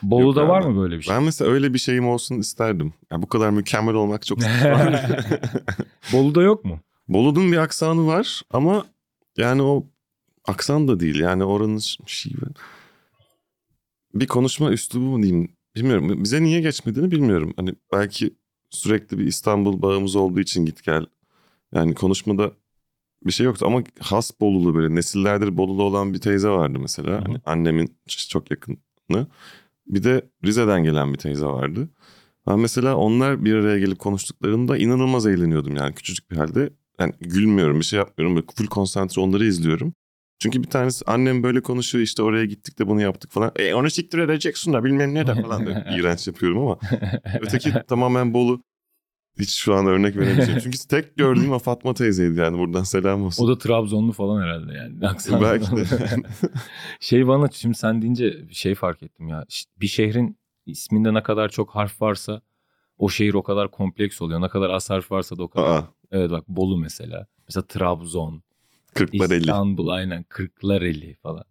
Bolu'da 0.02 0.40
Yok 0.42 0.50
var 0.50 0.62
mı 0.62 0.82
böyle 0.82 0.98
bir 0.98 1.02
şey? 1.02 1.16
Ben 1.16 1.24
mesela 1.24 1.52
öyle 1.52 1.74
bir 1.74 1.80
şeyim 1.80 2.08
olsun 2.08 2.36
isterdim. 2.40 2.94
Ya 3.12 3.22
bu 3.22 3.28
kadar 3.28 3.50
mükemmel 3.50 3.94
olmak 3.96 4.26
çok 4.26 4.40
Bolu'da 6.14 6.42
yok 6.42 6.66
mu? 6.66 6.80
Bolu'nun 7.08 7.52
bir 7.52 7.58
aksanı 7.58 8.08
var 8.08 8.42
ama 8.52 8.86
yani 9.38 9.62
o 9.62 9.86
aksan 10.48 10.88
da 10.88 11.00
değil. 11.00 11.20
Yani 11.20 11.44
oranın 11.44 11.82
şey 12.06 12.32
bir 14.14 14.28
konuşma 14.28 14.72
üslubu 14.72 15.06
mu 15.06 15.24
diyeyim 15.24 15.50
bilmiyorum. 15.76 16.24
Bize 16.24 16.44
niye 16.44 16.62
geçmediğini 16.62 17.12
bilmiyorum. 17.12 17.54
Hani 17.58 17.76
belki 17.94 18.36
sürekli 18.70 19.18
bir 19.18 19.26
İstanbul 19.26 19.82
bağımız 19.82 20.16
olduğu 20.16 20.40
için 20.40 20.66
git 20.66 20.84
gel. 20.84 21.06
Yani 21.74 21.94
konuşmada 21.94 22.52
bir 23.26 23.32
şey 23.32 23.46
yoktu 23.46 23.66
ama 23.66 23.84
has 24.00 24.32
Bolulu 24.42 24.76
böyle 24.76 24.96
nesillerdir 24.96 25.58
Bolulu 25.58 25.84
olan 25.84 26.14
bir 26.14 26.20
teyze 26.20 26.50
vardı 26.50 26.80
mesela. 26.80 27.12
Hı 27.12 27.16
hı. 27.16 27.22
Hani 27.22 27.38
annemin 27.46 27.98
çok 28.30 28.52
yakını. 28.52 28.78
Bir 29.88 30.04
de 30.04 30.30
Rize'den 30.46 30.84
gelen 30.84 31.14
bir 31.14 31.18
teyze 31.18 31.46
vardı. 31.46 31.90
Ben 32.48 32.60
mesela 32.60 32.96
onlar 32.96 33.46
bir 33.46 33.56
araya 33.56 33.80
gelip 33.80 34.00
konuştuklarında 34.00 34.78
inanılmaz 34.78 35.28
eğleniyordum 35.28 35.76
yani 35.76 35.96
küçücük 35.96 36.32
bir 36.32 36.38
halde. 36.38 36.70
Yani 37.00 37.14
gülmüyorum 37.20 37.80
bir 37.80 37.86
şey 37.86 38.00
yapmıyorum 38.00 38.36
böyle 38.36 38.48
full 38.56 38.68
konsantre 38.68 39.22
onları 39.22 39.46
izliyorum. 39.46 39.94
Çünkü 40.40 40.64
bir 40.64 40.70
tanesi 40.70 41.06
annem 41.08 41.44
böyle 41.44 41.62
konuşuyor 41.62 42.04
işte 42.04 42.24
oraya 42.24 42.46
gittik 42.46 42.80
de 42.80 42.88
bunu 42.88 43.02
yaptık 43.02 43.32
falan. 43.32 43.52
E 43.56 43.74
onu 43.74 43.90
siktir 43.90 44.20
edeceksin 44.20 44.74
da 44.74 44.84
bilmem 44.84 45.14
ne 45.14 45.28
de 45.28 45.42
falan 45.42 45.66
böyle 45.66 45.86
iğrenç 45.98 46.28
yapıyorum 46.28 46.58
ama. 46.62 46.80
Öteki 47.42 47.74
tamamen 47.88 48.34
Bolu. 48.34 48.64
Hiç 49.40 49.50
şu 49.50 49.74
an 49.76 49.86
örnek 49.86 50.18
veremeyeceğim. 50.18 50.60
Çünkü 50.64 50.78
tek 50.90 51.16
gördüğüm 51.18 51.52
o 51.52 51.60
Fatma 51.60 51.94
teyzeydi 51.94 52.40
yani 52.40 52.58
buradan 52.58 52.84
selam 52.84 53.24
olsun. 53.24 53.46
O 53.46 53.48
da 53.48 53.58
Trabzonlu 53.58 54.12
falan 54.12 54.42
herhalde 54.44 54.74
yani. 54.74 55.08
Aksanı 55.08 55.42
Belki 55.42 55.76
de. 55.76 55.84
şey 57.00 57.28
bana 57.28 57.50
şimdi 57.52 57.78
sen 57.78 58.02
deyince 58.02 58.48
şey 58.52 58.76
fark 58.76 59.04
ettim 59.04 59.28
ya. 59.28 59.46
Bir 59.82 59.88
şehrin 59.88 60.38
isminde 60.66 61.14
ne 61.14 61.24
kadar 61.24 61.50
çok 61.50 61.70
harf 61.76 62.02
varsa 62.02 62.42
o 62.98 63.10
şehir 63.10 63.34
o 63.34 63.44
kadar 63.44 63.72
kompleks 63.72 64.22
oluyor. 64.22 64.42
Ne 64.42 64.50
kadar 64.50 64.70
az 64.70 64.90
harf 64.90 65.12
varsa 65.12 65.38
da 65.38 65.44
o 65.44 65.48
kadar. 65.50 65.68
Aa, 65.78 65.88
Evet 66.12 66.32
bak 66.32 66.48
Bolu 66.48 66.78
mesela. 66.78 67.28
Mesela 67.48 67.68
Trabzon, 67.68 68.44
Kırklareli. 68.98 69.40
İstanbul 69.40 69.88
aynen 69.88 70.24
Kırklareli 70.24 71.16
falan. 71.16 71.44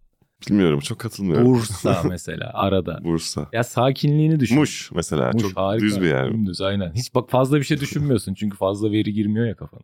Bilmiyorum 0.49 0.81
çok 0.81 0.99
katılmıyorum. 0.99 1.47
Bursa 1.47 2.03
mesela 2.09 2.51
arada. 2.55 3.01
Bursa. 3.05 3.49
Ya 3.53 3.65
sakinliğini 3.65 4.41
düşün. 4.41 4.59
Muş 4.59 4.91
mesela 4.95 5.31
Muş, 5.33 5.43
çok 5.43 5.57
harika. 5.57 5.87
düz 5.87 6.01
bir 6.01 6.07
yer. 6.07 6.33
Dümdüz 6.33 6.61
aynen. 6.61 6.93
Hiç 6.95 7.15
bak 7.15 7.31
fazla 7.31 7.57
bir 7.59 7.65
şey 7.65 7.81
düşünmüyorsun 7.81 8.35
çünkü 8.35 8.57
fazla 8.57 8.91
veri 8.93 9.13
girmiyor 9.13 9.47
ya 9.47 9.57
kafana. 9.57 9.83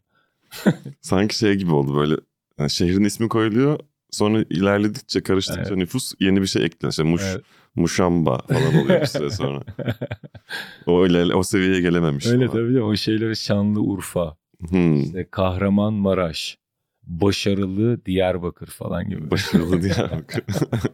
Sanki 1.01 1.39
şey 1.39 1.55
gibi 1.55 1.73
oldu 1.73 1.97
böyle 1.97 2.15
yani 2.59 2.71
şehrin 2.71 3.05
ismi 3.05 3.29
koyuluyor 3.29 3.79
sonra 4.11 4.45
ilerledikçe 4.51 5.23
karıştıkça 5.23 5.63
Evet. 5.69 5.77
nüfus 5.77 6.13
yeni 6.21 6.41
bir 6.43 6.47
şey 6.47 6.65
ekliyor. 6.65 6.91
İşte 6.93 7.03
Muş, 7.03 7.23
Evet. 7.25 7.43
Muşamba 7.75 8.39
falan 8.39 8.75
oluyor 8.85 9.01
bir 9.01 9.07
süre 9.07 9.31
sonra. 9.31 9.63
O 10.87 11.03
öyle 11.03 11.35
o 11.35 11.43
seviyeye 11.43 11.81
gelememiş. 11.81 12.27
Öyle 12.27 12.47
falan. 12.49 12.65
tabii 12.69 12.83
o 12.83 12.97
şeyleri 12.97 13.37
Şanlıurfa, 13.37 14.37
Hmm, 14.71 15.03
işte 15.03 15.29
Kahramanmaraş, 15.31 16.59
başarılı 17.07 18.05
Diyarbakır 18.07 18.67
falan 18.67 19.09
gibi. 19.09 19.31
başarılı 19.31 19.83
Diyarbakır. 19.83 20.45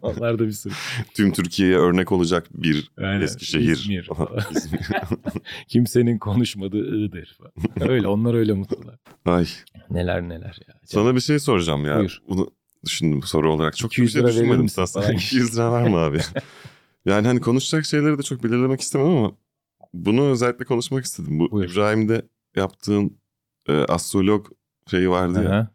Onlar 0.02 0.38
da 0.38 0.46
bir 0.46 0.52
sürü. 0.52 0.74
Tüm 1.14 1.32
Türkiye'ye 1.32 1.76
örnek 1.76 2.12
olacak 2.12 2.46
bir 2.54 2.90
Aynen. 2.98 3.20
Eskişehir. 3.20 3.70
İzmir. 3.72 4.08
İzmir. 4.56 4.88
Kimsenin 5.68 6.18
konuşmadığı 6.18 6.96
Iğdır 6.96 7.36
falan. 7.38 7.90
Öyle 7.90 8.08
onlar 8.08 8.34
öyle 8.34 8.52
mutlular. 8.52 8.98
Ay 9.26 9.46
Neler 9.90 10.22
neler 10.22 10.58
ya. 10.68 10.74
sana 10.84 11.14
bir 11.14 11.20
şey 11.20 11.38
soracağım 11.38 11.84
ya. 11.84 11.98
Buyur. 11.98 12.18
Bunu 12.28 12.50
düşündüm 12.84 13.22
soru 13.22 13.52
olarak. 13.52 13.76
Çok 13.76 13.92
200 13.92 14.14
bir 14.14 14.20
şey 14.20 14.28
düşünmedim 14.28 14.66
falan? 14.66 15.12
200 15.12 15.54
lira 15.56 15.72
var 15.72 15.88
mı 15.88 15.96
abi? 15.96 16.18
yani 17.06 17.26
hani 17.26 17.40
konuşacak 17.40 17.84
şeyleri 17.86 18.18
de 18.18 18.22
çok 18.22 18.44
belirlemek 18.44 18.80
istemem 18.80 19.06
ama 19.06 19.32
bunu 19.94 20.22
özellikle 20.30 20.64
konuşmak 20.64 21.04
istedim. 21.04 21.38
Bu 21.38 21.50
Buyur. 21.50 21.70
İbrahim'de 21.72 22.22
yaptığın 22.56 23.18
e, 23.68 23.72
astrolog 23.72 24.46
şeyi 24.90 25.10
vardı 25.10 25.44
ya. 25.44 25.70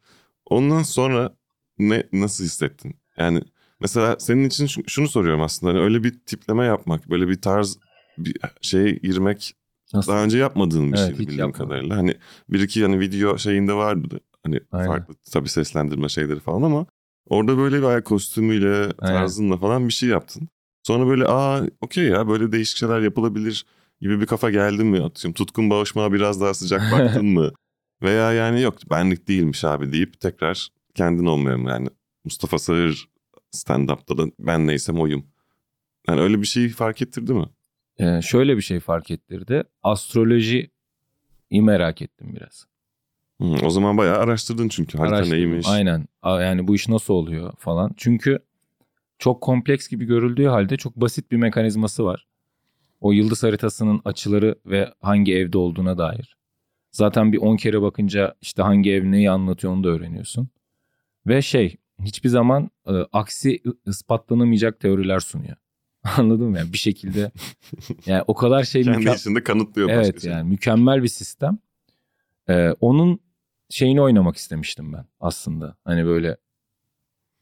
Ondan 0.50 0.84
sonra 0.84 1.36
ne 1.80 2.04
nasıl 2.14 2.44
hissettin? 2.44 2.96
Yani 3.18 3.42
mesela 3.80 4.16
senin 4.20 4.44
için 4.44 4.66
şu- 4.66 4.84
şunu 4.88 5.08
soruyorum 5.08 5.42
aslında. 5.42 5.74
Hani 5.74 5.82
öyle 5.82 6.04
bir 6.04 6.20
tipleme 6.20 6.66
yapmak, 6.66 7.10
böyle 7.10 7.28
bir 7.28 7.42
tarz 7.42 7.78
bir 8.18 8.36
şeye 8.62 8.92
girmek 8.92 9.56
Nasıl? 9.94 10.12
daha 10.12 10.24
önce 10.24 10.38
yapmadığın 10.38 10.94
bir 10.94 10.98
Evet, 10.98 11.08
şeydi 11.08 11.20
bildiğim 11.20 11.40
yapmadım. 11.40 11.68
kadarıyla. 11.70 11.98
Hani 11.98 12.16
bir 12.50 12.60
iki 12.60 12.82
hani 12.84 13.00
video 13.00 13.38
şeyinde 13.38 13.74
vardı. 13.74 14.20
Hani 14.44 14.60
Aynen. 14.72 14.88
farklı 14.88 15.16
tabii 15.34 15.50
seslendirme 15.50 16.10
şeyleri 16.10 16.40
falan 16.40 16.62
ama 16.62 16.86
orada 17.30 17.58
böyle 17.58 17.78
bir 17.78 17.84
ayak 17.84 18.06
kostümüyle, 18.06 18.92
Aynen. 19.00 19.18
tarzınla 19.18 19.58
falan 19.58 19.88
bir 19.88 19.94
şey 19.94 20.10
yaptın. 20.10 20.50
Sonra 20.84 21.08
böyle 21.08 21.28
aa 21.28 21.62
okey 21.82 22.04
ya 22.08 22.28
böyle 22.28 22.52
değişik 22.52 22.78
şeyler 22.78 23.00
yapılabilir 23.02 23.66
gibi 24.02 24.22
bir 24.22 24.26
kafa 24.26 24.50
geldi 24.52 24.84
mi? 24.84 25.04
Atıyorum 25.04 25.34
Tutkun 25.34 25.70
Bağışmak'a 25.70 26.14
biraz 26.14 26.42
daha 26.42 26.54
sıcak 26.54 26.82
baktın 26.92 27.26
mı? 27.34 27.52
Veya 28.04 28.34
yani 28.34 28.62
yok 28.62 28.76
benlik 28.90 29.28
değilmiş 29.28 29.64
abi 29.64 29.92
deyip 29.94 30.20
tekrar 30.20 30.70
kendin 30.96 31.26
olmuyorum 31.26 31.68
yani. 31.68 31.88
Mustafa 32.26 32.60
Sağır 32.60 33.10
stand-up'ta 33.52 34.18
da 34.18 34.24
ben 34.40 34.68
neysem 34.68 35.00
oyum. 35.00 35.26
Yani 36.08 36.22
öyle 36.22 36.42
bir 36.42 36.48
şey 36.48 36.70
fark 36.70 37.02
ettirdi 37.02 37.34
mi? 37.34 37.46
e, 37.98 38.22
şöyle 38.22 38.58
bir 38.58 38.62
şey 38.62 38.80
fark 38.80 39.12
ettirdi. 39.12 39.64
Astrolojiyi 39.84 40.72
merak 41.52 42.02
ettim 42.02 42.36
biraz. 42.36 42.66
Hı, 43.42 43.66
o 43.66 43.70
zaman 43.70 43.98
bayağı 43.98 44.18
araştırdın 44.18 44.70
çünkü 44.70 44.98
harita 44.98 45.16
Araştırdım. 45.16 45.40
neymiş. 45.40 45.68
Aynen. 45.70 46.08
Yani 46.24 46.68
bu 46.68 46.76
iş 46.76 46.88
nasıl 46.88 47.14
oluyor 47.14 47.54
falan. 47.58 47.92
Çünkü 47.98 48.40
çok 49.20 49.42
kompleks 49.42 49.88
gibi 49.88 50.06
görüldüğü 50.06 50.46
halde 50.46 50.78
çok 50.78 50.96
basit 50.96 51.32
bir 51.32 51.38
mekanizması 51.38 52.06
var. 52.06 52.28
O 53.02 53.12
yıldız 53.12 53.44
haritasının 53.44 54.02
açıları 54.06 54.56
ve 54.66 54.94
hangi 55.02 55.36
evde 55.36 55.58
olduğuna 55.58 55.98
dair. 55.98 56.38
Zaten 56.94 57.34
bir 57.34 57.38
10 57.38 57.58
kere 57.58 57.82
bakınca 57.82 58.36
işte 58.42 58.62
hangi 58.62 58.92
ev 58.92 59.12
neyi 59.12 59.32
anlatıyor 59.32 59.74
onu 59.74 59.84
da 59.84 59.90
öğreniyorsun. 59.90 60.50
Ve 61.28 61.42
şey 61.42 61.78
hiçbir 62.02 62.30
zaman 62.30 62.70
e, 62.88 62.92
aksi 62.92 63.62
ispatlanamayacak 63.86 64.80
teoriler 64.80 65.20
sunuyor. 65.20 65.56
Anladın 66.18 66.50
mı? 66.50 66.58
Yani 66.58 66.74
bir 66.74 66.78
şekilde 66.78 67.32
yani 68.06 68.24
o 68.28 68.34
kadar 68.34 68.64
şey 68.64 68.84
Kendi 68.84 68.98
mükemmel. 68.98 69.18
içinde 69.20 69.44
kanıtlıyor 69.44 69.90
Evet 69.90 70.22
şey. 70.22 70.32
yani 70.32 70.50
mükemmel 70.50 71.04
bir 71.04 71.08
sistem. 71.08 71.58
Ee, 72.50 72.70
onun 72.82 73.20
şeyini 73.70 74.02
oynamak 74.02 74.36
istemiştim 74.36 74.94
ben 74.94 75.06
aslında. 75.20 75.78
Hani 75.86 76.06
böyle 76.06 76.38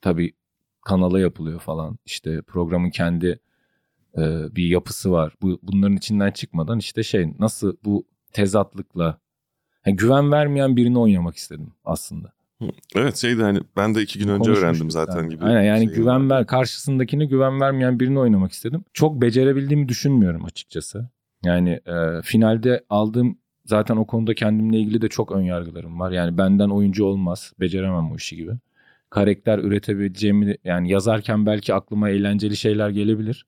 tabii 0.02 0.34
kanala 0.82 1.20
yapılıyor 1.20 1.60
falan. 1.60 1.98
İşte 2.06 2.42
programın 2.42 2.90
kendi 2.90 3.40
e, 4.18 4.22
bir 4.56 4.68
yapısı 4.68 5.12
var. 5.12 5.36
Bu 5.42 5.60
bunların 5.64 5.98
içinden 5.98 6.32
çıkmadan 6.32 6.80
işte 6.80 7.04
şey 7.04 7.34
nasıl 7.40 7.78
bu 7.86 8.08
tezatlıkla 8.34 9.20
yani 9.86 9.96
güven 9.98 10.32
vermeyen 10.32 10.78
birini 10.78 11.00
oynamak 11.00 11.36
istedim 11.36 11.74
aslında. 11.86 12.32
Evet 12.96 13.18
şeydi 13.18 13.42
hani 13.42 13.60
ben 13.78 13.96
de 13.96 14.02
iki 14.02 14.20
gün 14.20 14.28
önce 14.28 14.52
öğrendim 14.52 14.92
zaten 14.92 15.30
gibi. 15.30 15.44
Aynen 15.44 15.62
yani 15.62 15.86
şey 15.86 15.96
güven 15.96 16.30
ver 16.30 16.48
karşısındakine 16.48 17.26
güven 17.26 17.62
vermeyen 17.62 18.00
birini 18.00 18.20
oynamak 18.20 18.52
istedim. 18.52 18.84
Çok 18.94 19.22
becerebildiğimi 19.22 19.90
düşünmüyorum 19.90 20.46
açıkçası. 20.46 21.10
Yani 21.44 21.70
e, 21.70 22.22
finalde 22.24 22.84
aldığım 22.90 23.38
zaten 23.66 23.98
o 23.98 24.08
konuda 24.08 24.34
kendimle 24.34 24.80
ilgili 24.80 25.02
de 25.02 25.08
çok 25.08 25.32
ön 25.32 25.42
yargılarım 25.42 26.00
var. 26.00 26.12
Yani 26.12 26.38
benden 26.38 26.70
oyuncu 26.70 27.06
olmaz. 27.06 27.54
Beceremem 27.60 28.10
bu 28.12 28.16
işi 28.16 28.36
gibi. 28.36 28.52
Karakter 29.10 29.60
üretebileceğimi 29.60 30.58
yani 30.64 30.92
yazarken 30.92 31.46
belki 31.46 31.74
aklıma 31.74 32.10
eğlenceli 32.10 32.58
şeyler 32.58 32.90
gelebilir. 32.90 33.46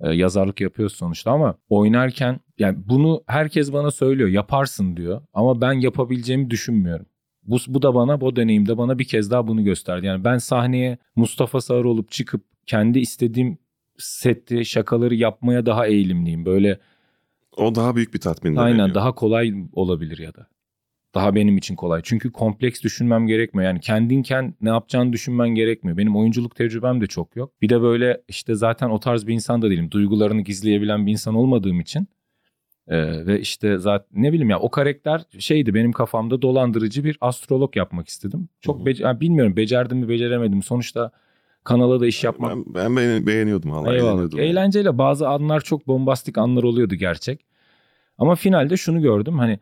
E, 0.00 0.14
yazarlık 0.14 0.60
yapıyoruz 0.60 0.96
sonuçta 0.96 1.30
ama 1.30 1.54
oynarken 1.68 2.40
yani 2.58 2.78
bunu 2.86 3.22
herkes 3.26 3.72
bana 3.72 3.90
söylüyor 3.90 4.28
yaparsın 4.28 4.96
diyor 4.96 5.22
ama 5.34 5.60
ben 5.60 5.72
yapabileceğimi 5.72 6.50
düşünmüyorum. 6.50 7.06
Bu, 7.42 7.56
bu 7.68 7.82
da 7.82 7.94
bana 7.94 8.20
bu 8.20 8.36
deneyimde 8.36 8.78
bana 8.78 8.98
bir 8.98 9.04
kez 9.04 9.30
daha 9.30 9.46
bunu 9.46 9.64
gösterdi. 9.64 10.06
Yani 10.06 10.24
ben 10.24 10.38
sahneye 10.38 10.98
Mustafa 11.16 11.60
Sağır 11.60 11.84
olup 11.84 12.10
çıkıp 12.10 12.44
kendi 12.66 12.98
istediğim 12.98 13.58
seti 13.98 14.64
şakaları 14.64 15.14
yapmaya 15.14 15.66
daha 15.66 15.86
eğilimliyim. 15.86 16.46
Böyle 16.46 16.78
O 17.56 17.74
daha 17.74 17.96
büyük 17.96 18.14
bir 18.14 18.20
tatmin 18.20 18.56
aynen 18.56 18.78
veriyor. 18.78 18.94
daha 18.94 19.14
kolay 19.14 19.54
olabilir 19.72 20.18
ya 20.18 20.34
da. 20.34 20.46
Daha 21.14 21.34
benim 21.34 21.56
için 21.56 21.76
kolay. 21.76 22.00
Çünkü 22.04 22.32
kompleks 22.32 22.82
düşünmem 22.82 23.26
gerekmiyor. 23.26 23.66
Yani 23.68 23.80
kendinken 23.80 24.54
ne 24.60 24.68
yapacağını 24.68 25.12
düşünmen 25.12 25.48
gerekmiyor. 25.48 25.96
Benim 25.96 26.16
oyunculuk 26.16 26.56
tecrübem 26.56 27.00
de 27.00 27.06
çok 27.06 27.36
yok. 27.36 27.52
Bir 27.62 27.68
de 27.68 27.82
böyle 27.82 28.20
işte 28.28 28.54
zaten 28.54 28.90
o 28.90 29.00
tarz 29.00 29.26
bir 29.26 29.34
insan 29.34 29.62
da 29.62 29.70
değilim. 29.70 29.90
Duygularını 29.90 30.40
gizleyebilen 30.40 31.06
bir 31.06 31.12
insan 31.12 31.34
olmadığım 31.34 31.80
için. 31.80 32.06
Ee, 32.88 33.26
ve 33.26 33.40
işte 33.40 33.78
zaten 33.78 34.22
ne 34.22 34.32
bileyim 34.32 34.50
ya 34.50 34.58
o 34.58 34.70
karakter 34.70 35.22
şeydi 35.38 35.74
benim 35.74 35.92
kafamda 35.92 36.42
dolandırıcı 36.42 37.04
bir 37.04 37.18
astrolog 37.20 37.76
yapmak 37.76 38.08
istedim. 38.08 38.48
Çok 38.60 38.86
bece- 38.86 39.02
yani 39.02 39.20
bilmiyorum 39.20 39.56
becerdim 39.56 39.98
mi 39.98 40.08
beceremedim. 40.08 40.62
Sonuçta 40.62 41.10
kanala 41.64 42.00
da 42.00 42.06
iş 42.06 42.24
yapmak 42.24 42.56
Ben, 42.56 42.74
ben 42.74 42.96
beğen- 42.96 43.26
beğeniyordum 43.26 43.70
valla. 43.72 43.94
Eyvallah. 43.94 44.38
Eğlenceyle 44.38 44.98
bazı 44.98 45.28
anlar 45.28 45.60
çok 45.60 45.86
bombastik 45.86 46.38
anlar 46.38 46.62
oluyordu 46.62 46.94
gerçek. 46.94 47.44
Ama 48.18 48.34
finalde 48.34 48.76
şunu 48.76 49.02
gördüm 49.02 49.38
hani 49.38 49.58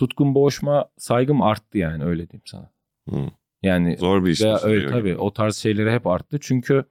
Tutkun 0.00 0.34
Boğuşma 0.34 0.88
saygım 0.98 1.42
arttı 1.42 1.78
yani 1.78 2.04
öyle 2.04 2.30
diyeyim 2.30 2.42
sana. 2.46 2.70
Hı. 3.08 3.30
Yani 3.62 3.96
Zor 3.96 4.24
bir 4.24 4.30
iş. 4.30 4.40
veya 4.40 4.58
öyle 4.62 4.80
gibi. 4.80 4.90
tabii 4.90 5.16
o 5.16 5.32
tarz 5.32 5.56
şeyleri 5.56 5.90
hep 5.92 6.06
arttı. 6.06 6.38
Çünkü 6.40 6.84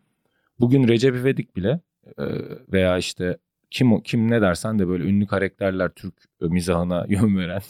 bugün 0.60 0.88
Recep 0.88 1.16
İvedik 1.16 1.56
bile 1.56 1.80
e, 2.18 2.24
veya 2.72 2.98
işte 2.98 3.38
kim 3.72 4.02
kim 4.02 4.32
ne 4.32 4.42
dersen 4.42 4.80
de 4.80 4.88
böyle 4.88 5.04
ünlü 5.04 5.28
karakterler 5.28 5.90
Türk 5.90 6.14
mizahına 6.42 7.06
yön 7.10 7.38
veren 7.38 7.62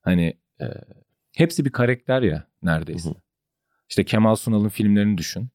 hani 0.00 0.36
e, 0.60 0.66
hepsi 1.32 1.64
bir 1.64 1.70
karakter 1.70 2.22
ya 2.22 2.46
neredeyse. 2.62 3.08
Hı 3.08 3.12
hı. 3.12 3.18
İşte 3.88 4.04
Kemal 4.04 4.34
Sunal'ın 4.34 4.68
filmlerini 4.68 5.18
düşün. 5.18 5.48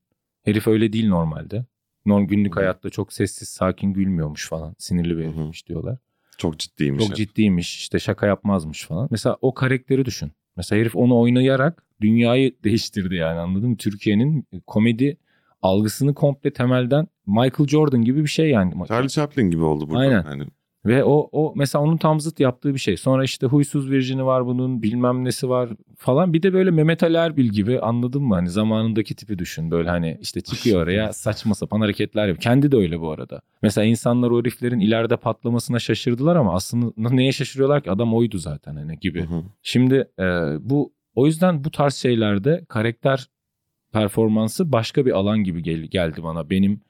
Herif 0.44 0.68
öyle 0.68 0.94
değil 0.94 1.08
normalde. 1.08 1.66
Norm 2.06 2.28
günlük 2.28 2.56
Hı 2.56 2.60
hayatta 2.60 2.90
çok 2.90 3.14
sessiz, 3.14 3.50
sakin 3.50 3.94
gülmüyormuş 3.94 4.50
falan. 4.50 4.76
Sinirli 4.78 5.18
bir 5.18 5.24
herifmiş 5.24 5.68
diyorlar. 5.68 5.98
Çok 6.38 6.60
ciddiymiş. 6.60 7.08
Çok 7.08 7.15
ciddiymiş, 7.15 7.78
işte 7.78 8.00
şaka 8.00 8.28
yapmazmış 8.28 8.86
falan. 8.86 9.08
Mesela 9.12 9.38
o 9.41 9.54
karakteri 9.54 10.06
düşün. 10.06 10.32
Mesela 10.58 10.82
herif 10.82 10.95
onu 10.95 11.19
oynayarak 11.19 11.84
dünyayı 12.02 12.56
değiştirdi 12.63 13.15
yani 13.15 13.39
anladın 13.39 13.69
mı? 13.69 13.78
Türkiye'nin 13.78 14.47
komedi 14.67 15.17
algısını 15.62 16.13
komple 16.13 16.54
temelden 16.54 17.08
Michael 17.28 17.67
Jordan 17.67 18.02
gibi 18.02 18.23
bir 18.23 18.30
şey 18.30 18.50
yani. 18.50 18.88
Charlie 18.88 19.10
Chaplin 19.10 19.50
gibi 19.50 19.63
oldu 19.63 19.89
burada. 19.89 20.00
Aynen. 20.00 20.23
Hani 20.23 20.43
Ve 20.88 21.04
o 21.04 21.30
o 21.32 21.54
mesela 21.56 21.84
onun 21.84 21.97
tam 21.97 22.19
zıt 22.19 22.39
yaptığı 22.39 22.73
bir 22.73 22.80
şey. 22.80 22.97
Sonra 22.97 23.23
işte 23.23 23.47
huysuz 23.47 23.91
virjini 23.91 24.26
var 24.26 24.45
bunun, 24.45 24.82
bilmem 24.84 25.23
nesi 25.26 25.50
var 25.50 25.69
falan. 25.97 26.34
Bir 26.34 26.43
de 26.43 26.54
böyle 26.54 26.71
Mehmet 26.71 27.04
Ali 27.04 27.17
Erbil 27.17 27.50
gibi 27.50 27.80
anladın 27.80 28.23
mı? 28.23 28.36
Hani 28.36 28.50
zamanındaki 28.50 29.15
tipi 29.15 29.39
düşün. 29.39 29.71
Böyle 29.71 29.89
hani 29.89 30.17
işte 30.21 30.41
çıkıyor 30.41 30.84
oraya 30.84 31.13
saçma 31.13 31.56
sapan 31.56 31.82
hareketler 31.82 32.28
yapıyor. 32.28 32.41
Kendi 32.41 32.71
de 32.71 32.78
öyle 32.78 33.00
bu 33.00 33.12
arada. 33.12 33.41
Mesela 33.62 33.86
insanlar 33.86 34.32
o 34.32 34.39
heriflerin 34.39 34.80
ileride 34.80 35.17
patlamasına 35.17 35.80
şaşırdılar 35.80 36.36
ama 36.36 36.54
aslında 36.54 37.10
neye 37.10 37.32
şaşırıyorlar 37.32 37.84
ki? 37.84 37.91
Adam 37.91 38.13
oydu 38.13 38.38
zaten 38.38 38.76
hani 38.76 39.00
gibi. 39.00 39.21
Hı 39.21 39.36
hı. 39.36 39.43
Şimdi 39.63 40.08
e, 40.19 40.23
bu 40.60 40.93
o 41.15 41.26
yüzden 41.26 41.63
bu 41.63 41.71
tarz 41.71 41.93
şeylerde 41.93 42.65
karakter 42.69 43.28
performansı 43.93 44.71
başka 44.71 45.06
bir 45.06 45.12
alan 45.12 45.43
gibi 45.43 45.63
gel- 45.63 45.84
geldi 45.86 46.23
bana. 46.23 46.50
Benim 46.50 46.82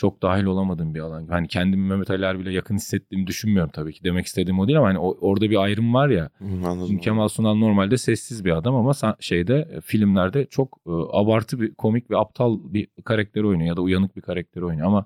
çok 0.00 0.22
dahil 0.22 0.44
olamadığım 0.44 0.94
bir 0.94 1.00
alan. 1.00 1.26
Hani 1.26 1.48
kendimi 1.48 1.88
Mehmet 1.88 2.10
Ali 2.10 2.24
Erbil'e 2.24 2.52
yakın 2.52 2.76
hissettiğimi 2.76 3.26
düşünmüyorum 3.26 3.70
tabii 3.74 3.92
ki. 3.92 4.04
Demek 4.04 4.26
istediğim 4.26 4.58
o 4.58 4.66
değil 4.68 4.78
ama 4.78 4.88
hani 4.88 4.98
o- 4.98 5.18
orada 5.20 5.50
bir 5.50 5.56
ayrım 5.56 5.94
var 5.94 6.08
ya. 6.08 6.30
Anladım. 6.40 6.86
Şimdi 6.86 7.00
Kemal 7.00 7.28
Sunal 7.28 7.54
normalde 7.54 7.98
sessiz 7.98 8.44
bir 8.44 8.56
adam 8.56 8.74
ama 8.74 8.92
şeyde 9.20 9.68
e, 9.72 9.80
filmlerde 9.80 10.46
çok 10.46 10.78
e, 10.86 10.90
abartı 11.12 11.60
bir 11.60 11.74
komik 11.74 12.10
ve 12.10 12.16
aptal 12.18 12.58
bir 12.64 12.88
karakter 13.04 13.42
oynuyor 13.42 13.68
ya 13.68 13.76
da 13.76 13.80
uyanık 13.80 14.16
bir 14.16 14.20
karakter 14.22 14.62
oynuyor 14.62 14.86
ama 14.86 15.04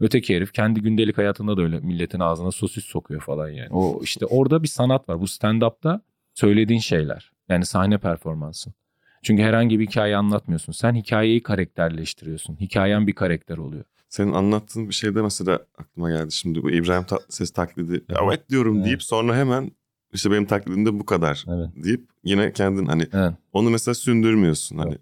öteki 0.00 0.36
herif 0.36 0.52
kendi 0.52 0.80
gündelik 0.80 1.18
hayatında 1.18 1.56
da 1.56 1.62
öyle 1.62 1.80
milletin 1.80 2.20
ağzına 2.20 2.50
sosis 2.50 2.84
sokuyor 2.84 3.20
falan 3.20 3.48
yani. 3.48 3.68
O 3.70 4.00
işte 4.02 4.26
orada 4.26 4.62
bir 4.62 4.68
sanat 4.68 5.08
var. 5.08 5.20
Bu 5.20 5.24
stand-up'ta 5.24 6.00
söylediğin 6.34 6.80
şeyler. 6.80 7.32
Yani 7.48 7.64
sahne 7.66 7.98
performansın. 7.98 8.74
Çünkü 9.22 9.42
herhangi 9.42 9.78
bir 9.80 9.86
hikaye 9.86 10.16
anlatmıyorsun. 10.16 10.72
Sen 10.72 10.94
hikayeyi 10.94 11.42
karakterleştiriyorsun. 11.42 12.56
Hikayen 12.60 13.06
bir 13.06 13.12
karakter 13.12 13.58
oluyor. 13.58 13.84
Senin 14.10 14.32
anlattığın 14.32 14.88
bir 14.88 14.94
şeyde 14.94 15.22
mesela 15.22 15.66
aklıma 15.78 16.10
geldi 16.10 16.32
şimdi 16.32 16.62
bu 16.62 16.70
İbrahim 16.70 17.04
Tatlıses 17.04 17.50
taklidi. 17.50 18.04
Evet 18.24 18.50
diyorum 18.50 18.76
Evet. 18.76 18.86
deyip 18.86 19.02
sonra 19.02 19.36
hemen 19.36 19.70
işte 20.12 20.30
benim 20.30 20.46
taklidimde 20.46 20.98
bu 20.98 21.06
kadar 21.06 21.44
Evet. 21.48 21.84
deyip 21.84 22.08
yine 22.24 22.52
kendin 22.52 22.86
hani 22.86 23.06
Evet. 23.12 23.32
onu 23.52 23.70
mesela 23.70 23.94
sündürmüyorsun 23.94 24.78
hani. 24.78 24.98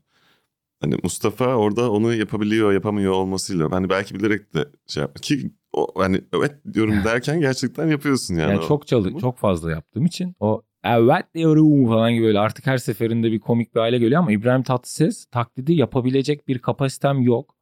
Hani 0.80 0.96
Mustafa 1.02 1.54
orada 1.54 1.92
onu 1.92 2.14
yapabiliyor, 2.14 2.72
yapamıyor 2.72 3.12
olmasıyla. 3.12 3.72
Hani 3.72 3.88
belki 3.90 4.14
bilerek 4.14 4.54
de 4.54 4.68
şey 4.86 5.00
yapma. 5.00 5.20
Ki 5.20 5.52
o 5.72 5.86
hani 5.96 6.20
evet 6.32 6.52
diyorum 6.74 7.04
derken 7.04 7.40
gerçekten 7.40 7.86
yapıyorsun 7.86 8.34
yani. 8.34 8.52
Yani, 8.52 8.68
çok 8.68 8.86
çalı 8.86 9.18
çok 9.18 9.38
fazla 9.38 9.70
yaptığım 9.70 10.06
için 10.06 10.34
o 10.40 10.62
evet 10.84 11.34
diyorum 11.34 11.86
falan 11.86 12.12
gibi 12.14 12.24
böyle 12.24 12.38
artık 12.38 12.66
her 12.66 12.78
seferinde 12.78 13.32
bir 13.32 13.40
komik 13.40 13.74
bir 13.74 13.80
hale 13.80 13.98
geliyor 13.98 14.20
ama 14.20 14.32
İbrahim 14.32 14.62
Tatlıses 14.62 15.26
taklidi 15.26 15.72
yapabilecek 15.72 16.48
bir 16.48 16.58
kapasitem 16.58 17.22
yok. 17.22 17.57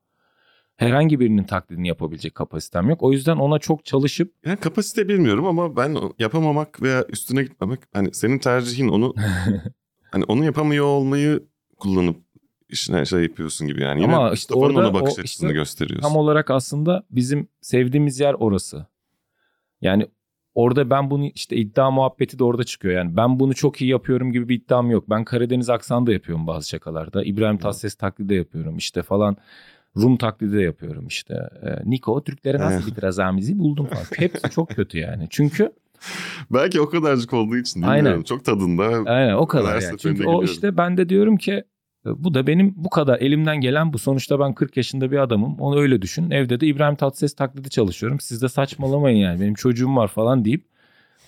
Herhangi 0.77 1.21
birinin 1.21 1.45
taklidini 1.45 1.89
yapabilecek 1.89 2.35
kapasitem 2.35 2.89
yok. 2.89 3.03
O 3.03 3.13
yüzden 3.13 3.37
ona 3.37 3.59
çok 3.59 3.85
çalışıp 3.85 4.35
Yani 4.47 4.57
kapasite 4.57 5.09
bilmiyorum 5.09 5.47
ama 5.47 5.77
ben 5.77 5.97
yapamamak 6.19 6.83
veya 6.83 7.05
üstüne 7.09 7.43
gitmemek 7.43 7.81
hani 7.95 8.15
senin 8.15 8.39
tercihin 8.39 8.89
onu 8.89 9.15
hani 10.13 10.25
onu 10.25 10.45
yapamıyor 10.45 10.85
olmayı 10.85 11.43
kullanıp 11.77 12.17
işine 12.69 13.05
şey 13.05 13.23
yapıyorsun 13.23 13.67
gibi 13.67 13.83
yani. 13.83 14.03
Yine 14.03 14.17
Ama 14.17 14.33
işte 14.33 14.55
Mustafa'nın 14.55 14.77
orada 14.77 14.89
ona 14.89 14.95
bakış 14.95 15.19
o 15.19 15.21
açısını 15.21 15.49
işte 15.49 15.59
gösteriyorsun. 15.59 16.09
tam 16.09 16.17
olarak 16.17 16.51
aslında 16.51 17.03
bizim 17.11 17.49
sevdiğimiz 17.61 18.21
yer 18.21 18.35
orası. 18.35 18.87
Yani 19.81 20.07
orada 20.55 20.91
ben 20.91 21.11
bunu 21.11 21.27
işte 21.27 21.57
iddia 21.57 21.91
muhabbeti 21.91 22.39
de 22.39 22.45
orada 22.45 22.65
çıkıyor. 22.65 22.95
Yani 22.95 23.17
ben 23.17 23.41
bunu 23.41 23.55
çok 23.55 23.81
iyi 23.81 23.91
yapıyorum 23.91 24.33
gibi 24.33 24.49
bir 24.49 24.55
iddiam 24.55 24.91
yok. 24.91 25.11
Ben 25.11 25.25
Karadeniz 25.25 25.71
aksanı 25.71 26.07
da 26.07 26.13
yapıyorum 26.13 26.47
bazı 26.47 26.69
şakalarda. 26.69 27.25
İbrahim 27.25 27.59
Tatlıses 27.59 27.95
taklidi 27.95 28.29
de 28.29 28.35
yapıyorum 28.35 28.77
işte 28.77 29.03
falan. 29.03 29.37
Rum 29.97 30.17
taklidi 30.17 30.57
de 30.57 30.63
yapıyorum 30.63 31.07
işte. 31.07 31.35
Ee, 31.63 31.91
Niko 31.91 32.25
Türklere 32.25 32.59
nasıl 32.59 32.97
bir 32.97 33.03
razamizi 33.03 33.59
buldum 33.59 33.87
falan. 33.87 34.05
Hepsi 34.17 34.51
çok 34.51 34.69
kötü 34.71 34.99
yani. 34.99 35.27
Çünkü 35.31 35.73
Belki 36.51 36.81
o 36.81 36.89
kadarcık 36.89 37.33
olduğu 37.33 37.57
için 37.57 37.83
Aynen. 37.83 37.97
bilmiyorum. 37.99 38.23
Çok 38.23 38.45
tadında. 38.45 39.11
aynen 39.11 39.35
o 39.35 39.47
kadar 39.47 39.83
yani. 39.83 39.99
Çünkü 39.99 40.25
o 40.27 40.45
işte 40.45 40.77
ben 40.77 40.97
de 40.97 41.09
diyorum 41.09 41.37
ki 41.37 41.65
E, 42.07 42.25
Bu 42.25 42.35
da 42.35 42.47
benim 42.47 42.75
bu 42.77 42.91
kadar 42.91 43.19
elimden 43.21 43.61
gelen 43.61 43.93
bu. 43.93 43.99
Sonuçta 43.99 44.41
ben 44.41 44.55
40 44.55 44.77
yaşında 44.77 45.11
bir 45.11 45.19
adamım. 45.19 45.57
Onu 45.61 45.81
öyle 45.81 46.03
düşün. 46.03 46.31
Evde 46.31 46.61
de 46.61 46.67
İbrahim 46.67 46.97
Tatlıses 46.97 47.35
taklidi 47.35 47.71
çalışıyorum. 47.71 48.21
Siz 48.21 48.43
de 48.43 48.49
saçmalamayın 48.49 49.19
yani. 49.19 49.41
Benim 49.41 49.55
çocuğum 49.55 49.97
var 49.97 50.09
falan 50.09 50.45
deyip 50.45 50.65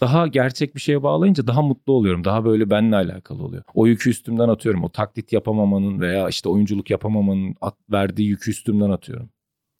daha 0.01 0.27
gerçek 0.27 0.75
bir 0.75 0.81
şeye 0.81 1.03
bağlayınca 1.03 1.47
daha 1.47 1.63
mutlu 1.63 1.93
oluyorum. 1.93 2.25
Daha 2.25 2.45
böyle 2.45 2.71
benimle 2.71 2.97
alakalı 2.97 3.43
oluyor. 3.43 3.63
O 3.75 3.87
yükü 3.87 4.11
üstümden 4.11 4.49
atıyorum. 4.49 4.85
O 4.85 4.89
taklit 4.89 5.33
yapamamanın 5.33 6.01
veya 6.01 6.29
işte 6.29 6.49
oyunculuk 6.49 6.91
yapamamanın 6.91 7.55
verdiği 7.93 8.29
yükü 8.29 8.51
üstümden 8.51 8.91
atıyorum. 8.91 9.31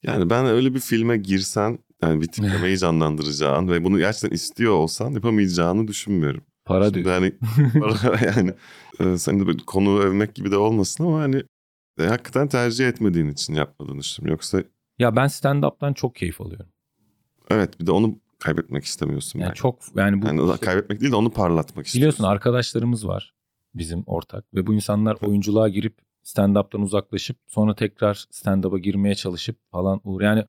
Yani 0.03 0.29
ben 0.29 0.45
öyle 0.45 0.73
bir 0.75 0.79
filme 0.79 1.17
girsen 1.17 1.79
yani 2.01 2.21
bir 2.21 2.27
tiplemeyi 2.27 2.77
canlandıracağın 2.79 3.67
ve 3.67 3.83
bunu 3.83 3.97
gerçekten 3.97 4.35
istiyor 4.35 4.73
olsan 4.73 5.11
yapamayacağını 5.11 5.87
düşünmüyorum. 5.87 6.41
Para 6.65 6.83
Şimdi 6.85 7.03
diyor. 7.03 7.11
hani 7.11 7.33
para 7.79 8.25
yani 8.35 8.53
e, 8.99 9.17
seni 9.17 9.39
de 9.41 9.47
böyle 9.47 9.57
konu 9.67 9.99
övmek 9.99 10.35
gibi 10.35 10.51
de 10.51 10.57
olmasın 10.57 11.03
ama 11.05 11.19
hani 11.21 11.43
e, 11.99 12.03
hakikaten 12.03 12.47
tercih 12.47 12.87
etmediğin 12.87 13.29
için 13.29 13.53
yapmadığını 13.53 13.99
düşünüyorum. 13.99 14.33
Yoksa 14.33 14.63
Ya 14.99 15.15
ben 15.15 15.25
stand-up'tan 15.27 15.93
çok 15.93 16.15
keyif 16.15 16.41
alıyorum. 16.41 16.67
evet 17.49 17.79
bir 17.81 17.87
de 17.87 17.91
onu 17.91 18.15
kaybetmek 18.39 18.83
istemiyorsun. 18.83 19.39
Yani 19.39 19.47
belki. 19.47 19.59
çok 19.59 19.79
yani 19.95 20.21
bu 20.21 20.27
Yani 20.27 20.47
da 20.47 20.57
kaybetmek 20.57 21.01
değil 21.01 21.11
de 21.11 21.15
onu 21.15 21.29
parlatmak 21.31 21.67
istiyorsun. 21.85 21.97
biliyorsun 21.99 22.23
arkadaşlarımız 22.23 23.07
var 23.07 23.33
bizim 23.75 24.03
ortak 24.05 24.53
ve 24.53 24.67
bu 24.67 24.73
insanlar 24.73 25.17
oyunculuğa 25.21 25.69
girip 25.69 25.97
stand-up'tan 26.23 26.81
uzaklaşıp 26.81 27.37
sonra 27.47 27.75
tekrar 27.75 28.25
stand-up'a 28.31 28.77
girmeye 28.79 29.15
çalışıp 29.15 29.57
falan 29.71 30.01
uğur. 30.03 30.21
Yani 30.21 30.45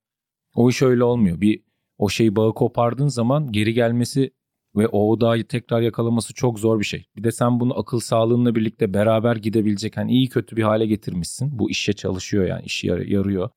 o 0.55 0.70
iş 0.70 0.83
öyle 0.83 1.05
olmuyor. 1.05 1.40
Bir 1.40 1.62
o 1.98 2.09
şeyi 2.09 2.37
bağı 2.37 2.55
kopardığın 2.55 3.09
zaman 3.09 3.53
geri 3.53 3.74
gelmesi 3.74 4.31
ve 4.76 4.88
o 4.88 5.11
odağı 5.11 5.44
tekrar 5.44 5.81
yakalaması 5.81 6.35
çok 6.35 6.59
zor 6.59 6.81
bir 6.81 6.85
şey. 6.85 7.07
Bir 7.16 7.24
de 7.24 7.33
sen 7.33 7.61
bunu 7.61 7.79
akıl 7.79 8.00
sağlığınla 8.00 8.55
birlikte 8.55 8.94
beraber 8.94 9.37
gidebilecek 9.37 9.96
hani 9.96 10.12
iyi 10.12 10.29
kötü 10.29 10.57
bir 10.57 10.62
hale 10.62 10.87
getirmişsin. 10.87 11.59
Bu 11.59 11.70
işe 11.70 11.92
çalışıyor 11.92 12.44
yani 12.46 12.62
işi 12.64 12.87
yar- 12.87 12.98
yarıyor. 12.98 13.50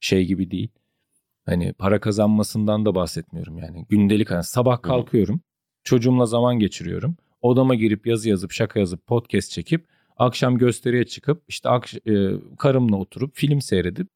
Şey 0.00 0.24
gibi 0.26 0.50
değil. 0.50 0.68
Hani 1.46 1.72
para 1.72 2.00
kazanmasından 2.00 2.84
da 2.86 2.94
bahsetmiyorum 2.94 3.58
yani. 3.58 3.86
Gündelik 3.88 4.30
hani 4.30 4.44
sabah 4.44 4.82
kalkıyorum. 4.82 5.40
Çocuğumla 5.84 6.26
zaman 6.26 6.58
geçiriyorum. 6.58 7.16
Odama 7.42 7.74
girip 7.74 8.06
yazı 8.06 8.28
yazıp 8.28 8.52
şaka 8.52 8.80
yazıp 8.80 9.06
podcast 9.06 9.50
çekip 9.50 9.86
akşam 10.16 10.58
gösteriye 10.58 11.04
çıkıp 11.04 11.42
işte 11.48 11.68
akş- 11.68 12.10
e, 12.10 12.40
karımla 12.58 12.96
oturup 12.96 13.36
film 13.36 13.60
seyredip 13.60 14.08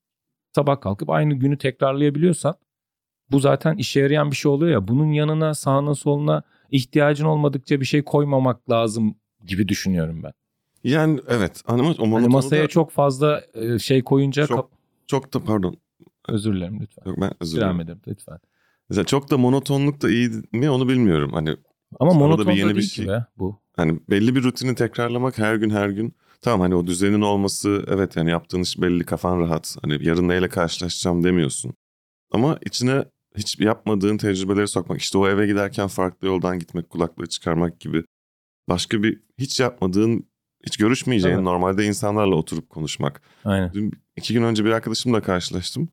sabah 0.54 0.80
kalkıp 0.80 1.10
aynı 1.10 1.34
günü 1.34 1.58
tekrarlayabiliyorsan 1.58 2.54
bu 3.30 3.40
zaten 3.40 3.76
işe 3.76 4.00
yarayan 4.00 4.30
bir 4.30 4.36
şey 4.36 4.50
oluyor 4.52 4.72
ya. 4.72 4.88
Bunun 4.88 5.12
yanına 5.12 5.54
sağına 5.54 5.94
soluna 5.94 6.42
ihtiyacın 6.70 7.24
olmadıkça 7.24 7.80
bir 7.80 7.86
şey 7.86 8.02
koymamak 8.02 8.70
lazım 8.70 9.14
gibi 9.46 9.68
düşünüyorum 9.68 10.22
ben. 10.22 10.32
Yani 10.84 11.20
evet 11.28 11.62
ama 11.66 11.94
o 11.98 12.12
Hani 12.12 12.28
masaya 12.28 12.64
da 12.64 12.68
çok 12.68 12.90
fazla 12.90 13.42
e, 13.54 13.78
şey 13.78 14.02
koyunca 14.02 14.46
Çok- 14.46 14.70
çok 15.06 15.34
da 15.34 15.44
pardon. 15.44 15.76
Özür 16.28 16.54
dilerim 16.54 16.80
lütfen. 16.80 17.02
Yok 17.06 17.20
ben 17.20 17.30
özür 17.40 17.56
dilerim. 17.56 17.68
Devam 17.68 17.80
edelim 17.80 18.00
lütfen. 18.08 18.38
Mesela 18.90 19.04
çok 19.04 19.30
da 19.30 19.38
monotonluk 19.38 20.02
da 20.02 20.10
iyi 20.10 20.30
mi 20.52 20.70
onu 20.70 20.88
bilmiyorum. 20.88 21.32
Hani 21.32 21.56
Ama 22.00 22.10
da 22.10 22.14
monoton 22.14 22.46
da 22.46 22.50
bir 22.50 22.56
yeni 22.56 22.70
bir 22.70 22.74
değil 22.74 22.88
şey. 22.88 23.04
ki 23.04 23.10
be 23.10 23.26
bu. 23.38 23.62
hani 23.76 24.00
belli 24.10 24.34
bir 24.34 24.42
rutini 24.42 24.74
tekrarlamak 24.74 25.38
her 25.38 25.54
gün 25.54 25.70
her 25.70 25.88
gün. 25.88 26.14
Tamam 26.42 26.60
hani 26.60 26.74
o 26.74 26.86
düzenin 26.86 27.20
olması 27.20 27.84
evet 27.88 28.16
yani 28.16 28.30
yaptığın 28.30 28.60
iş 28.62 28.80
belli 28.80 29.04
kafan 29.04 29.40
rahat. 29.40 29.76
Hani 29.82 29.98
yarın 30.06 30.28
neyle 30.28 30.48
karşılaşacağım 30.48 31.24
demiyorsun. 31.24 31.74
Ama 32.32 32.58
içine 32.66 33.04
hiç 33.36 33.58
yapmadığın 33.60 34.16
tecrübeleri 34.18 34.68
sokmak. 34.68 35.00
işte 35.00 35.18
o 35.18 35.28
eve 35.28 35.46
giderken 35.46 35.88
farklı 35.88 36.26
yoldan 36.28 36.58
gitmek, 36.58 36.90
kulaklığı 36.90 37.26
çıkarmak 37.26 37.80
gibi. 37.80 38.04
Başka 38.68 39.02
bir 39.02 39.20
hiç 39.38 39.60
yapmadığın, 39.60 40.26
hiç 40.66 40.76
görüşmeyeceğin 40.76 41.34
Evet. 41.34 41.44
normalde 41.44 41.84
insanlarla 41.86 42.34
oturup 42.34 42.70
konuşmak. 42.70 43.22
Aynen. 43.44 43.72
Dün 43.72 43.92
iki 44.16 44.34
gün 44.34 44.42
önce 44.42 44.64
bir 44.64 44.70
arkadaşımla 44.70 45.22
karşılaştım. 45.22 45.88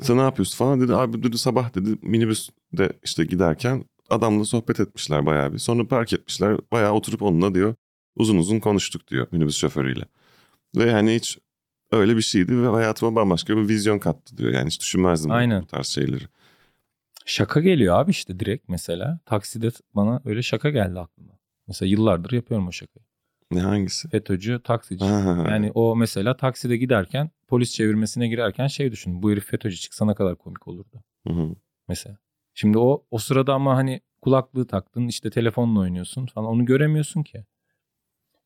Sen 0.00 0.16
ne 0.16 0.20
yapıyorsun 0.20 0.58
falan 0.58 0.80
dedi. 0.80 0.94
Abi 0.94 1.22
dedi 1.22 1.38
sabah 1.38 1.74
dedi 1.74 1.98
minibüste 2.02 2.92
işte 3.04 3.24
giderken 3.24 3.84
adamla 4.10 4.44
sohbet 4.44 4.80
etmişler 4.80 5.26
bayağı 5.26 5.52
bir. 5.52 5.58
Sonra 5.58 5.88
park 5.88 6.12
etmişler. 6.12 6.58
Bayağı 6.72 6.92
oturup 6.92 7.22
onunla 7.22 7.54
diyor 7.54 7.74
uzun 8.16 8.36
uzun 8.36 8.60
konuştuk 8.60 9.08
diyor 9.08 9.26
minibüs 9.32 9.56
şoförüyle. 9.56 10.04
Ve 10.76 10.90
yani 10.90 11.14
hiç 11.14 11.38
öyle 11.92 12.16
bir 12.16 12.22
şeydi 12.22 12.62
ve 12.62 12.66
hayatıma 12.66 13.14
bambaşka 13.16 13.56
bir 13.56 13.68
vizyon 13.68 13.98
kattı 13.98 14.36
diyor. 14.36 14.52
Yani 14.52 14.66
hiç 14.66 14.80
düşünmezdim 14.80 15.30
Aynen. 15.30 15.62
bu 15.62 15.66
tarz 15.66 15.86
şeyleri. 15.86 16.24
Şaka 17.24 17.60
geliyor 17.60 17.98
abi 17.98 18.10
işte 18.10 18.40
direkt 18.40 18.68
mesela. 18.68 19.20
Takside 19.26 19.70
bana 19.94 20.20
öyle 20.24 20.42
şaka 20.42 20.70
geldi 20.70 21.00
aklıma. 21.00 21.32
Mesela 21.66 21.88
yıllardır 21.88 22.32
yapıyorum 22.32 22.68
o 22.68 22.72
şakayı. 22.72 23.06
Ne 23.50 23.60
hangisi? 23.60 24.08
FETÖ'cü, 24.08 24.60
taksici. 24.64 25.04
Ha, 25.04 25.46
Yani 25.50 25.70
o 25.74 25.96
mesela 25.96 26.36
takside 26.36 26.76
giderken 26.76 27.30
polis 27.48 27.72
çevirmesine 27.72 28.28
girerken 28.28 28.66
şey 28.66 28.92
düşün. 28.92 29.22
Bu 29.22 29.30
herif 29.30 29.44
FETÖ'cü 29.44 29.76
çıksa 29.76 30.04
ne 30.06 30.14
kadar 30.14 30.36
komik 30.36 30.68
olurdu 30.68 31.02
hı 31.26 31.32
hı. 31.32 31.54
mesela. 31.88 32.18
Şimdi 32.54 32.78
o 32.78 33.04
o 33.10 33.18
sırada 33.18 33.54
ama 33.54 33.76
hani 33.76 34.00
kulaklığı 34.22 34.66
taktın 34.66 35.08
işte 35.08 35.30
telefonla 35.30 35.80
oynuyorsun 35.80 36.26
falan 36.26 36.48
onu 36.48 36.64
göremiyorsun 36.64 37.22
ki. 37.22 37.44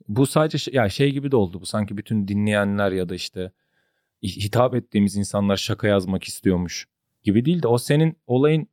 Bu 0.08 0.26
sadece 0.26 0.58
şey, 0.58 0.74
ya 0.74 0.88
şey 0.88 1.12
gibi 1.12 1.30
de 1.30 1.36
oldu 1.36 1.60
bu 1.60 1.66
sanki 1.66 1.96
bütün 1.96 2.28
dinleyenler 2.28 2.92
ya 2.92 3.08
da 3.08 3.14
işte 3.14 3.52
hitap 4.22 4.74
ettiğimiz 4.74 5.16
insanlar 5.16 5.56
şaka 5.56 5.88
yazmak 5.88 6.24
istiyormuş 6.24 6.88
gibi 7.22 7.44
değil 7.44 7.62
de 7.62 7.68
o 7.68 7.78
senin 7.78 8.16
olayın 8.26 8.68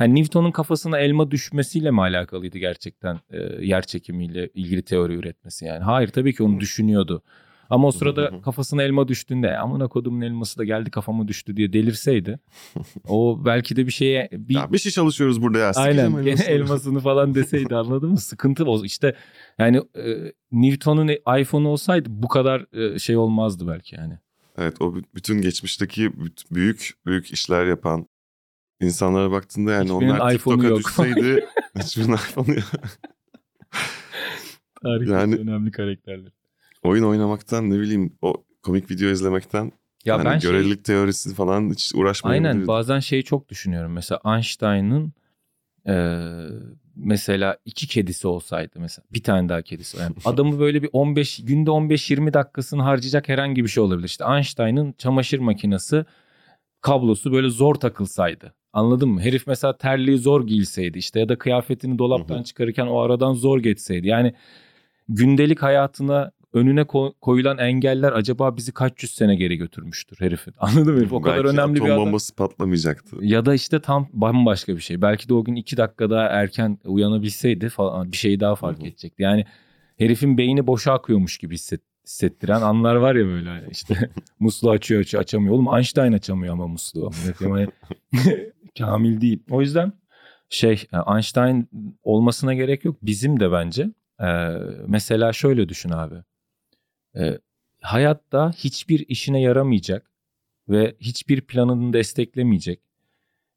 hani 0.00 0.20
Newton'un 0.20 0.50
kafasına 0.50 0.98
elma 0.98 1.30
düşmesiyle 1.30 1.90
mi 1.90 2.00
alakalıydı 2.00 2.58
gerçekten 2.58 3.20
e, 3.30 3.38
yer 3.66 3.82
çekimiyle 3.82 4.48
ilgili 4.54 4.82
teori 4.82 5.14
üretmesi 5.14 5.64
yani. 5.64 5.84
Hayır 5.84 6.08
tabii 6.08 6.34
ki 6.34 6.42
onu 6.42 6.60
düşünüyordu. 6.60 7.22
Ama 7.70 7.88
o 7.88 7.92
sırada 7.92 8.40
kafasına 8.42 8.82
elma 8.82 9.08
düştüğünde 9.08 9.58
amına 9.58 9.88
kodumun 9.88 10.20
elması 10.20 10.58
da 10.58 10.64
geldi 10.64 10.90
kafama 10.90 11.28
düştü 11.28 11.56
diye 11.56 11.72
delirseydi 11.72 12.38
o 13.08 13.44
belki 13.44 13.76
de 13.76 13.86
bir 13.86 13.92
şeye 13.92 14.28
bir 14.32 14.54
Ya 14.54 14.72
bir 14.72 14.78
şey 14.78 14.92
çalışıyoruz 14.92 15.42
burada 15.42 15.58
ya. 15.58 15.72
Aynen 15.76 16.12
gene 16.12 16.20
elmasını. 16.24 16.50
elmasını 16.50 17.00
falan 17.00 17.34
deseydi 17.34 17.76
anladın 17.76 18.10
mı? 18.10 18.18
Sıkıntı 18.18 18.64
o. 18.64 18.84
İşte 18.84 19.14
yani 19.58 19.76
e, 19.76 20.32
Newton'un 20.52 21.08
iPhone 21.40 21.68
olsaydı 21.68 22.08
bu 22.10 22.28
kadar 22.28 22.92
e, 22.94 22.98
şey 22.98 23.16
olmazdı 23.16 23.68
belki 23.68 23.96
yani. 23.96 24.18
Evet 24.58 24.82
o 24.82 24.94
bütün 25.14 25.40
geçmişteki 25.42 26.12
büyük 26.50 26.90
büyük 27.06 27.32
işler 27.32 27.66
yapan 27.66 28.06
insanlara 28.80 29.30
baktığında 29.30 29.72
yani 29.72 29.84
Hiçbirinin 29.90 30.14
onlar 30.14 30.30
TikTok'a 30.32 30.66
yok. 30.66 30.78
düşseydi 30.78 31.46
hiçbirinin 31.78 32.12
iPhone'u 32.12 32.54
yok. 32.54 32.64
Tarihte 34.82 35.12
Yani- 35.12 35.34
önemli 35.36 35.70
karakterler. 35.70 36.32
Oyun 36.82 37.04
oynamaktan 37.04 37.70
ne 37.70 37.80
bileyim 37.80 38.16
o 38.22 38.34
komik 38.62 38.90
video 38.90 39.10
izlemekten 39.10 39.64
Ya 39.64 40.14
yani 40.16 40.24
ben 40.24 40.38
şey, 40.38 40.50
görelilik 40.50 40.84
teorisi 40.84 41.34
falan 41.34 41.70
hiç 41.70 41.92
uğraşmayabilirdim. 41.94 42.50
aynen 42.56 42.66
bazen 42.66 42.98
şeyi 43.00 43.24
çok 43.24 43.48
düşünüyorum. 43.48 43.92
Mesela 43.92 44.20
Einstein'ın 44.34 45.12
e, 45.88 45.94
mesela 46.96 47.56
iki 47.64 47.86
kedisi 47.88 48.28
olsaydı 48.28 48.80
mesela 48.80 49.06
bir 49.12 49.22
tane 49.22 49.48
daha 49.48 49.62
kedisi. 49.62 49.98
Yani 49.98 50.14
adamı 50.24 50.58
böyle 50.60 50.82
bir 50.82 50.90
15 50.92 51.44
günde 51.44 51.70
15-20 51.70 52.32
dakikasını 52.34 52.82
harcayacak 52.82 53.28
herhangi 53.28 53.64
bir 53.64 53.68
şey 53.68 53.82
olabilir. 53.82 54.06
İşte 54.06 54.24
Einstein'ın 54.36 54.92
çamaşır 54.98 55.38
makinesi 55.38 56.04
kablosu 56.80 57.32
böyle 57.32 57.48
zor 57.48 57.74
takılsaydı. 57.74 58.54
Anladın 58.72 59.08
mı? 59.08 59.20
Herif 59.20 59.46
mesela 59.46 59.76
terliği 59.76 60.18
zor 60.18 60.46
giyseydi 60.46 60.98
işte 60.98 61.20
ya 61.20 61.28
da 61.28 61.38
kıyafetini 61.38 61.98
dolaptan 61.98 62.42
çıkarırken 62.42 62.86
o 62.86 62.98
aradan 62.98 63.34
zor 63.34 63.58
geçseydi. 63.58 64.08
Yani 64.08 64.34
gündelik 65.08 65.62
hayatına 65.62 66.30
önüne 66.52 66.80
ko- 66.80 67.14
koyulan 67.20 67.58
engeller 67.58 68.12
acaba 68.12 68.56
bizi 68.56 68.72
kaç 68.72 69.02
yüz 69.02 69.12
sene 69.12 69.36
geri 69.36 69.56
götürmüştür 69.56 70.16
herifin. 70.20 70.54
Anladın 70.58 70.94
mı? 70.94 71.00
Herif 71.00 71.12
o 71.12 71.20
kadar 71.20 71.36
Belki 71.36 71.48
önemli 71.48 71.62
atom 71.78 71.86
bir 71.86 71.90
adam. 71.92 72.06
bombası 72.06 72.34
patlamayacaktı. 72.34 73.16
Ya 73.20 73.46
da 73.46 73.54
işte 73.54 73.80
tam 73.80 74.08
bambaşka 74.12 74.76
bir 74.76 74.80
şey. 74.80 75.02
Belki 75.02 75.28
de 75.28 75.34
o 75.34 75.44
gün 75.44 75.54
iki 75.54 75.76
dakika 75.76 76.10
daha 76.10 76.24
erken 76.24 76.78
uyanabilseydi 76.84 77.68
falan 77.68 78.12
bir 78.12 78.16
şey 78.16 78.40
daha 78.40 78.54
fark 78.54 78.82
edecekti. 78.84 79.22
Yani 79.22 79.44
herifin 79.98 80.38
beyni 80.38 80.66
boşa 80.66 80.92
akıyormuş 80.92 81.38
gibi 81.38 81.54
hisset, 81.54 81.80
hissettiren 82.06 82.60
anlar 82.62 82.94
var 82.94 83.14
ya 83.14 83.26
böyle 83.26 83.66
işte 83.70 84.10
musluğu 84.40 84.70
açıyor 84.70 85.00
açıyor 85.00 85.22
açamıyor. 85.22 85.54
Oğlum 85.54 85.74
Einstein 85.76 86.12
açamıyor 86.12 86.52
ama 86.54 86.66
musluğu. 86.66 87.10
Yani 87.40 87.66
Kamil 88.86 89.20
değil. 89.20 89.42
O 89.50 89.60
yüzden 89.60 89.92
şey 90.48 90.86
Einstein 91.14 91.68
olmasına 92.02 92.54
gerek 92.54 92.84
yok. 92.84 92.96
Bizim 93.02 93.40
de 93.40 93.52
bence. 93.52 93.90
Ee, 94.20 94.26
mesela 94.86 95.32
şöyle 95.32 95.68
düşün 95.68 95.90
abi. 95.90 96.14
Ee, 97.16 97.38
hayatta 97.80 98.50
hiçbir 98.52 99.08
işine 99.08 99.40
yaramayacak 99.40 100.10
ve 100.68 100.96
hiçbir 101.00 101.40
planını 101.40 101.92
desteklemeyecek 101.92 102.80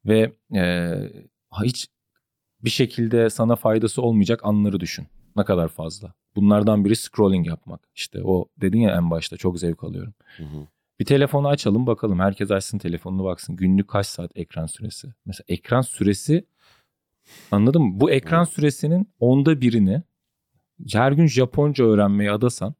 ve 0.06 0.32
e, 0.54 0.94
hiç 1.64 1.88
bir 2.64 2.70
şekilde 2.70 3.30
sana 3.30 3.56
faydası 3.56 4.02
olmayacak 4.02 4.40
anları 4.44 4.80
düşün. 4.80 5.06
Ne 5.36 5.44
kadar 5.44 5.68
fazla. 5.68 6.14
Bunlardan 6.36 6.84
biri 6.84 6.96
scrolling 6.96 7.46
yapmak. 7.46 7.88
İşte 7.94 8.20
o 8.24 8.48
dedin 8.60 8.80
ya 8.80 8.96
en 8.96 9.10
başta 9.10 9.36
çok 9.36 9.58
zevk 9.58 9.84
alıyorum. 9.84 10.14
Hı 10.36 10.42
hı. 10.44 10.66
Bir 11.00 11.04
telefonu 11.04 11.48
açalım 11.48 11.86
bakalım. 11.86 12.20
Herkes 12.20 12.50
açsın 12.50 12.78
telefonunu 12.78 13.24
baksın. 13.24 13.56
Günlük 13.56 13.88
kaç 13.88 14.06
saat 14.06 14.30
ekran 14.34 14.66
süresi? 14.66 15.08
Mesela 15.26 15.44
ekran 15.48 15.80
süresi 15.80 16.46
anladın 17.50 17.82
mı? 17.82 18.00
Bu 18.00 18.10
ekran 18.10 18.44
süresinin 18.44 19.08
onda 19.20 19.60
birini 19.60 20.02
her 20.92 21.12
gün 21.12 21.26
Japonca 21.26 21.84
öğrenmeye 21.84 22.30
adasan 22.30 22.74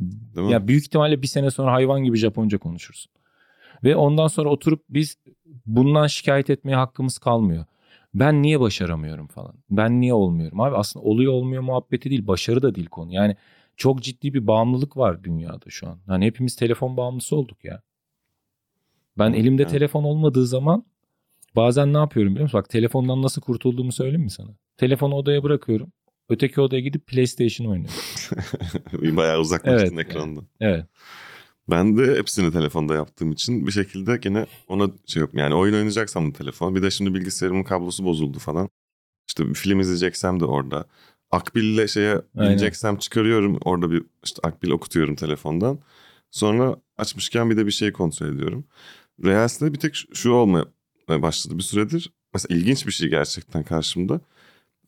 Değil 0.00 0.46
mi? 0.46 0.52
Ya 0.52 0.68
büyük 0.68 0.84
ihtimalle 0.84 1.22
bir 1.22 1.26
sene 1.26 1.50
sonra 1.50 1.72
hayvan 1.72 2.04
gibi 2.04 2.16
Japonca 2.16 2.58
konuşursun. 2.58 3.12
Ve 3.84 3.96
ondan 3.96 4.26
sonra 4.26 4.48
oturup 4.48 4.84
biz 4.90 5.16
bundan 5.66 6.06
şikayet 6.06 6.50
etmeye 6.50 6.76
hakkımız 6.76 7.18
kalmıyor. 7.18 7.64
Ben 8.14 8.42
niye 8.42 8.60
başaramıyorum 8.60 9.26
falan. 9.26 9.54
Ben 9.70 10.00
niye 10.00 10.14
olmuyorum 10.14 10.60
abi 10.60 10.76
aslında 10.76 11.06
oluyor 11.06 11.32
olmuyor 11.32 11.62
muhabbeti 11.62 12.10
değil 12.10 12.26
başarı 12.26 12.62
da 12.62 12.74
değil 12.74 12.86
konu. 12.86 13.12
Yani 13.12 13.36
çok 13.76 14.02
ciddi 14.02 14.34
bir 14.34 14.46
bağımlılık 14.46 14.96
var 14.96 15.24
dünyada 15.24 15.64
şu 15.68 15.88
an. 15.88 15.98
Hani 16.06 16.26
hepimiz 16.26 16.56
telefon 16.56 16.96
bağımlısı 16.96 17.36
olduk 17.36 17.64
ya. 17.64 17.82
Ben 19.18 19.30
Hı, 19.32 19.36
elimde 19.36 19.62
evet. 19.62 19.72
telefon 19.72 20.04
olmadığı 20.04 20.46
zaman 20.46 20.84
bazen 21.56 21.92
ne 21.92 21.98
yapıyorum 21.98 22.32
biliyor 22.32 22.42
musun? 22.42 22.58
Bak 22.58 22.68
telefondan 22.68 23.22
nasıl 23.22 23.42
kurtulduğumu 23.42 23.92
söyleyeyim 23.92 24.22
mi 24.22 24.30
sana? 24.30 24.50
Telefonu 24.76 25.14
odaya 25.14 25.42
bırakıyorum. 25.42 25.92
Öteki 26.28 26.60
odaya 26.60 26.80
gidip 26.80 27.06
PlayStation 27.06 27.66
oynuyorum. 27.66 27.96
Bayağı 29.16 29.38
uzaklaştın 29.40 29.96
Evet, 29.96 30.06
ekrandan. 30.06 30.46
Evet. 30.60 30.86
Ben 31.70 31.96
de 31.96 32.18
hepsini 32.18 32.52
telefonda 32.52 32.94
yaptığım 32.94 33.32
için 33.32 33.66
bir 33.66 33.72
şekilde 33.72 34.16
gene 34.16 34.46
ona 34.68 34.90
şey 35.06 35.20
yok. 35.20 35.34
Yani 35.34 35.54
oyun 35.54 35.74
oynayacaksam 35.74 36.28
da 36.28 36.38
telefon. 36.38 36.74
Bir 36.74 36.82
de 36.82 36.90
şimdi 36.90 37.14
bilgisayarımın 37.14 37.64
kablosu 37.64 38.04
bozuldu 38.04 38.38
falan. 38.38 38.68
İşte 39.28 39.48
bir 39.48 39.54
film 39.54 39.80
izleyeceksem 39.80 40.40
de 40.40 40.44
orada. 40.44 40.86
Akbil'le 41.30 41.86
şeye 41.86 42.10
Aynen. 42.36 42.50
bineceksem 42.50 42.96
çıkarıyorum. 42.96 43.58
Orada 43.64 43.90
bir 43.90 44.02
işte 44.24 44.40
akbil 44.42 44.70
okutuyorum 44.70 45.14
telefondan. 45.14 45.78
Sonra 46.30 46.76
açmışken 46.98 47.50
bir 47.50 47.56
de 47.56 47.66
bir 47.66 47.70
şey 47.70 47.92
kontrol 47.92 48.26
ediyorum. 48.28 48.64
Reels'te 49.24 49.72
bir 49.74 49.78
tek 49.78 49.94
şu- 50.14 50.30
olmaya 50.32 50.64
başladı 51.08 51.58
bir 51.58 51.62
süredir. 51.62 52.12
Mesela 52.34 52.56
ilginç 52.58 52.86
bir 52.86 52.92
şey 52.92 53.08
gerçekten 53.08 53.62
karşımda. 53.64 54.20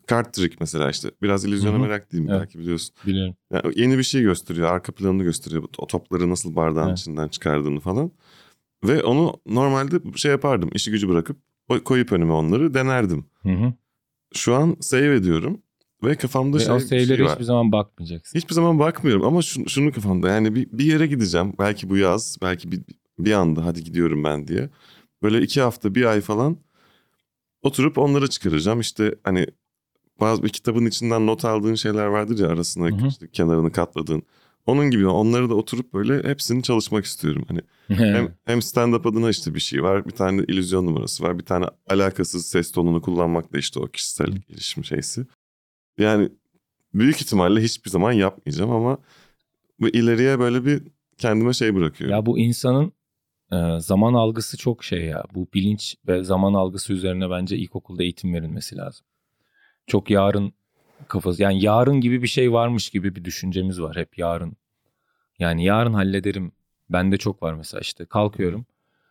Kart 0.06 0.34
trick 0.34 0.56
mesela 0.60 0.90
işte. 0.90 1.10
Biraz 1.22 1.44
illüzyona 1.44 1.78
meraklıyım 1.78 2.28
Evet. 2.30 2.40
belki 2.40 2.58
biliyorsun. 2.58 2.94
Biliyorum. 3.06 3.36
Yani 3.52 3.72
yeni 3.76 3.98
bir 3.98 4.02
şey 4.02 4.22
gösteriyor. 4.22 4.68
Arka 4.72 4.92
planını 4.92 5.22
gösteriyor. 5.22 5.62
O 5.78 5.86
topları 5.86 6.30
nasıl 6.30 6.56
bardağın 6.56 6.88
Evet. 6.88 6.98
içinden 6.98 7.28
çıkardığını 7.28 7.80
falan. 7.80 8.10
Ve 8.84 9.02
onu 9.02 9.40
normalde 9.46 10.18
şey 10.18 10.30
yapardım. 10.30 10.70
işi 10.74 10.90
gücü 10.90 11.08
bırakıp 11.08 11.36
koyup 11.84 12.12
önüme 12.12 12.32
onları 12.32 12.74
denerdim. 12.74 13.26
Hı 13.42 13.48
hı. 13.48 13.72
Şu 14.34 14.54
an 14.54 14.76
save 14.80 15.14
ediyorum. 15.14 15.62
Ve 16.04 16.14
kafamda 16.14 16.56
Ve 16.56 16.60
şey, 16.60 16.70
o 16.74 16.78
bir 16.78 17.06
şey 17.06 17.24
var. 17.24 17.32
hiçbir 17.32 17.44
zaman 17.44 17.72
bakmayacaksın. 17.72 18.38
Hiçbir 18.38 18.54
zaman 18.54 18.78
bakmıyorum 18.78 19.24
ama 19.24 19.42
şunu, 19.42 19.68
şunu 19.68 19.92
kafamda. 19.92 20.28
Yani 20.28 20.54
bir, 20.54 20.68
bir 20.72 20.84
yere 20.84 21.06
gideceğim. 21.06 21.52
Belki 21.58 21.90
bu 21.90 21.96
yaz. 21.96 22.36
Belki 22.42 22.72
bir, 22.72 22.80
bir 23.18 23.32
anda 23.32 23.64
hadi 23.64 23.84
gidiyorum 23.84 24.24
ben 24.24 24.48
diye. 24.48 24.70
Böyle 25.22 25.42
iki 25.42 25.60
hafta 25.60 25.94
bir 25.94 26.04
ay 26.04 26.20
falan 26.20 26.56
oturup 27.62 27.98
onları 27.98 28.28
çıkaracağım. 28.28 28.80
İşte 28.80 29.14
hani 29.24 29.46
bazı 30.20 30.42
bir 30.42 30.48
kitabın 30.48 30.86
içinden 30.86 31.26
not 31.26 31.44
aldığın 31.44 31.74
şeyler 31.74 32.06
vardır 32.06 32.38
ya 32.38 32.48
arasına 32.48 32.86
Hı 32.86 33.04
hı. 33.04 33.08
işte 33.08 33.28
kenarını 33.30 33.72
katladığın. 33.72 34.22
Onun 34.66 34.90
gibi 34.90 35.06
onları 35.06 35.50
da 35.50 35.54
oturup 35.54 35.94
böyle 35.94 36.28
hepsini 36.28 36.62
çalışmak 36.62 37.04
istiyorum. 37.04 37.44
Hani 37.48 37.60
hem, 37.88 38.34
hem 38.44 38.58
stand-up 38.58 39.08
adına 39.08 39.30
işte 39.30 39.54
bir 39.54 39.60
şey 39.60 39.82
var. 39.82 40.06
Bir 40.06 40.10
tane 40.10 40.42
illüzyon 40.42 40.86
numarası 40.86 41.24
var. 41.24 41.38
Bir 41.38 41.44
tane 41.44 41.66
alakasız 41.88 42.46
ses 42.46 42.72
tonunu 42.72 43.02
kullanmak 43.02 43.52
da 43.52 43.58
işte 43.58 43.80
o 43.80 43.86
kişisel 43.86 44.26
gelişim 44.48 44.84
şeysi. 44.84 45.26
Yani 45.98 46.28
büyük 46.94 47.22
ihtimalle 47.22 47.60
hiçbir 47.60 47.90
zaman 47.90 48.12
yapmayacağım 48.12 48.70
ama 48.70 48.98
bu 49.80 49.88
ileriye 49.88 50.38
böyle 50.38 50.64
bir 50.64 50.82
kendime 51.18 51.52
şey 51.52 51.74
bırakıyorum. 51.74 52.16
ya 52.16 52.26
bu 52.26 52.38
insanın 52.38 52.92
e, 53.52 53.80
zaman 53.80 54.14
algısı 54.14 54.56
çok 54.56 54.84
şey 54.84 55.04
ya. 55.04 55.24
Bu 55.34 55.48
bilinç 55.54 55.96
ve 56.08 56.24
zaman 56.24 56.54
algısı 56.54 56.92
üzerine 56.92 57.30
bence 57.30 57.56
ilkokulda 57.56 58.02
eğitim 58.02 58.34
verilmesi 58.34 58.76
lazım. 58.76 59.06
Çok 59.86 60.10
yarın 60.10 60.52
kafası 61.08 61.42
yani 61.42 61.64
yarın 61.64 62.00
gibi 62.00 62.22
bir 62.22 62.28
şey 62.28 62.52
varmış 62.52 62.90
gibi 62.90 63.16
bir 63.16 63.24
düşüncemiz 63.24 63.80
var 63.80 63.96
hep 63.96 64.18
yarın. 64.18 64.56
Yani 65.38 65.64
yarın 65.64 65.94
hallederim. 65.94 66.52
Bende 66.90 67.16
çok 67.16 67.42
var 67.42 67.54
mesela 67.54 67.80
işte 67.80 68.06
kalkıyorum. 68.06 68.66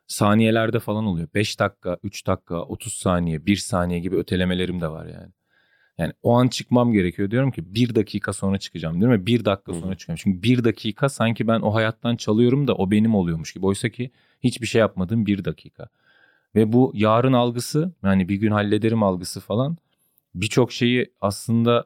Saniyelerde 0.07 0.79
falan 0.79 1.05
oluyor. 1.05 1.27
5 1.33 1.59
dakika, 1.59 1.97
3 2.03 2.27
dakika, 2.27 2.61
30 2.61 2.93
saniye, 2.93 3.45
1 3.45 3.55
saniye 3.55 3.99
gibi 3.99 4.15
ötelemelerim 4.15 4.81
de 4.81 4.87
var 4.87 5.05
yani. 5.05 5.31
Yani 5.97 6.13
o 6.23 6.33
an 6.33 6.47
çıkmam 6.47 6.91
gerekiyor. 6.91 7.31
Diyorum 7.31 7.51
ki 7.51 7.75
bir 7.75 7.95
dakika 7.95 8.33
sonra 8.33 8.57
çıkacağım 8.57 8.99
diyorum 8.99 9.21
ve 9.21 9.25
bir 9.25 9.45
dakika 9.45 9.73
sonra 9.73 9.95
çıkıyorum. 9.95 10.21
Çünkü 10.23 10.43
bir 10.43 10.63
dakika 10.63 11.09
sanki 11.09 11.47
ben 11.47 11.59
o 11.59 11.73
hayattan 11.73 12.15
çalıyorum 12.15 12.67
da 12.67 12.75
o 12.75 12.91
benim 12.91 13.15
oluyormuş 13.15 13.53
gibi. 13.53 13.65
Oysa 13.65 13.89
ki 13.89 14.11
hiçbir 14.43 14.67
şey 14.67 14.79
yapmadığım 14.79 15.25
bir 15.25 15.45
dakika. 15.45 15.87
Ve 16.55 16.73
bu 16.73 16.91
yarın 16.95 17.33
algısı 17.33 17.91
yani 18.03 18.29
bir 18.29 18.35
gün 18.35 18.51
hallederim 18.51 19.03
algısı 19.03 19.39
falan 19.39 19.77
birçok 20.35 20.71
şeyi 20.71 21.11
aslında 21.21 21.85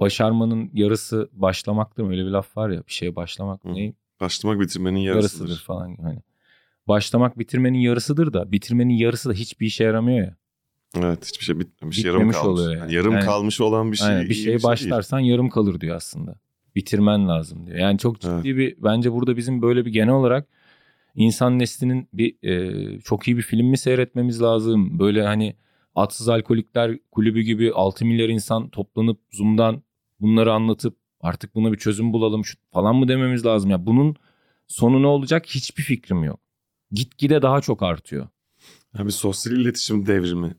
başarmanın 0.00 0.70
yarısı 0.72 1.28
başlamaktır 1.32 2.02
mı? 2.02 2.10
Öyle 2.10 2.24
bir 2.26 2.30
laf 2.30 2.56
var 2.56 2.70
ya 2.70 2.86
bir 2.86 2.92
şeye 2.92 3.16
başlamak 3.16 3.64
Hı. 3.64 3.74
ne? 3.74 3.92
Başlamak 4.20 4.60
bitirmenin 4.60 5.00
Yarısıdır. 5.00 5.44
yarısıdır. 5.44 5.64
falan. 5.64 5.96
Hani 6.02 6.18
başlamak 6.88 7.38
bitirmenin 7.38 7.78
yarısıdır 7.78 8.32
da 8.32 8.52
bitirmenin 8.52 8.94
yarısı 8.94 9.28
da 9.28 9.32
hiçbir 9.32 9.66
işe 9.66 9.84
yaramıyor 9.84 10.26
ya. 10.26 10.36
Evet 10.96 11.26
hiçbir 11.26 11.44
şey 11.44 11.58
bitmemiş. 11.60 12.04
Yarım 12.04 12.30
kalmış. 12.30 12.36
oluyor 12.36 12.70
yani. 12.72 12.80
Yani 12.80 12.94
yarım 12.94 13.12
Yani- 13.12 13.24
kalmış 13.24 13.60
olan 13.60 13.92
bir 13.92 13.96
şey. 13.96 14.08
Aynen, 14.08 14.24
bir 14.24 14.30
iyi 14.30 14.34
şey 14.34 14.46
değil. 14.46 14.62
başlarsan 14.62 15.18
yarım 15.18 15.48
kalır 15.50 15.80
diyor 15.80 15.96
aslında. 15.96 16.34
Bitirmen 16.76 17.28
lazım 17.28 17.66
diyor. 17.66 17.78
Yani 17.78 17.98
çok 17.98 18.20
ciddi 18.20 18.32
Evet. 18.34 18.44
bir 18.44 18.76
bence 18.82 19.12
burada 19.12 19.36
bizim 19.36 19.62
böyle 19.62 19.84
bir 19.86 19.92
genel 19.92 20.14
olarak 20.14 20.48
insan 21.14 21.58
neslinin 21.58 22.08
bir 22.12 22.36
e, 22.48 23.00
çok 23.00 23.28
iyi 23.28 23.36
bir 23.36 23.42
film 23.42 23.66
mi 23.66 23.78
seyretmemiz 23.78 24.42
lazım? 24.42 24.98
Böyle 24.98 25.22
hani 25.26 25.56
Atsız 25.94 26.28
Alkolikler 26.28 26.98
Kulübü 27.10 27.40
gibi 27.40 27.72
6 27.72 28.04
milyar 28.06 28.28
insan 28.28 28.68
toplanıp 28.68 29.20
Zoom'dan 29.32 29.82
bunları 30.20 30.52
anlatıp 30.52 30.96
artık 31.20 31.54
buna 31.54 31.72
bir 31.72 31.78
çözüm 31.78 32.12
bulalım 32.12 32.44
şu- 32.44 32.56
falan 32.72 32.96
mı 32.96 33.08
dememiz 33.08 33.46
lazım? 33.46 33.70
Ya 33.70 33.86
bunun 33.86 34.16
sonu 34.66 35.02
ne 35.02 35.06
olacak 35.06 35.46
hiçbir 35.46 35.82
fikrim 35.82 36.24
yok. 36.24 36.40
Gitgide 36.92 37.42
daha 37.42 37.60
çok 37.60 37.82
artıyor. 37.82 38.28
Ya 38.98 39.06
bir 39.06 39.10
sosyal 39.10 39.56
iletişim 39.56 40.06
devrimi 40.06 40.54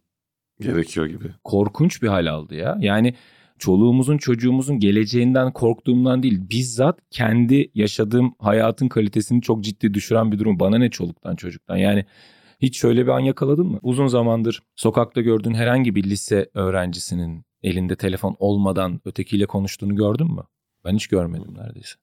gerekiyor 0.61 1.05
gibi. 1.05 1.27
korkunç 1.43 2.01
bir 2.03 2.07
hal 2.07 2.25
aldı 2.25 2.55
ya. 2.55 2.77
Yani 2.79 3.13
çoluğumuzun 3.59 4.17
çocuğumuzun 4.17 4.79
geleceğinden 4.79 5.53
korktuğumdan 5.53 6.23
değil 6.23 6.49
bizzat 6.49 6.99
kendi 7.09 7.71
yaşadığım 7.75 8.33
hayatın 8.39 8.87
kalitesini 8.87 9.41
çok 9.41 9.63
ciddi 9.63 9.93
düşüren 9.93 10.31
bir 10.31 10.39
durum. 10.39 10.59
Bana 10.59 10.77
ne 10.77 10.89
çoluktan 10.89 11.35
çocuktan 11.35 11.77
yani 11.77 12.05
hiç 12.61 12.79
şöyle 12.79 13.03
bir 13.03 13.11
an 13.11 13.19
yakaladın 13.19 13.65
mı? 13.65 13.79
Uzun 13.81 14.07
zamandır 14.07 14.63
sokakta 14.75 15.21
gördüğün 15.21 15.53
herhangi 15.53 15.95
bir 15.95 16.03
lise 16.03 16.49
öğrencisinin 16.53 17.45
elinde 17.63 17.95
telefon 17.95 18.35
olmadan 18.39 19.01
ötekiyle 19.05 19.45
konuştuğunu 19.45 19.95
gördün 19.95 20.31
mü? 20.35 20.43
Ben 20.85 20.95
hiç 20.95 21.07
görmedim 21.07 21.53
neredeyse. 21.57 21.95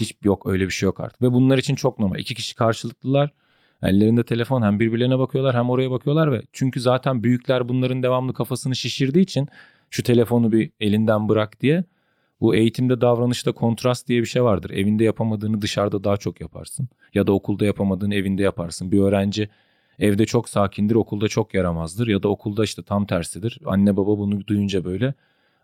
Hiç 0.00 0.16
yok 0.22 0.46
öyle 0.46 0.64
bir 0.64 0.70
şey 0.70 0.86
yok 0.86 1.00
artık. 1.00 1.22
Ve 1.22 1.32
bunlar 1.32 1.58
için 1.58 1.74
çok 1.74 1.98
normal. 1.98 2.18
İki 2.18 2.34
kişi 2.34 2.54
karşılıklılar. 2.54 3.30
Ellerinde 3.82 4.24
telefon 4.24 4.62
hem 4.62 4.80
birbirlerine 4.80 5.18
bakıyorlar 5.18 5.56
hem 5.56 5.70
oraya 5.70 5.90
bakıyorlar 5.90 6.32
ve 6.32 6.42
çünkü 6.52 6.80
zaten 6.80 7.22
büyükler 7.22 7.68
bunların 7.68 8.02
devamlı 8.02 8.34
kafasını 8.34 8.76
şişirdiği 8.76 9.22
için 9.22 9.48
şu 9.90 10.02
telefonu 10.02 10.52
bir 10.52 10.70
elinden 10.80 11.28
bırak 11.28 11.60
diye 11.60 11.84
bu 12.40 12.54
eğitimde 12.54 13.00
davranışta 13.00 13.52
kontrast 13.52 14.08
diye 14.08 14.20
bir 14.20 14.26
şey 14.26 14.44
vardır. 14.44 14.70
Evinde 14.70 15.04
yapamadığını 15.04 15.62
dışarıda 15.62 16.04
daha 16.04 16.16
çok 16.16 16.40
yaparsın 16.40 16.88
ya 17.14 17.26
da 17.26 17.32
okulda 17.32 17.64
yapamadığını 17.64 18.14
evinde 18.14 18.42
yaparsın. 18.42 18.92
Bir 18.92 19.00
öğrenci 19.00 19.48
evde 19.98 20.26
çok 20.26 20.48
sakindir, 20.48 20.94
okulda 20.94 21.28
çok 21.28 21.54
yaramazdır 21.54 22.08
ya 22.08 22.22
da 22.22 22.28
okulda 22.28 22.64
işte 22.64 22.82
tam 22.82 23.06
tersidir. 23.06 23.58
Anne 23.66 23.96
baba 23.96 24.18
bunu 24.18 24.46
duyunca 24.46 24.84
böyle 24.84 25.14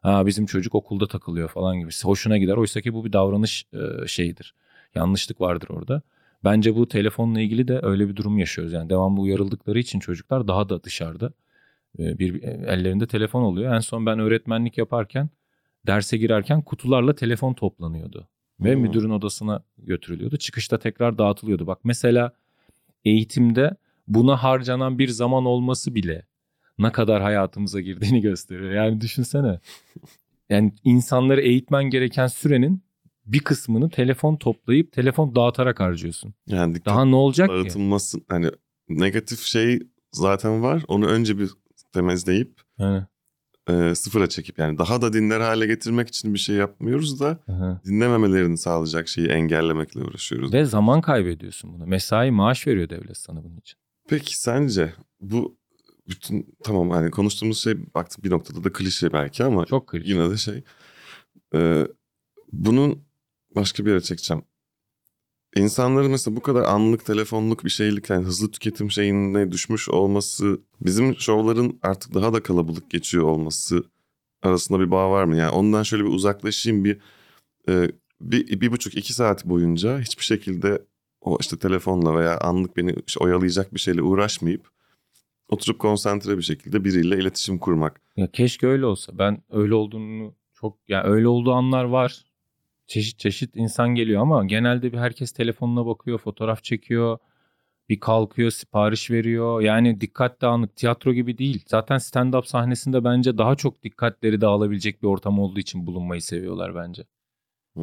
ha 0.03 0.27
bizim 0.27 0.47
çocuk 0.47 0.75
okulda 0.75 1.07
takılıyor 1.07 1.49
falan 1.49 1.79
gibi 1.79 1.91
hoşuna 2.05 2.39
gider. 2.39 2.57
Oysa 2.57 2.81
ki 2.81 2.95
bu 2.95 3.05
bir 3.05 3.13
davranış 3.13 3.67
şeyidir. 4.07 4.55
Yanlışlık 4.95 5.41
vardır 5.41 5.69
orada. 5.71 6.03
Bence 6.45 6.77
bu 6.77 6.89
telefonla 6.89 7.41
ilgili 7.41 7.69
de 7.69 7.81
öyle 7.83 8.09
bir 8.09 8.17
durum 8.17 8.39
yaşıyoruz. 8.39 8.73
Yani 8.73 8.91
devamlı 8.91 9.21
uyarıldıkları 9.21 9.79
için 9.79 10.01
çocuklar 10.01 10.49
daha 10.49 10.69
da 10.69 10.83
dışarıda 10.83 11.33
e, 11.99 12.19
bir 12.19 12.43
ellerinde 12.43 13.07
telefon 13.07 13.43
oluyor. 13.43 13.75
En 13.75 13.81
son 13.81 14.07
ben 14.07 14.19
öğretmenlik 14.19 14.79
yaparken 14.79 15.31
derse 15.87 16.17
girerken 16.17 16.63
kutularla 16.63 17.15
telefon 17.15 17.55
toplanıyordu 17.55 18.29
ve 18.61 18.75
Hmm. 18.75 18.81
müdürün 18.81 19.11
odasına 19.11 19.65
götürülüyordu. 19.79 20.37
Çıkışta 20.37 20.79
tekrar 20.79 21.19
dağıtılıyordu. 21.19 21.67
Bak 21.67 21.79
mesela 21.85 22.33
eğitimde 23.05 23.77
buna 24.09 24.43
harcanan 24.43 24.99
bir 24.99 25.09
zaman 25.09 25.45
olması 25.45 25.95
bile 25.95 26.27
ne 26.79 26.93
kadar 26.93 27.23
hayatımıza 27.23 27.81
girdiğini 27.81 28.21
gösteriyor. 28.21 28.73
Yani 28.73 29.01
düşünsene. 29.01 29.61
Yani 30.49 30.73
insanları 30.85 31.41
eğitmen 31.41 31.85
gereken 31.85 32.27
sürenin 32.27 32.83
bir 33.33 33.41
kısmını 33.41 33.91
telefon 33.91 34.37
toplayıp 34.37 34.93
telefon 34.93 35.35
dağıtarak 35.35 35.81
harcıyorsun. 35.81 36.35
Yani 36.47 36.75
dikkat 36.75 36.87
Daha 36.95 37.05
ne 37.05 37.15
olacak 37.17 37.49
ki? 37.49 37.55
dağıtılması 37.55 38.19
hani 38.29 38.51
negatif 38.89 39.41
şey 39.41 39.81
zaten 40.13 40.63
var. 40.63 40.83
Onu 40.89 41.07
önce 41.07 41.39
bir 41.39 41.51
temizleyip 41.93 42.61
Yani, 42.79 43.03
e, 43.69 43.95
sıfıra 43.95 44.29
çekip 44.29 44.59
yani 44.59 44.79
daha 44.79 45.03
da 45.03 45.13
dinler 45.13 45.41
hale 45.41 45.67
getirmek 45.67 46.09
için 46.09 46.35
bir 46.35 46.39
şey 46.39 46.57
yapmıyoruz 46.57 47.21
da 47.21 47.39
hı. 47.47 47.81
dinlememelerini 47.87 48.59
sağlayacak 48.59 49.09
şeyi 49.09 49.29
engellemekle 49.29 50.01
uğraşıyoruz. 50.01 50.53
Ve 50.53 50.65
zaman 50.65 51.01
kaybediyorsun 51.01 51.73
buna. 51.75 51.87
Mesai 51.87 52.31
maaş 52.31 52.67
veriyor 52.67 52.89
devlet 52.89 53.17
sana 53.17 53.45
bunun 53.45 53.57
için. 53.57 53.79
Peki 54.09 54.39
sence 54.41 54.95
bu 55.21 55.57
bütün 56.09 56.55
tamam 56.65 56.91
hani 56.91 57.11
konuştuğumuz 57.11 57.63
şey 57.63 57.95
baktım 57.95 58.25
bir 58.25 58.31
noktada 58.31 58.65
da 58.65 58.73
klişe 58.73 59.13
belki 59.13 59.45
ama 59.45 59.65
Çok 59.67 59.87
kritik. 59.87 60.09
yine 60.09 60.31
de 60.31 60.37
şey 60.37 60.63
e, 61.55 61.87
bunun 62.53 63.03
başka 63.55 63.85
bir 63.85 63.91
yere 63.91 64.01
çekeceğim. 64.01 64.43
İnsanların 65.57 66.11
mesela 66.11 66.37
bu 66.37 66.43
kadar 66.43 66.63
anlık 66.63 67.05
telefonluk 67.05 67.65
bir 67.65 67.71
şeylik 67.71 68.11
yani 68.11 68.27
hızlı 68.27 68.51
tüketim 68.51 68.91
şeyine 68.91 69.53
düşmüş 69.53 69.89
olması 69.89 70.61
bizim 70.81 71.17
şovların 71.17 71.79
artık 71.83 72.15
daha 72.15 72.33
da 72.33 72.43
kalabalık 72.43 72.91
geçiyor 72.91 73.25
olması 73.25 73.85
arasında 74.43 74.81
bir 74.81 74.91
bağ 74.91 75.11
var 75.11 75.25
mı? 75.25 75.37
Yani 75.37 75.51
ondan 75.51 75.83
şöyle 75.83 76.05
bir 76.05 76.09
uzaklaşayım 76.09 76.85
bir 76.85 76.99
e, 77.69 77.91
bir, 78.21 78.61
bir 78.61 78.73
buçuk 78.73 78.97
iki 78.97 79.13
saat 79.13 79.45
boyunca 79.45 80.01
hiçbir 80.01 80.25
şekilde 80.25 80.85
o 81.21 81.39
işte 81.41 81.59
telefonla 81.59 82.19
veya 82.19 82.39
anlık 82.39 82.77
beni 82.77 82.95
işte 83.07 83.25
oyalayacak 83.25 83.75
bir 83.75 83.81
şeyle 83.81 84.03
uğraşmayıp 84.03 84.71
oturup 85.49 85.79
konsantre 85.79 86.37
bir 86.39 86.43
şekilde 86.43 86.85
biriyle 86.85 87.19
iletişim 87.19 87.59
kurmak. 87.59 88.01
Ya 88.17 88.31
keşke 88.31 88.67
öyle 88.67 88.87
olsa. 88.87 89.19
Ben 89.19 89.43
öyle 89.51 89.75
olduğunu 89.75 90.35
çok 90.55 90.79
yani 90.89 91.09
öyle 91.09 91.29
olduğu 91.29 91.53
anlar 91.53 91.85
var. 91.85 92.25
Çeşit 92.91 93.19
çeşit 93.19 93.57
insan 93.57 93.89
geliyor 93.95 94.23
ama 94.23 94.45
genelde 94.45 94.93
bir 94.93 94.99
herkes 94.99 95.33
telefonuna 95.33 95.87
bakıyor, 95.87 96.19
fotoğraf 96.19 96.65
çekiyor. 96.65 97.19
Bir 97.89 98.01
kalkıyor, 98.01 98.51
sipariş 98.51 99.11
veriyor. 99.11 99.61
Yani 99.61 100.01
dikkat 100.01 100.41
dağınık, 100.41 100.77
tiyatro 100.77 101.13
gibi 101.13 101.39
değil. 101.39 101.65
Zaten 101.67 101.97
stand-up 101.97 102.47
sahnesinde 102.47 103.05
bence 103.05 103.39
daha 103.39 103.57
çok 103.57 103.83
dikkatleri 103.83 104.41
dağılabilecek 104.41 105.03
bir 105.03 105.09
ortam 105.09 105.39
olduğu 105.39 105.61
için 105.61 105.87
bulunmayı 105.87 106.23
seviyorlar 106.23 106.75
bence. 106.75 107.05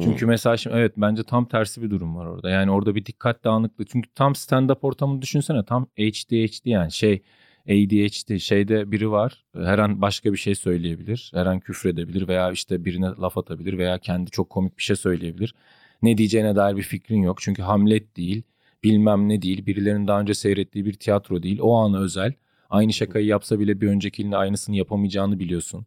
Çünkü 0.02 0.20
Hmm. 0.20 0.28
mesela 0.28 0.56
şimdi 0.56 0.76
evet 0.76 0.92
bence 0.96 1.22
tam 1.24 1.48
tersi 1.48 1.82
bir 1.82 1.90
durum 1.90 2.16
var 2.16 2.26
orada. 2.26 2.50
Yani 2.50 2.70
orada 2.70 2.94
bir 2.94 3.06
dikkat 3.06 3.44
dağınıklığı. 3.44 3.84
Çünkü 3.86 4.10
tam 4.14 4.32
stand-up 4.32 4.78
ortamını 4.82 5.22
düşünsene. 5.22 5.64
Tam 5.64 5.86
HDHD 5.98 6.66
yani 6.70 6.92
şey 6.92 7.22
ADHD 7.68 8.38
şeyde 8.38 8.92
biri 8.92 9.10
var. 9.10 9.44
Her 9.54 9.78
an 9.78 10.00
başka 10.02 10.32
bir 10.32 10.38
şey 10.38 10.54
söyleyebilir. 10.54 11.30
Her 11.34 11.46
an 11.46 11.60
küfredebilir 11.60 12.28
veya 12.28 12.50
işte 12.50 12.84
birine 12.84 13.06
laf 13.06 13.38
atabilir 13.38 13.78
veya 13.78 13.98
kendi 13.98 14.30
çok 14.30 14.50
komik 14.50 14.78
bir 14.78 14.82
şey 14.82 14.96
söyleyebilir. 14.96 15.54
Ne 16.02 16.18
diyeceğine 16.18 16.56
dair 16.56 16.76
bir 16.76 16.82
fikrin 16.82 17.22
yok. 17.22 17.40
Çünkü 17.40 17.62
Hamlet 17.62 18.16
değil, 18.16 18.42
bilmem 18.84 19.28
ne 19.28 19.42
değil, 19.42 19.66
birilerinin 19.66 20.06
daha 20.06 20.20
önce 20.20 20.34
seyrettiği 20.34 20.84
bir 20.84 20.92
tiyatro 20.92 21.42
değil. 21.42 21.58
O 21.62 21.74
ana 21.74 21.98
özel. 22.00 22.32
Aynı 22.70 22.92
şakayı 22.92 23.26
yapsa 23.26 23.60
bile 23.60 23.80
bir 23.80 23.88
öncekinin 23.88 24.32
aynısını 24.32 24.76
yapamayacağını 24.76 25.38
biliyorsun. 25.38 25.86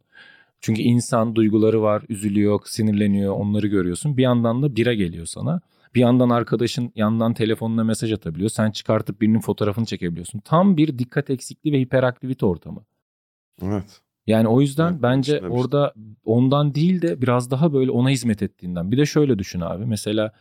Çünkü 0.61 0.81
insan 0.81 1.35
duyguları 1.35 1.81
var, 1.81 2.03
üzülüyor, 2.09 2.59
sinirleniyor, 2.65 3.33
onları 3.33 3.67
görüyorsun. 3.67 4.17
Bir 4.17 4.23
yandan 4.23 4.63
da 4.63 4.75
bira 4.75 4.93
geliyor 4.93 5.25
sana. 5.25 5.61
Bir 5.95 5.99
yandan 5.99 6.29
arkadaşın 6.29 6.91
yandan 6.95 7.33
telefonuna 7.33 7.83
mesaj 7.83 8.11
atabiliyor. 8.13 8.49
Sen 8.49 8.71
çıkartıp 8.71 9.21
birinin 9.21 9.39
fotoğrafını 9.39 9.85
çekebiliyorsun. 9.85 10.39
Tam 10.39 10.77
bir 10.77 10.99
dikkat 10.99 11.29
eksikliği 11.29 11.73
ve 11.75 11.79
hiperaktivite 11.79 12.45
ortamı. 12.45 12.83
Evet. 13.63 14.01
Yani 14.27 14.47
o 14.47 14.61
yüzden 14.61 14.91
Evet, 14.91 15.01
bence 15.01 15.31
düşünmemiştim. 15.33 15.61
orada 15.65 15.93
ondan 16.25 16.75
değil 16.75 17.01
de 17.01 17.21
biraz 17.21 17.51
daha 17.51 17.73
böyle 17.73 17.91
ona 17.91 18.09
hizmet 18.09 18.41
ettiğinden. 18.41 18.91
Bir 18.91 18.97
de 18.97 19.05
şöyle 19.05 19.39
düşün 19.39 19.59
abi. 19.61 19.85
Mesela 19.85 20.31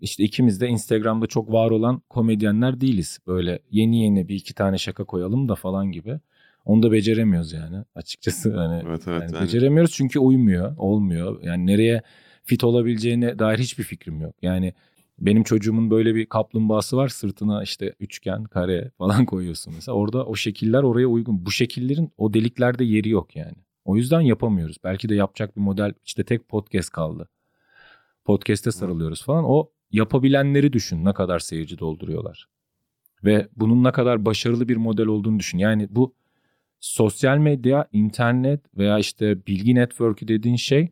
işte 0.00 0.24
ikimiz 0.24 0.60
de 0.60 0.68
Instagram'da 0.68 1.26
çok 1.26 1.52
var 1.52 1.70
olan 1.70 2.02
komedyenler 2.08 2.80
değiliz. 2.80 3.18
Böyle 3.26 3.58
yeni 3.70 4.02
yeni 4.04 4.28
bir 4.28 4.34
iki 4.34 4.54
tane 4.54 4.78
şaka 4.78 5.04
koyalım 5.04 5.48
da 5.48 5.54
falan 5.54 5.92
gibi. 5.92 6.20
Onu 6.64 6.82
da 6.82 6.92
beceremiyoruz 6.92 7.52
yani 7.52 7.76
açıkçası. 7.94 8.56
Hani 8.56 8.82
Evet 8.88 9.02
evet. 9.08 9.22
yani 9.22 9.34
yani- 9.34 9.44
beceremiyoruz 9.44 9.92
çünkü 9.92 10.18
uymuyor, 10.18 10.76
olmuyor. 10.76 11.42
Yani 11.42 11.66
nereye 11.66 12.02
fit 12.44 12.64
olabileceğine 12.64 13.38
dair 13.38 13.58
hiçbir 13.58 13.84
fikrim 13.84 14.20
yok. 14.20 14.34
Yani 14.42 14.72
benim 15.18 15.42
çocuğumun 15.42 15.90
böyle 15.90 16.14
bir 16.14 16.26
kaplumbağası 16.26 16.96
var 16.96 17.08
sırtına 17.08 17.62
işte 17.62 17.94
üçgen, 18.00 18.44
kare 18.44 18.90
falan 18.98 19.24
koyuyorsun 19.26 19.74
mesela. 19.74 19.96
Orada 19.96 20.26
o 20.26 20.34
şekiller 20.34 20.82
oraya 20.82 21.06
uygun. 21.06 21.46
Bu 21.46 21.50
şekillerin 21.50 22.12
o 22.18 22.34
deliklerde 22.34 22.84
yeri 22.84 23.08
yok 23.08 23.36
yani. 23.36 23.56
O 23.84 23.96
yüzden 23.96 24.20
yapamıyoruz. 24.20 24.76
Belki 24.84 25.08
de 25.08 25.14
yapacak 25.14 25.56
bir 25.56 25.60
model 25.60 25.92
işte 26.04 26.24
tek 26.24 26.48
podcast 26.48 26.90
kaldı. 26.90 27.28
Podcast'e 28.24 28.70
sarılıyoruz 28.70 29.24
falan. 29.24 29.44
O 29.44 29.70
yapabilenleri 29.90 30.72
düşün 30.72 31.04
ne 31.04 31.12
kadar 31.12 31.38
seyirci 31.38 31.78
dolduruyorlar. 31.78 32.48
Ve 33.24 33.48
bunun 33.56 33.84
ne 33.84 33.92
kadar 33.92 34.24
başarılı 34.24 34.68
bir 34.68 34.76
model 34.76 35.06
olduğunu 35.06 35.38
düşün. 35.38 35.58
Yani 35.58 35.88
bu 35.90 36.14
sosyal 36.80 37.38
medya, 37.38 37.88
internet 37.92 38.78
veya 38.78 38.98
işte 38.98 39.46
bilgi 39.46 39.74
network'ü 39.74 40.28
dediğin 40.28 40.56
şey 40.56 40.88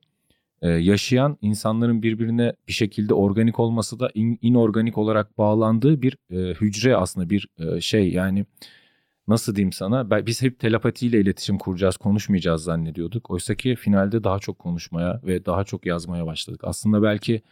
e, 0.63 0.69
yaşayan 0.69 1.39
insanların 1.43 2.03
birbirine 2.03 2.53
bir 2.69 2.73
şekilde 2.73 3.15
organik 3.15 3.61
olması 3.61 4.01
da 4.01 4.11
in- 4.15 4.39
inorganik 4.43 4.99
olarak 4.99 5.39
bağlandığı 5.39 6.03
bir 6.03 6.17
e, 6.31 6.37
hücre 6.55 6.97
aslında 6.97 7.31
bir 7.31 7.49
e, 7.59 7.81
şey 7.81 8.13
yani 8.13 8.47
nasıl 9.29 9.57
diyeyim 9.57 9.73
sana 9.73 10.27
biz 10.27 10.43
hep 10.43 10.59
telepatiyle 10.61 11.21
iletişim 11.21 11.59
kuracağız 11.59 11.97
konuşmayacağız 11.97 12.63
zannediyorduk. 12.63 13.31
Oysa 13.31 13.55
ki 13.55 13.77
finalde 13.77 14.25
daha 14.25 14.39
çok 14.39 14.59
konuşmaya 14.59 15.21
ve 15.25 15.47
daha 15.47 15.65
çok 15.65 15.87
yazmaya 15.87 16.27
başladık. 16.27 16.61
Aslında 16.65 17.03
belki 17.03 17.43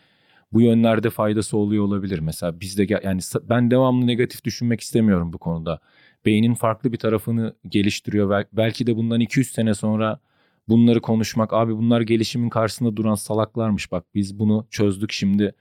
bu 0.52 0.60
yönlerde 0.60 1.10
faydası 1.10 1.56
oluyor 1.56 1.84
olabilir. 1.84 2.18
Mesela 2.18 2.60
bizde 2.60 2.86
yani 3.04 3.20
ben 3.42 3.70
devamlı 3.70 4.06
negatif 4.06 4.44
düşünmek 4.44 4.80
istemiyorum 4.80 5.32
bu 5.32 5.38
konuda. 5.38 5.80
Beynin 6.26 6.54
farklı 6.54 6.92
bir 6.92 6.98
tarafını 6.98 7.54
geliştiriyor. 7.68 8.30
Bel- 8.30 8.46
Belki 8.52 8.86
de 8.86 8.96
bundan 8.96 9.20
200 9.20 9.50
sene 9.50 9.74
sonra 9.74 10.20
bunları 10.68 11.00
konuşmak 11.00 11.52
abi 11.52 11.76
bunlar 11.76 12.00
gelişimin 12.00 12.48
karşısında 12.48 12.96
duran 12.96 13.14
salaklarmış 13.14 13.92
bak 13.92 14.04
biz 14.14 14.38
bunu 14.38 14.66
çözdük 14.70 15.12
şimdi 15.12 15.54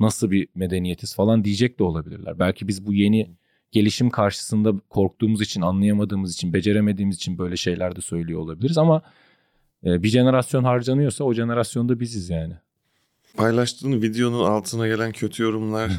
nasıl 0.00 0.30
bir 0.30 0.48
medeniyetiz 0.54 1.14
falan 1.14 1.44
diyecek 1.44 1.78
de 1.78 1.84
olabilirler. 1.84 2.38
Belki 2.38 2.68
biz 2.68 2.86
bu 2.86 2.92
yeni 2.92 3.30
gelişim 3.72 4.10
karşısında 4.10 4.72
korktuğumuz 4.90 5.40
için 5.40 5.60
anlayamadığımız 5.60 6.34
için 6.34 6.52
beceremediğimiz 6.52 7.16
için 7.16 7.38
böyle 7.38 7.56
şeyler 7.56 7.96
de 7.96 8.00
söylüyor 8.00 8.40
olabiliriz 8.40 8.78
ama 8.78 9.02
e, 9.84 10.02
bir 10.02 10.08
jenerasyon 10.08 10.64
harcanıyorsa 10.64 11.24
o 11.24 11.34
jenerasyonda 11.34 12.00
biziz 12.00 12.30
yani. 12.30 12.54
Paylaştığın 13.36 14.02
videonun 14.02 14.44
altına 14.44 14.86
gelen 14.86 15.12
kötü 15.12 15.42
yorumlar 15.42 15.92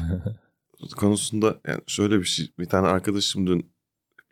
konusunda 0.96 1.60
yani 1.68 1.80
şöyle 1.86 2.18
bir 2.18 2.24
şey. 2.24 2.48
Bir 2.58 2.66
tane 2.66 2.86
arkadaşım 2.86 3.46
dün 3.46 3.73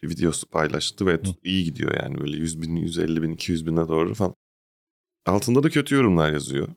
bir 0.02 0.10
videosu 0.10 0.46
paylaştı 0.46 1.06
ve 1.06 1.22
tut- 1.22 1.38
iyi 1.44 1.64
gidiyor 1.64 1.94
yani 2.02 2.20
böyle 2.20 2.36
100 2.36 2.62
bin, 2.62 2.76
150 2.76 3.22
bin, 3.22 3.30
200 3.30 3.66
bine 3.66 3.88
doğru 3.88 4.14
falan. 4.14 4.34
Altında 5.26 5.62
da 5.62 5.70
kötü 5.70 5.94
yorumlar 5.94 6.32
yazıyor. 6.32 6.68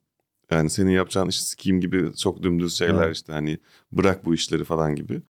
Yani 0.52 0.70
senin 0.70 0.92
yapacağın 0.92 1.28
iş 1.28 1.42
sikiyim 1.44 1.82
gibi 1.82 2.16
çok 2.16 2.44
dümdüz 2.44 2.74
şeyler 2.78 3.04
Evet. 3.06 3.16
işte 3.16 3.34
hani 3.34 3.58
bırak 3.92 4.26
bu 4.26 4.34
işleri 4.34 4.64
falan 4.64 4.96
gibi. 4.96 5.22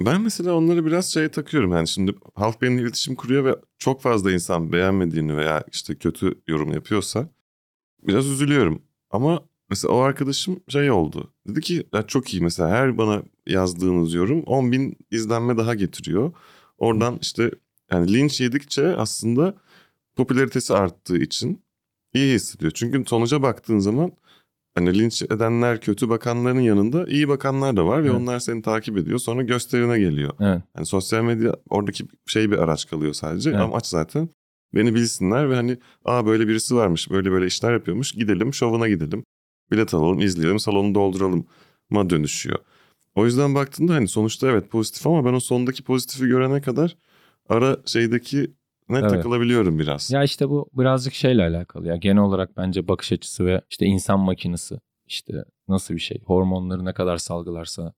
Ben 0.00 0.20
mesela 0.20 0.54
onları 0.54 0.86
biraz 0.86 1.12
şeye 1.12 1.28
takıyorum 1.30 1.72
yani 1.72 1.88
şimdi 1.88 2.14
halk 2.34 2.62
benimle 2.62 2.82
iletişim 2.82 3.14
kuruyor 3.14 3.44
ve 3.44 3.56
çok 3.78 4.02
fazla 4.02 4.32
insan 4.32 4.72
beğenmediğini 4.72 5.36
veya 5.36 5.64
işte 5.72 5.94
kötü 5.94 6.40
yorum 6.48 6.72
yapıyorsa 6.72 7.28
biraz 8.02 8.26
üzülüyorum. 8.26 8.82
Ama 9.10 9.42
mesela 9.70 9.94
o 9.94 9.98
arkadaşım 9.98 10.60
şey 10.68 10.90
oldu. 10.90 11.34
Dedi 11.48 11.60
ki 11.60 11.86
ya 11.94 12.06
çok 12.06 12.34
iyi 12.34 12.42
mesela 12.42 12.68
her 12.70 12.98
bana 12.98 13.22
yazdığınız 13.46 14.14
yorum 14.14 14.42
10 14.42 14.72
bin 14.72 14.96
izlenme 15.10 15.56
daha 15.56 15.74
getiriyor. 15.74 16.32
Oradan 16.82 17.18
işte 17.20 17.50
yani 17.90 18.12
linç 18.12 18.40
yedikçe 18.40 18.96
aslında 18.96 19.54
popülaritesi 20.16 20.74
arttığı 20.74 21.16
için 21.18 21.62
iyi 22.14 22.34
hissediyor. 22.34 22.72
Çünkü 22.74 23.04
sonuca 23.06 23.42
baktığın 23.42 23.78
zaman 23.78 24.12
hani 24.74 24.98
linç 24.98 25.22
edenler 25.22 25.80
kötü 25.80 26.08
bakanların 26.08 26.60
yanında 26.60 27.06
iyi 27.06 27.28
bakanlar 27.28 27.76
da 27.76 27.86
var 27.86 28.04
ve 28.04 28.08
Evet. 28.08 28.20
onlar 28.20 28.38
seni 28.40 28.62
takip 28.62 28.96
ediyor. 28.98 29.18
Sonra 29.18 29.42
gösterine 29.42 29.98
geliyor. 29.98 30.32
Evet. 30.40 30.62
Yani 30.76 30.86
sosyal 30.86 31.22
medya 31.24 31.56
oradaki 31.70 32.04
şey 32.26 32.50
bir 32.50 32.58
araç 32.58 32.86
kalıyor 32.90 33.12
sadece. 33.12 33.50
Evet. 33.50 33.60
Amaç 33.60 33.86
zaten 33.86 34.28
beni 34.74 34.94
bilsinler 34.94 35.50
ve 35.50 35.54
hani 35.54 35.78
aa 36.04 36.26
böyle 36.26 36.48
birisi 36.48 36.74
varmış 36.76 37.10
böyle 37.10 37.30
böyle 37.30 37.46
işler 37.46 37.72
yapıyormuş 37.72 38.12
gidelim 38.12 38.54
şovuna 38.54 38.88
gidelim. 38.88 39.24
Bilet 39.70 39.94
alalım 39.94 40.20
izleyelim 40.20 40.58
salonu 40.58 40.94
dolduralım 40.94 41.46
ma 41.90 42.10
dönüşüyor. 42.10 42.58
O 43.14 43.24
yüzden 43.24 43.54
baktığında 43.54 43.94
hani 43.94 44.08
sonuçta 44.08 44.48
evet 44.50 44.70
pozitif 44.70 45.06
ama 45.06 45.24
ben 45.24 45.32
o 45.32 45.40
sondaki 45.40 45.82
pozitifi 45.82 46.26
görene 46.26 46.60
kadar 46.60 46.96
ara 47.48 47.76
şeydeki 47.86 48.50
ne 48.88 48.98
Evet. 48.98 49.10
takılabiliyorum 49.10 49.78
biraz. 49.78 50.10
Ya 50.10 50.22
işte 50.24 50.48
bu 50.48 50.68
birazcık 50.72 51.14
şeyle 51.14 51.42
alakalı 51.42 51.88
ya. 51.88 51.96
Genel 51.96 52.22
olarak 52.22 52.56
bence 52.56 52.88
bakış 52.88 53.12
açısı 53.12 53.46
ve 53.46 53.60
işte 53.70 53.86
insan 53.86 54.20
makinesi. 54.20 54.78
işte 55.06 55.44
nasıl 55.68 55.94
bir 55.94 56.00
şey. 56.00 56.20
Hormonları 56.24 56.84
ne 56.84 56.92
kadar 56.92 57.16
salgılarsa 57.16 57.92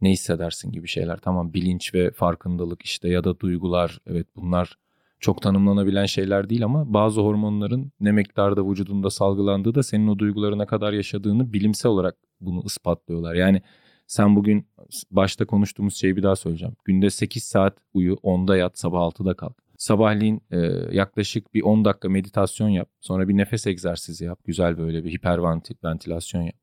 ne 0.00 0.10
hissedersin 0.10 0.72
gibi 0.72 0.88
şeyler. 0.88 1.16
Tamam 1.16 1.52
bilinç 1.54 1.94
ve 1.94 2.10
farkındalık 2.10 2.82
işte 2.82 3.08
ya 3.08 3.24
da 3.24 3.40
duygular 3.40 3.98
evet 4.06 4.26
bunlar 4.36 4.78
çok 5.20 5.42
tanımlanabilen 5.42 6.06
şeyler 6.06 6.50
değil 6.50 6.64
ama 6.64 6.94
bazı 6.94 7.20
hormonların 7.20 7.92
ne 8.00 8.12
miktarda 8.12 8.70
vücudunda 8.70 9.10
salgılandığı 9.10 9.74
da 9.74 9.82
senin 9.82 10.08
o 10.08 10.18
duyguları 10.18 10.58
ne 10.58 10.66
kadar 10.66 10.92
yaşadığını 10.92 11.52
bilimsel 11.52 11.90
olarak 11.92 12.16
bunu 12.40 12.62
ispatlıyorlar. 12.66 13.34
Yani 13.34 13.62
sen 14.10 14.36
bugün 14.36 14.66
başta 15.10 15.46
konuştuğumuz 15.46 15.96
şeyi 15.96 16.16
bir 16.16 16.22
daha 16.22 16.36
söyleyeceğim. 16.36 16.76
Günde 16.84 17.10
8 17.10 17.44
saat 17.44 17.78
uyu, 17.94 18.14
10'da 18.14 18.56
yat, 18.56 18.78
sabah 18.78 19.00
6'da 19.00 19.34
kalk. 19.34 19.62
Sabahleyin 19.78 20.42
e, 20.50 20.58
yaklaşık 20.92 21.54
bir 21.54 21.62
10 21.62 21.84
dakika 21.84 22.08
meditasyon 22.08 22.68
yap. 22.68 22.88
Sonra 23.00 23.28
bir 23.28 23.36
nefes 23.36 23.66
egzersizi 23.66 24.24
yap. 24.24 24.40
Güzel 24.44 24.78
böyle 24.78 25.04
bir 25.04 25.12
hiperventilasyon 25.12 26.42
yap. 26.42 26.54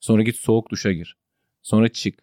Sonra 0.00 0.22
git 0.22 0.36
soğuk 0.36 0.70
duşa 0.70 0.92
gir. 0.92 1.16
Sonra 1.62 1.88
çık. 1.88 2.18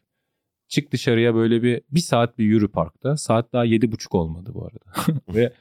Çık 0.67 0.91
dışarıya 0.91 1.35
böyle 1.35 1.63
bir 1.63 1.81
bir 1.91 1.99
saat 1.99 2.37
bir 2.37 2.45
yürü 2.45 2.67
parkta. 2.67 3.17
Saat 3.17 3.53
daha 3.53 3.65
yedi 3.65 3.91
buçuk 3.91 4.15
olmadı 4.15 4.51
bu 4.53 4.65
arada. 4.65 5.21
Ve 5.35 5.53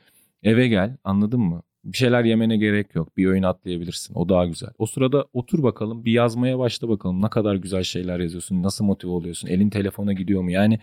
eve 0.43 0.69
gel 0.69 0.97
anladın 1.05 1.41
mı? 1.41 1.63
Bir 1.85 1.97
şeyler 1.97 2.25
yemene 2.25 2.57
gerek 2.57 2.95
yok. 2.95 3.17
Bir 3.17 3.27
öğün 3.27 3.43
atlayabilirsin. 3.43 4.15
O 4.15 4.29
daha 4.29 4.47
güzel. 4.47 4.71
O 4.79 4.87
sırada 4.87 5.27
otur 5.33 5.63
bakalım. 5.63 6.05
Bir 6.05 6.13
yazmaya 6.13 6.59
başla 6.59 6.89
bakalım. 6.89 7.23
Ne 7.23 7.31
kadar 7.31 7.55
güzel 7.55 7.83
şeyler 7.83 8.21
yazıyorsun. 8.21 8.63
Nasıl 8.63 8.85
motive 8.85 9.11
oluyorsun. 9.11 9.49
Elin 9.49 9.71
telefona 9.71 10.13
gidiyor 10.13 10.43
mu? 10.43 10.51
Yani 10.51 10.79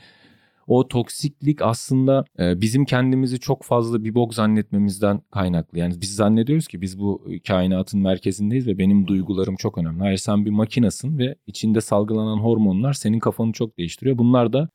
o 0.67 0.87
toksiklik 0.87 1.61
aslında 1.61 2.25
e, 2.39 2.61
bizim 2.61 2.85
kendimizi 2.85 3.39
çok 3.39 3.63
fazla 3.63 4.03
bir 4.03 4.15
bok 4.15 4.33
zannetmemizden 4.33 5.21
kaynaklı. 5.31 5.79
Yani 5.79 6.01
biz 6.01 6.15
zannediyoruz 6.15 6.67
ki 6.67 6.81
biz 6.81 6.99
bu 6.99 7.27
kainatın 7.47 7.99
merkezindeyiz 7.99 8.67
ve 8.67 8.77
benim 8.77 9.07
duygularım 9.07 9.55
çok 9.55 9.77
önemli. 9.77 9.99
Hayır 9.99 10.17
sen 10.17 10.45
bir 10.45 10.51
makinasın 10.51 11.17
ve 11.17 11.35
içinde 11.47 11.81
salgılanan 11.81 12.37
hormonlar 12.37 12.93
senin 12.93 13.19
kafanı 13.19 13.51
çok 13.51 13.77
değiştiriyor. 13.77 14.17
Bunlar 14.17 14.53
da 14.53 14.69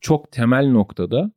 çok 0.00 0.32
temel 0.32 0.68
noktada 0.70 1.32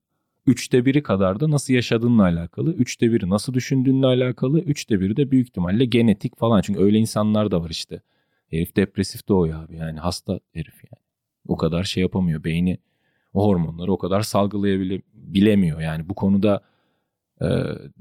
üçte 0.48 0.86
biri 0.86 1.04
kadar 1.04 1.40
da 1.40 1.52
nasıl 1.52 1.74
yaşadığınla 1.74 2.24
alakalı. 2.24 2.74
Üçte 2.74 3.12
biri 3.12 3.30
nasıl 3.30 3.54
düşündüğünle 3.54 4.06
alakalı. 4.06 4.60
Üçte 4.60 5.00
biri 5.00 5.18
de 5.18 5.32
büyük 5.32 5.48
ihtimalle 5.48 5.86
genetik 5.86 6.38
falan. 6.38 6.62
Çünkü 6.62 6.80
öyle 6.80 6.98
insanlar 6.98 7.52
da 7.52 7.62
var 7.62 7.70
işte. 7.70 8.02
Herif 8.50 8.76
depresif 8.76 9.28
doğuyor 9.28 9.64
abi 9.64 9.76
yani 9.76 10.00
hasta 10.00 10.40
herif 10.54 10.76
yani. 10.76 11.04
O 11.48 11.58
kadar 11.58 11.84
şey 11.84 12.02
yapamıyor. 12.02 12.44
Beyni 12.44 12.78
o 13.34 13.48
hormonları 13.48 13.92
o 13.92 13.98
kadar 13.98 14.22
salgılayabilemiyor. 14.22 15.80
Yani 15.82 16.10
bu 16.10 16.16
konuda 16.16 16.62
e, 17.42 17.46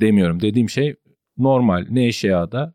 demiyorum. 0.01 0.40
Dediğim 0.40 0.70
şey 0.70 0.94
normal 1.38 1.86
ne 1.90 2.07
eşyada 2.07 2.74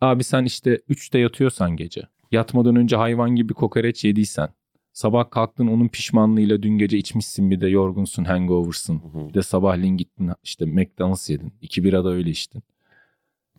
abi 0.00 0.24
sen 0.24 0.44
işte 0.44 0.74
3'te 0.90 1.18
yatıyorsan 1.18 1.76
gece 1.76 2.02
yatmadan 2.32 2.76
önce 2.76 2.96
hayvan 2.96 3.30
gibi 3.36 3.54
kokoreç 3.54 4.04
yediysen 4.04 4.48
sabah 4.94 5.30
kalktın 5.30 5.66
onun 5.66 5.88
pişmanlığıyla 5.88 6.62
dün 6.62 6.78
gece 6.78 6.98
içmişsin 6.98 7.50
bir 7.50 7.60
de 7.60 7.68
yorgunsun 7.68 8.24
hangover'sın. 8.24 9.02
Bir 9.28 9.34
de 9.34 9.42
sabahleyin 9.42 9.96
gittin 9.96 10.30
işte 10.42 10.64
McDonald's 10.64 11.30
yedin. 11.30 11.52
İki 11.60 11.84
bira 11.84 12.04
da 12.04 12.10
öyle 12.10 12.30
içtin. 12.30 12.62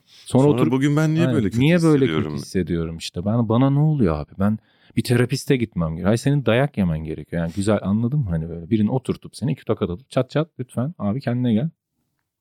Sonra, 0.05 0.43
Sonra 0.43 0.53
oturup, 0.53 0.73
bugün 0.73 0.95
ben 0.95 1.15
niye 1.15 1.27
böyle 1.27 1.49
kötü 1.49 1.59
Niye 1.59 1.81
böyle 1.81 2.07
kötü 2.07 2.29
hissediyorum 2.29 2.97
işte. 2.97 3.25
Ben 3.25 3.49
bana 3.49 3.69
ne 3.69 3.79
oluyor 3.79 4.19
abi? 4.19 4.31
Ben 4.39 4.57
bir 4.95 5.03
terapiste 5.03 5.57
gitmem 5.57 5.89
gerekiyor. 5.89 6.07
Hayır 6.07 6.17
senin 6.17 6.45
dayak 6.45 6.77
yemen 6.77 7.03
gerekiyor. 7.03 7.41
Yani 7.41 7.51
güzel 7.55 7.79
anladın 7.81 8.19
mı 8.19 8.29
hani 8.29 8.49
böyle 8.49 8.69
birini 8.69 8.91
oturtup 8.91 9.35
seni 9.35 9.51
iki 9.51 9.65
tokat 9.65 9.89
atıp 9.89 10.09
çat 10.09 10.29
çat 10.29 10.49
lütfen 10.59 10.93
abi 10.97 11.21
kendine 11.21 11.53
gel. 11.53 11.69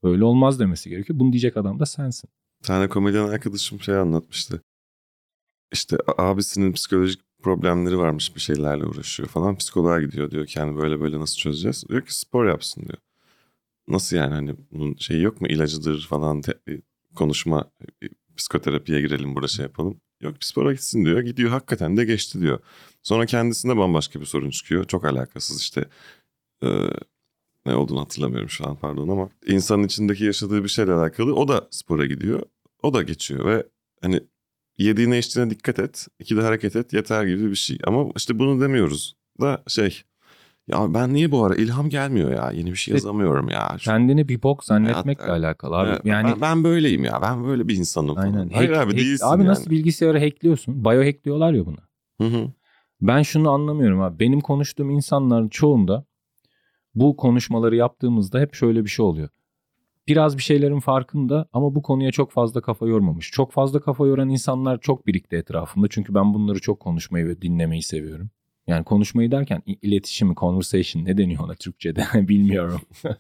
Böyle 0.03 0.25
olmaz 0.25 0.61
demesi 0.61 0.91
gerekiyor. 0.91 1.19
Bunu 1.19 1.33
diyecek 1.33 1.57
adam 1.57 1.81
da 1.81 1.87
sensin. 1.87 2.31
Bir 2.63 2.67
tane 2.67 2.89
komedyen 2.89 3.29
arkadaşım 3.29 3.81
şey 3.81 3.97
anlatmıştı. 3.97 4.63
İşte 5.73 5.97
abisinin 6.19 6.73
psikolojik 6.73 7.21
problemleri 7.45 7.99
varmış 7.99 8.37
bir 8.37 8.41
şeylerle 8.41 8.87
uğraşıyor 8.87 9.29
falan. 9.29 9.57
Psikoloğa 9.57 10.01
gidiyor 10.01 10.31
diyor 10.31 10.47
ki 10.47 10.59
yani 10.59 10.77
böyle 10.77 11.01
böyle 11.01 11.21
nasıl 11.21 11.37
çözeceğiz? 11.37 11.85
Diyor 11.89 12.07
ki 12.07 12.19
spor 12.19 12.47
yapsın 12.49 12.83
diyor. 12.83 12.99
Nasıl 13.89 14.17
yani 14.17 14.35
hani 14.35 14.57
bunun 14.73 14.97
şeyi 14.97 15.23
yok 15.23 15.41
mu 15.41 15.47
ilacıdır 15.49 16.07
falan 16.11 16.41
te- 16.41 16.61
konuşma 17.15 17.71
psikoterapiye 18.37 19.01
girelim 19.01 19.35
burada 19.35 19.49
şey 19.49 19.63
yapalım. 19.63 20.01
Yok 20.21 20.35
bir 20.41 20.45
spora 20.47 20.73
gitsin 20.73 21.05
diyor. 21.05 21.21
Gidiyor 21.21 21.51
hakikaten 21.51 21.97
de 21.97 22.05
geçti 22.05 22.41
diyor. 22.41 22.59
Sonra 23.03 23.27
kendisinde 23.27 23.77
bambaşka 23.77 24.21
bir 24.21 24.27
sorun 24.27 24.51
çıkıyor. 24.51 24.85
Çok 24.85 25.05
alakasız 25.05 25.61
işte 25.61 25.85
e, 26.63 26.69
ne 27.67 27.75
olduğunu 27.75 28.01
hatırlamıyorum 28.01 28.51
şu 28.51 28.69
an 28.69 28.77
pardon 28.77 29.09
ama 29.09 29.31
insanın 29.47 29.85
içindeki 29.85 30.25
yaşadığı 30.25 30.65
bir 30.65 30.69
şeyle 30.69 30.93
alakalı 30.93 31.35
o 31.35 31.49
da 31.49 31.69
spora 31.71 32.07
gidiyor. 32.07 32.43
O 32.83 32.95
da 32.95 33.03
geçiyor 33.03 33.45
ve 33.47 33.67
hani 34.03 34.21
yediğine 34.79 35.19
içtiğine 35.19 35.51
dikkat 35.51 35.79
et. 35.79 36.07
iki 36.19 36.37
de 36.37 36.43
hareket 36.43 36.77
et 36.77 36.93
yeter 36.93 37.25
gibi 37.25 37.51
bir 37.51 37.55
şey. 37.55 37.79
Ama 37.87 38.05
işte 38.17 38.39
bunu 38.39 38.61
demiyoruz 38.61 39.17
da 39.41 39.63
şey 39.69 40.03
ya 40.69 40.95
ben 40.95 41.15
niye 41.15 41.31
bu 41.31 41.45
ara 41.45 41.55
ilham 41.55 41.89
gelmiyor 41.89 42.31
ya 42.31 42.51
yeni 42.51 42.71
bir 42.71 42.77
şey 42.77 42.95
yazamıyorum 42.95 43.49
ya. 43.49 43.77
Şu... 43.79 43.85
Kendini 43.85 44.29
bir 44.29 44.43
bok 44.43 44.65
zannetmekle 44.65 45.25
evet, 45.25 45.35
alakalı 45.35 45.77
abi. 45.77 45.89
Evet, 45.89 46.01
yani 46.05 46.31
ben, 46.31 46.41
ben 46.41 46.65
böyleyim 46.65 47.05
ya 47.05 47.23
ben 47.23 47.45
böyle 47.45 47.69
bir 47.69 47.77
insanım. 47.77 48.19
Aynen. 48.19 48.49
Hayır 48.49 48.71
hack, 48.71 48.81
abi 48.81 48.93
hack, 48.93 49.01
değilsin 49.01 49.27
Abi 49.27 49.43
yani. 49.43 49.51
nasıl 49.51 49.71
bilgisayarı 49.71 50.21
hackliyorsun? 50.21 50.85
Biohack 50.85 51.25
diyorlar 51.25 51.53
ya 51.53 51.67
buna. 51.67 51.77
Hı 52.21 52.37
hı. 52.37 52.53
Ben 53.01 53.23
şunu 53.23 53.51
anlamıyorum 53.51 54.01
abi. 54.01 54.21
Benim 54.21 54.41
konuştuğum 54.41 54.91
insanların 54.91 55.49
çoğunda 55.49 56.05
bu 56.95 57.17
konuşmaları 57.17 57.77
yaptığımızda 57.77 58.41
hep 58.41 58.55
şöyle 58.55 58.85
bir 58.85 58.91
şey 58.91 59.05
oluyor 59.05 59.29
biraz 60.09 60.37
bir 60.37 60.43
şeylerin 60.43 60.81
farkında 60.81 61.49
ama 61.53 61.75
bu 61.75 61.83
konuya 61.83 62.13
çok 62.13 62.33
fazla 62.33 62.61
kafa 62.61 62.87
yormamış. 62.87 63.31
Çok 63.31 63.53
fazla 63.53 63.81
kafa 63.81 64.07
yoran 64.07 64.29
insanlar 64.29 64.81
çok 64.81 65.07
birikti 65.07 65.37
etrafımda. 65.37 65.89
Çünkü 65.91 66.15
ben 66.15 66.35
bunları 66.35 66.61
çok 66.61 66.81
konuşmayı 66.81 67.27
ve 67.27 67.43
dinlemeyi 67.43 67.83
seviyorum. 67.83 68.31
Yani 68.67 68.85
konuşmayı 68.85 69.31
derken 69.31 69.63
iletişim, 69.83 70.35
conversation 70.35 71.05
ne 71.05 71.19
deniyor 71.19 71.45
ona 71.45 71.55
Türkçe'de 71.55 72.05
bilmiyorum. 72.29 72.81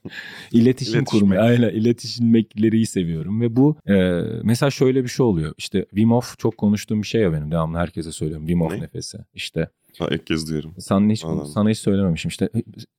İletişim 0.53 1.05
kurmayı, 1.05 1.41
aynen 1.41 1.70
iletişimleri 1.70 2.87
seviyorum. 2.87 3.41
Ve 3.41 3.57
bu 3.57 3.76
e, 3.89 3.95
mesela 4.43 4.70
şöyle 4.70 5.03
bir 5.03 5.09
şey 5.09 5.26
oluyor. 5.26 5.55
İşte 5.59 5.85
Wim 5.91 6.11
Hof 6.11 6.39
çok 6.39 6.59
konuştuğum 6.59 7.03
bir 7.03 7.07
şey 7.07 7.20
ya 7.22 7.32
benim 7.32 7.51
devamlı 7.51 7.78
herkese 7.78 8.12
söylüyorum. 8.12 8.47
Wim 8.47 8.61
Hof 8.61 8.72
ne? 8.72 8.80
nefesi. 8.80 9.18
İşte 9.35 9.68
Ha, 9.99 10.09
ilk 10.11 10.26
kez 10.26 10.51
diyorum. 10.51 10.74
Sana 10.78 11.12
hiç, 11.12 11.24
sana 11.55 11.70
hiç 11.70 11.78
söylememişim. 11.78 12.28
İşte 12.28 12.49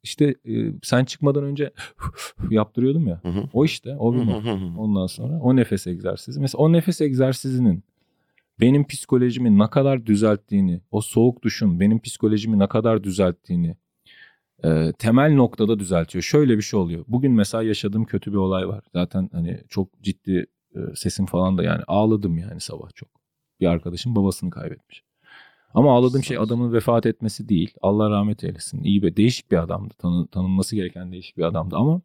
işte 0.03 0.35
e, 0.45 0.71
sen 0.83 1.05
çıkmadan 1.05 1.43
önce 1.43 1.71
yaptırıyordum 2.49 3.07
ya. 3.07 3.19
Hı 3.23 3.29
hı. 3.29 3.43
O 3.53 3.65
işte 3.65 3.95
o 3.95 4.15
Hof. 4.15 4.45
Ondan 4.77 5.07
sonra 5.07 5.39
o 5.39 5.55
nefes 5.55 5.87
egzersizi. 5.87 6.39
Mesela 6.39 6.63
o 6.63 6.71
nefes 6.71 7.01
egzersizinin 7.01 7.83
benim 8.59 8.87
psikolojimi 8.87 9.59
ne 9.59 9.69
kadar 9.69 10.05
düzelttiğini, 10.05 10.81
o 10.91 11.01
soğuk 11.01 11.43
duşun 11.43 11.79
benim 11.79 12.01
psikolojimi 12.01 12.59
ne 12.59 12.67
kadar 12.67 13.03
düzelttiğini 13.03 13.75
e, 14.63 14.93
temel 14.99 15.33
noktada 15.33 15.79
düzeltiyor. 15.79 16.21
Şöyle 16.21 16.57
bir 16.57 16.61
şey 16.61 16.79
oluyor. 16.79 17.05
Bugün 17.07 17.31
mesela 17.31 17.63
yaşadığım 17.63 18.05
kötü 18.05 18.31
bir 18.31 18.37
olay 18.37 18.67
var. 18.67 18.83
Zaten 18.93 19.29
hani 19.31 19.61
çok 19.69 20.01
ciddi 20.01 20.45
e, 20.75 20.79
sesim 20.95 21.25
falan 21.25 21.57
da 21.57 21.63
yani 21.63 21.83
ağladım 21.87 22.37
yani 22.37 22.59
sabah 22.61 22.89
çok. 22.95 23.09
Bir 23.59 23.67
arkadaşım 23.67 24.15
babasını 24.15 24.49
kaybetmiş. 24.49 25.03
Ama 25.75 25.95
ağladığım 25.95 26.23
şey 26.23 26.37
adamın 26.37 26.73
vefat 26.73 27.05
etmesi 27.05 27.49
değil. 27.49 27.73
Allah 27.81 28.09
rahmet 28.09 28.43
eylesin. 28.43 28.83
İyi 28.83 29.01
ve 29.01 29.17
değişik 29.17 29.51
bir 29.51 29.57
adamdı. 29.57 29.93
Tanı, 29.97 30.27
tanınması 30.27 30.75
gereken 30.75 31.11
değişik 31.11 31.37
bir 31.37 31.43
adamdı 31.43 31.75
ama 31.75 32.01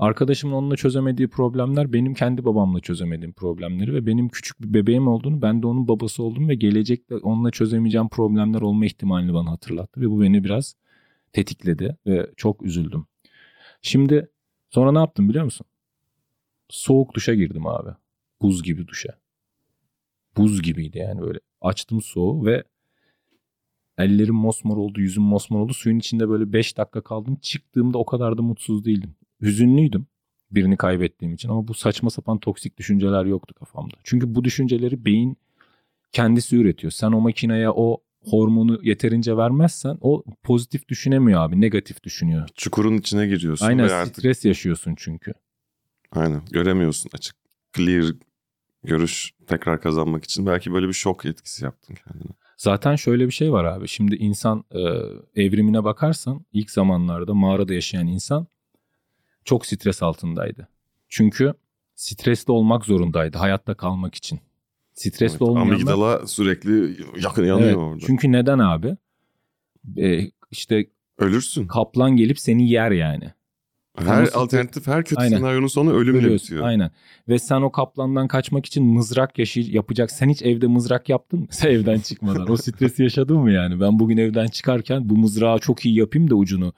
Arkadaşımın 0.00 0.54
onunla 0.54 0.76
çözemediği 0.76 1.28
problemler 1.28 1.92
benim 1.92 2.14
kendi 2.14 2.44
babamla 2.44 2.80
çözemediğim 2.80 3.32
problemleri 3.32 3.94
ve 3.94 4.06
benim 4.06 4.28
küçük 4.28 4.62
bir 4.62 4.74
bebeğim 4.74 5.08
olduğunu, 5.08 5.42
ben 5.42 5.62
de 5.62 5.66
onun 5.66 5.88
babası 5.88 6.22
oldum 6.22 6.48
ve 6.48 6.54
gelecekte 6.54 7.16
onunla 7.16 7.50
çözemeyeceğim 7.50 8.08
problemler 8.08 8.60
olma 8.60 8.86
ihtimalini 8.86 9.34
bana 9.34 9.50
hatırlattı 9.50 10.00
ve 10.00 10.10
bu 10.10 10.22
beni 10.22 10.44
biraz 10.44 10.74
tetikledi 11.32 11.96
ve 12.06 12.30
çok 12.36 12.62
üzüldüm. 12.62 13.06
Şimdi 13.82 14.28
sonra 14.70 14.92
ne 14.92 14.98
yaptım 14.98 15.28
biliyor 15.28 15.44
musun? 15.44 15.66
Soğuk 16.68 17.14
duşa 17.14 17.34
girdim 17.34 17.66
abi. 17.66 17.90
Buz 18.42 18.62
gibi 18.62 18.88
duşa. 18.88 19.18
Buz 20.36 20.62
gibiydi 20.62 20.98
yani 20.98 21.20
böyle. 21.20 21.38
Açtım 21.60 22.02
soğuğu 22.02 22.46
ve 22.46 22.64
ellerim 24.04 24.34
mosmor 24.34 24.76
oldu, 24.76 25.00
yüzüm 25.00 25.22
mosmor 25.22 25.60
oldu. 25.60 25.74
Suyun 25.74 25.98
içinde 25.98 26.28
böyle 26.28 26.52
5 26.52 26.78
dakika 26.78 27.00
kaldım. 27.00 27.36
Çıktığımda 27.42 27.98
o 27.98 28.06
kadar 28.06 28.38
da 28.38 28.42
mutsuz 28.42 28.84
değildim 28.84 29.14
hüzünlüydüm 29.42 30.06
birini 30.50 30.76
kaybettiğim 30.76 31.34
için 31.34 31.48
ama 31.48 31.68
bu 31.68 31.74
saçma 31.74 32.10
sapan 32.10 32.38
toksik 32.38 32.78
düşünceler 32.78 33.24
yoktu 33.24 33.54
kafamda. 33.54 33.94
Çünkü 34.04 34.34
bu 34.34 34.44
düşünceleri 34.44 35.04
beyin 35.04 35.36
kendisi 36.12 36.56
üretiyor. 36.56 36.90
Sen 36.90 37.12
o 37.12 37.20
makineye 37.20 37.70
o 37.70 38.02
hormonu 38.20 38.80
yeterince 38.82 39.36
vermezsen 39.36 39.98
o 40.00 40.24
pozitif 40.42 40.88
düşünemiyor 40.88 41.40
abi 41.40 41.60
negatif 41.60 42.02
düşünüyor. 42.02 42.48
Çukurun 42.54 42.98
içine 42.98 43.26
giriyorsun. 43.26 43.66
Aynen 43.66 43.86
stres 43.86 44.36
artık... 44.36 44.44
yaşıyorsun 44.44 44.94
çünkü. 44.96 45.32
Aynen 46.12 46.42
göremiyorsun 46.50 47.10
açık 47.14 47.36
clear 47.76 48.04
görüş 48.84 49.32
tekrar 49.46 49.80
kazanmak 49.80 50.24
için 50.24 50.46
belki 50.46 50.72
böyle 50.72 50.88
bir 50.88 50.92
şok 50.92 51.26
etkisi 51.26 51.64
yaptın 51.64 51.94
kendine. 51.94 52.32
Zaten 52.60 52.96
şöyle 52.96 53.26
bir 53.26 53.32
şey 53.32 53.52
var 53.52 53.64
abi 53.64 53.88
şimdi 53.88 54.16
insan 54.16 54.64
e, 54.70 54.80
evrimine 55.44 55.84
bakarsan 55.84 56.44
ilk 56.52 56.70
zamanlarda 56.70 57.34
mağarada 57.34 57.74
yaşayan 57.74 58.06
insan 58.06 58.46
çok 59.44 59.66
stres 59.66 60.02
altındaydı. 60.02 60.68
Çünkü 61.08 61.54
stresli 61.94 62.52
olmak 62.52 62.84
zorundaydı 62.84 63.38
hayatta 63.38 63.74
kalmak 63.74 64.14
için. 64.14 64.40
Stresli 64.92 65.32
evet, 65.32 65.42
olmayanlar... 65.42 65.74
Amigdala 65.74 66.26
sürekli 66.26 66.96
yakın 67.22 67.44
yanıyor 67.44 67.68
evet, 67.68 67.76
orada. 67.76 68.06
Çünkü 68.06 68.32
neden 68.32 68.58
abi? 68.58 68.96
Ee, 69.96 70.30
işte 70.50 70.86
ölürsün. 71.18 71.66
Kaplan 71.66 72.16
gelip 72.16 72.38
seni 72.38 72.70
yer 72.70 72.90
yani. 72.90 73.32
Her 73.98 74.18
Ama 74.18 74.28
alternatif, 74.34 74.86
her 74.86 75.04
kötü 75.04 75.20
Aynen. 75.20 75.36
senaryonun 75.36 75.66
sonu 75.66 75.92
ölümle 75.92 76.18
Ölüyorsun. 76.18 76.44
bitiyor. 76.44 76.64
Aynen. 76.64 76.90
Ve 77.28 77.38
sen 77.38 77.62
o 77.62 77.72
kaplandan 77.72 78.28
kaçmak 78.28 78.66
için 78.66 78.84
mızrak 78.84 79.38
yaşay 79.38 79.74
yapacak. 79.74 80.10
Sen 80.10 80.28
hiç 80.28 80.42
evde 80.42 80.66
mızrak 80.66 81.08
yaptın 81.08 81.40
mı? 81.40 81.46
Sen 81.50 81.68
evden 81.70 81.98
çıkmadan. 82.00 82.50
o 82.50 82.56
stresi 82.56 83.02
yaşadın 83.02 83.36
mı 83.38 83.52
yani? 83.52 83.80
Ben 83.80 83.98
bugün 83.98 84.16
evden 84.16 84.46
çıkarken 84.46 85.08
bu 85.08 85.16
mızrağı 85.16 85.58
çok 85.58 85.86
iyi 85.86 85.98
yapayım 85.98 86.30
da 86.30 86.34
ucunu 86.34 86.72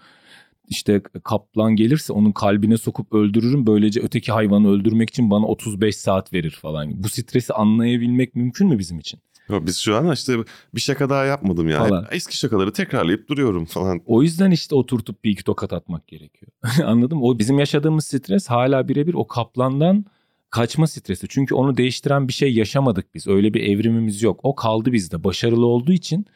işte 0.68 1.00
kaplan 1.24 1.76
gelirse 1.76 2.12
onun 2.12 2.32
kalbine 2.32 2.76
sokup 2.78 3.12
öldürürüm. 3.14 3.66
Böylece 3.66 4.00
öteki 4.00 4.32
hayvanı 4.32 4.68
öldürmek 4.70 5.10
için 5.10 5.30
bana 5.30 5.46
35 5.46 5.96
saat 5.96 6.32
verir 6.32 6.50
falan. 6.50 7.02
Bu 7.02 7.08
stresi 7.08 7.52
anlayabilmek 7.52 8.34
mümkün 8.34 8.68
mü 8.68 8.78
bizim 8.78 8.98
için? 8.98 9.20
Yok, 9.52 9.66
biz 9.66 9.78
şu 9.78 9.96
an 9.96 10.12
işte 10.12 10.36
bir 10.74 10.80
şaka 10.80 11.10
daha 11.10 11.24
yapmadım 11.24 11.68
yani. 11.68 11.88
Falan. 11.88 12.06
Eski 12.10 12.36
şakaları 12.36 12.72
tekrarlayıp 12.72 13.28
duruyorum 13.28 13.64
falan. 13.64 14.00
O 14.06 14.22
yüzden 14.22 14.50
işte 14.50 14.74
oturtup 14.74 15.24
bir 15.24 15.30
iki 15.30 15.44
tokat 15.44 15.72
atmak 15.72 16.08
gerekiyor. 16.08 16.52
Anladın 16.84 17.18
mı? 17.18 17.24
O 17.24 17.38
bizim 17.38 17.58
yaşadığımız 17.58 18.04
stres 18.06 18.46
hala 18.46 18.88
birebir 18.88 19.14
o 19.14 19.26
kaplandan 19.26 20.04
kaçma 20.50 20.86
stresi. 20.86 21.26
Çünkü 21.28 21.54
onu 21.54 21.76
değiştiren 21.76 22.28
bir 22.28 22.32
şey 22.32 22.54
yaşamadık 22.54 23.14
biz. 23.14 23.26
Öyle 23.26 23.54
bir 23.54 23.62
evrimimiz 23.62 24.22
yok. 24.22 24.40
O 24.42 24.54
kaldı 24.54 24.92
bizde. 24.92 25.24
Başarılı 25.24 25.66
olduğu 25.66 25.92
için 25.92 26.26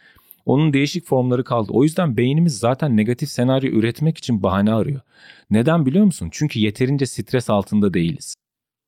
onun 0.47 0.73
değişik 0.73 1.07
formları 1.07 1.45
kaldı. 1.45 1.73
O 1.73 1.85
yüzden 1.85 2.17
beynimiz 2.17 2.59
zaten 2.59 2.97
negatif 2.97 3.29
senaryo 3.31 3.71
üretmek 3.71 4.19
için 4.19 4.43
bahane 4.43 4.73
arıyor. 4.73 5.01
Neden 5.51 5.87
biliyor 5.87 6.05
musun? 6.05 6.29
Çünkü 6.33 6.59
yeterince 6.61 7.07
stres 7.07 7.51
altında 7.51 7.95
değiliz. 7.95 8.35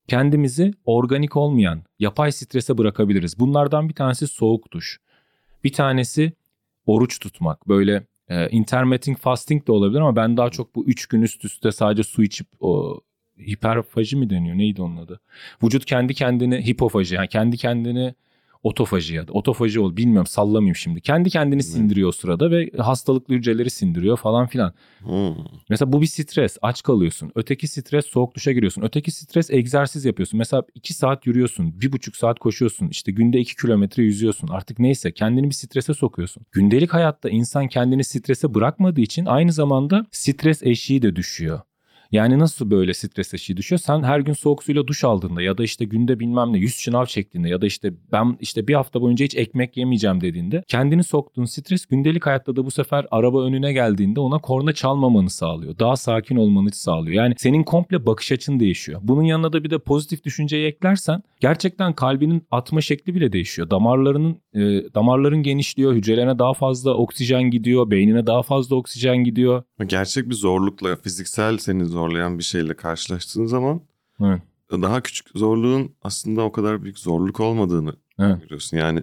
Kendimizi 0.09 0.75
organik 0.85 1.37
olmayan, 1.37 1.83
yapay 1.99 2.33
strese 2.33 2.79
bırakabiliriz. 2.79 3.39
Bunlardan 3.39 3.89
bir 3.89 3.95
tanesi 3.95 4.27
soğuk 4.27 4.73
duş. 4.73 5.01
Bir 5.65 5.73
tanesi 5.73 6.33
oruç 6.87 7.19
tutmak. 7.19 7.69
Böyle 7.69 8.07
e, 8.29 8.51
intermittent 8.51 9.19
fasting 9.19 9.67
de 9.67 9.73
olabilir 9.73 10.01
ama 10.01 10.17
ben 10.17 10.37
daha 10.37 10.51
çok 10.51 10.75
bu 10.75 10.85
3 10.85 11.07
gün 11.07 11.23
üst 11.23 11.45
üste 11.45 11.73
sadece 11.73 12.03
su 12.03 12.23
içip 12.23 12.47
o 12.61 13.01
hiperfaji 13.47 14.17
mi 14.17 14.31
deniyor? 14.31 14.59
Neydi 14.59 14.83
onun 14.83 14.97
adı? 14.97 15.21
Vücut 15.63 15.85
kendi 15.85 16.15
kendini 16.15 16.67
hipofaji 16.67 17.15
yani 17.15 17.29
kendi 17.29 17.57
kendini 17.57 18.15
otofaji 18.63 19.15
ya 19.15 19.29
da 19.29 19.33
otofaji 19.33 19.81
ol 19.81 19.97
bilmiyorum 19.97 20.27
sallamayayım 20.27 20.77
şimdi. 20.77 21.01
Kendi 21.01 21.31
kendini 21.31 21.63
sindiriyor 21.63 22.09
o 22.09 22.13
sırada 22.13 22.51
ve 22.51 22.71
hastalıklı 22.79 23.35
hücreleri 23.35 23.71
sindiriyor 23.71 24.17
falan 24.17 24.47
filan. 24.47 24.73
Hmm. 24.99 25.35
Mesela 25.71 25.93
bu 25.93 26.01
bir 26.01 26.07
stres 26.07 26.57
aç 26.63 26.83
kalıyorsun. 26.83 27.33
Öteki 27.35 27.69
stres 27.69 28.07
soğuk 28.07 28.35
duşa 28.35 28.53
giriyorsun. 28.53 28.83
Öteki 28.83 29.11
stres 29.11 29.51
egzersiz 29.51 30.05
yapıyorsun. 30.05 30.39
Mesela 30.39 30.63
2 30.75 30.95
saat 30.95 31.27
yürüyorsun. 31.27 31.65
1,5 31.65 32.17
saat 32.17 32.39
koşuyorsun. 32.39 32.89
işte 32.89 33.13
günde 33.13 33.39
2 33.39 33.57
kilometre 33.57 34.03
yüzüyorsun. 34.03 34.49
Artık 34.49 34.79
neyse 34.79 35.13
kendini 35.13 35.47
bir 35.47 35.55
strese 35.55 35.95
sokuyorsun. 35.95 36.43
Gündelik 36.53 36.95
hayatta 36.95 37.29
insan 37.29 37.69
kendini 37.69 38.05
strese 38.05 38.55
bırakmadığı 38.55 39.01
için 39.01 39.27
aynı 39.27 39.53
zamanda 39.53 40.07
stres 40.11 40.63
eşiği 40.63 41.03
de 41.03 41.17
düşüyor. 41.17 41.61
Yani 42.13 42.39
nasıl 42.39 42.71
böyle 42.71 42.95
stres 42.95 43.35
eşiği 43.35 43.57
düşüyor? 43.57 43.79
Sen 43.79 44.03
her 44.03 44.21
gün 44.21 44.33
soğuk 44.33 44.65
suyla 44.65 44.87
duş 44.87 45.05
aldığında 45.05 45.43
ya 45.43 45.59
da 45.59 45.65
işte 45.65 45.85
günde 45.85 46.21
bilmem 46.21 46.53
ne 46.53 46.59
100 46.59 46.75
şınav 46.75 47.07
çektiğinde 47.07 47.49
ya 47.49 47.61
da 47.61 47.67
işte 47.67 47.93
ben 48.13 48.37
işte 48.41 48.69
bir 48.69 48.75
hafta 48.75 49.01
boyunca 49.01 49.25
hiç 49.25 49.37
ekmek 49.37 49.77
yemeyeceğim 49.77 50.21
dediğinde 50.21 50.65
kendini 50.69 51.05
soktuğun 51.05 51.45
stres 51.45 51.87
gündelik 51.87 52.27
hayatta 52.27 52.57
da 52.57 52.67
bu 52.67 52.71
sefer 52.71 53.07
araba 53.11 53.45
önüne 53.45 53.73
geldiğinde 53.73 54.21
ona 54.21 54.39
korna 54.39 54.73
çalmamanı 54.73 55.31
sağlıyor. 55.31 55.79
Daha 55.79 55.97
sakin 55.97 56.37
olmanı 56.37 56.73
sağlıyor. 56.73 57.23
Yani 57.23 57.35
senin 57.39 57.65
komple 57.65 58.07
bakış 58.07 58.33
açın 58.33 58.61
değişiyor. 58.61 59.01
Bunun 59.03 59.23
yanına 59.23 59.53
da 59.53 59.65
bir 59.65 59.71
de 59.71 59.79
pozitif 59.79 60.25
düşünceyi 60.25 60.67
eklersen 60.67 61.23
gerçekten 61.41 61.93
kalbinin 61.93 62.47
atma 62.51 62.81
şekli 62.81 63.15
bile 63.15 63.33
değişiyor. 63.33 63.71
Damarlarının 63.71 64.41
e, 64.59 64.95
damarların 64.95 65.43
genişliyor, 65.43 65.93
hücrelerine 65.95 66.39
daha 66.39 66.55
fazla 66.55 66.95
oksijen 66.95 67.43
gidiyor, 67.43 67.91
beynine 67.91 68.27
daha 68.27 68.43
fazla 68.43 68.77
oksijen 68.77 69.17
gidiyor. 69.17 69.63
Gerçek 69.87 70.29
bir 70.29 70.35
zorlukla, 70.35 70.97
fiziksel 70.97 71.59
seni 71.59 71.85
zorlayan 71.85 72.39
bir 72.39 72.45
şeyle 72.45 72.75
karşılaştığın 72.75 73.47
zaman 73.47 73.81
Evet. 74.21 74.41
daha 74.73 75.01
küçük 75.01 75.27
zorluğun 75.35 75.91
aslında 76.03 76.43
o 76.43 76.53
kadar 76.53 76.83
büyük 76.83 76.99
zorluk 76.99 77.41
olmadığını 77.41 77.93
Evet. 78.19 78.43
görüyorsun. 78.43 78.77
Yani 78.77 79.03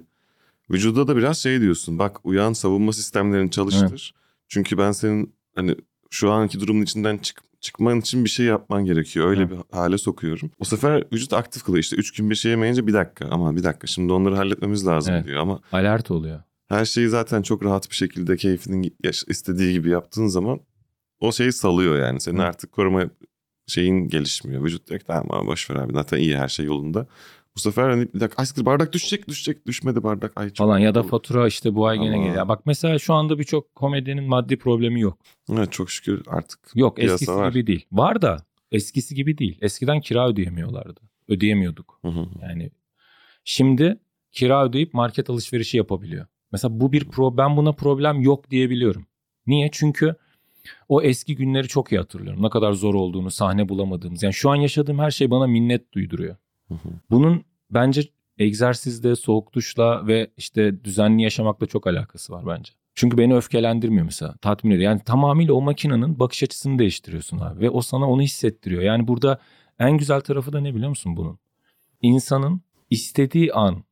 vücuda 0.71 1.07
da 1.07 1.17
biraz 1.17 1.37
şey 1.37 1.61
diyorsun. 1.61 1.99
Bak 1.99 2.19
uyan 2.23 2.53
savunma 2.53 2.93
sistemlerini 2.93 3.51
çalıştır. 3.51 4.13
Çünkü 4.47 4.77
ben 4.77 4.91
senin 4.91 5.33
hani 5.55 5.75
şu 6.09 6.31
anki 6.31 6.59
durumun 6.59 6.81
içinden 6.81 7.17
çık, 7.17 7.41
çıkman 7.65 7.99
için 7.99 8.23
bir 8.25 8.29
şey 8.29 8.45
yapman 8.45 8.85
gerekiyor. 8.85 9.27
Öyle 9.27 9.41
Evet. 9.41 9.51
bir 9.51 9.77
hale 9.77 9.97
sokuyorum. 9.97 10.51
Bu 10.59 10.65
sefer 10.65 11.03
vücut 11.13 11.33
aktif 11.33 11.63
kılıyor. 11.63 11.83
İşte 11.83 11.95
üç 11.95 12.11
gün 12.13 12.29
bir 12.29 12.35
şey 12.35 12.51
yemeyince 12.51 12.87
bir 12.87 12.93
dakika 12.93 13.27
ama 13.31 13.55
bir 13.55 13.63
dakika 13.63 13.87
şimdi 13.87 14.13
onları 14.13 14.35
halletmemiz 14.35 14.87
lazım 14.87 15.13
Evet. 15.13 15.25
diyor. 15.25 15.41
Ama 15.41 15.59
Alert 15.71 16.11
oluyor. 16.11 16.39
her 16.67 16.85
şeyi 16.85 17.07
zaten 17.09 17.41
çok 17.41 17.63
rahat 17.65 17.89
bir 17.89 17.95
şekilde 17.95 18.37
keyfinin 18.37 18.95
istediği 19.27 19.73
gibi 19.73 19.89
yaptığın 19.89 20.27
zaman 20.27 20.59
o 21.19 21.31
şeyi 21.31 21.51
salıyor 21.51 21.99
yani. 21.99 22.21
Senin 22.21 22.37
Hı. 22.39 22.43
artık 22.43 22.71
koruma 22.71 23.03
şeyin 23.67 24.07
gelişmiyor. 24.07 24.63
Vücut 24.63 24.87
diyor 24.89 24.99
ki 24.99 25.05
tamam 25.05 25.27
abi 25.31 25.47
boş 25.47 25.69
ver 25.69 25.75
abi 25.75 25.93
zaten 25.93 26.17
iyi 26.17 26.37
her 26.37 26.47
şey 26.47 26.65
yolunda. 26.65 27.07
Bu 27.55 27.59
sefer 27.59 27.89
hani 27.89 28.07
bir 28.13 28.19
dakika 28.19 28.43
ay, 28.57 28.65
bardak 28.65 28.93
düşecek 28.93 29.27
düşecek 29.27 29.67
düşmedi 29.67 30.03
bardak. 30.03 30.31
Ay, 30.35 30.47
çok 30.49 30.57
Falan 30.57 30.79
ya 30.79 30.95
da 30.95 31.03
fatura 31.03 31.47
işte 31.47 31.75
bu 31.75 31.87
ay 31.87 31.99
gene 31.99 32.15
Ama- 32.15 32.25
geliyor. 32.25 32.47
Bak 32.47 32.65
mesela 32.65 32.99
şu 32.99 33.13
anda 33.13 33.39
birçok 33.39 33.75
komedyenin 33.75 34.23
maddi 34.23 34.57
problemi 34.57 35.01
yok. 35.01 35.17
Evet 35.51 35.71
çok 35.71 35.91
şükür 35.91 36.23
artık 36.27 36.59
Yok 36.75 37.03
eskisi 37.03 37.31
var. 37.31 37.51
gibi 37.51 37.67
değil. 37.67 37.85
Var 37.91 38.21
da 38.21 38.37
eskisi 38.71 39.15
gibi 39.15 39.37
değil. 39.37 39.57
Eskiden 39.61 40.01
kira 40.01 40.29
ödeyemiyorlardı. 40.29 40.99
Ödeyemiyorduk. 41.27 41.99
Hı 42.01 42.07
hı. 42.07 42.25
Yani 42.41 42.71
şimdi 43.43 43.99
kira 44.31 44.65
ödeyip 44.65 44.93
market 44.93 45.29
alışverişi 45.29 45.77
yapabiliyor. 45.77 46.25
Mesela 46.51 46.79
bu 46.79 46.91
bir 46.91 47.05
pro 47.09 47.37
ben 47.37 47.57
buna 47.57 47.71
problem 47.71 48.21
yok 48.21 48.51
diyebiliyorum. 48.51 49.05
Niye? 49.47 49.69
Çünkü 49.71 50.15
o 50.89 51.01
eski 51.01 51.35
günleri 51.35 51.67
çok 51.67 51.91
iyi 51.91 51.97
hatırlıyorum. 51.97 52.43
Ne 52.43 52.49
kadar 52.49 52.73
zor 52.73 52.93
olduğunu, 52.93 53.31
sahne 53.31 53.69
bulamadığımız. 53.69 54.23
Yani 54.23 54.33
şu 54.33 54.49
an 54.49 54.55
yaşadığım 54.55 54.99
her 54.99 55.11
şey 55.11 55.31
bana 55.31 55.47
minnet 55.47 55.93
duyduruyor. 55.93 56.35
Bunun 57.09 57.43
bence 57.71 58.01
egzersizde, 58.37 59.15
soğuk 59.15 59.53
duşla 59.53 60.07
ve 60.07 60.31
işte 60.37 60.83
düzenli 60.83 61.23
yaşamakla 61.23 61.65
çok 61.65 61.87
alakası 61.87 62.33
var 62.33 62.47
bence. 62.47 62.73
Çünkü 62.95 63.17
beni 63.17 63.35
öfkelendirmiyor 63.35 64.05
mesela. 64.05 64.35
Tatmin 64.41 64.71
ediyor. 64.71 64.91
Yani 64.91 65.01
tamamıyla 65.05 65.53
o 65.53 65.61
makinenin 65.61 66.19
bakış 66.19 66.43
açısını 66.43 66.79
değiştiriyorsun 66.79 67.39
abi. 67.39 67.59
Ve 67.59 67.69
o 67.69 67.81
sana 67.81 68.09
onu 68.09 68.21
hissettiriyor. 68.21 68.81
Yani 68.81 69.07
burada 69.07 69.39
en 69.79 69.97
güzel 69.97 70.21
tarafı 70.21 70.53
da 70.53 70.59
ne 70.59 70.75
biliyor 70.75 70.89
musun 70.89 71.17
bunun? 71.17 71.39
İnsanın 72.01 72.61
istediği 72.89 73.53
an 73.53 73.83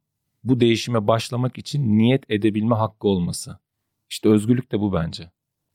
bu 0.43 0.59
değişime 0.59 1.07
başlamak 1.07 1.57
için 1.57 1.97
niyet 1.97 2.31
edebilme 2.31 2.75
hakkı 2.75 3.07
olması. 3.07 3.59
İşte 4.09 4.29
özgürlük 4.29 4.71
de 4.71 4.79
bu 4.79 4.93
bence. 4.93 5.31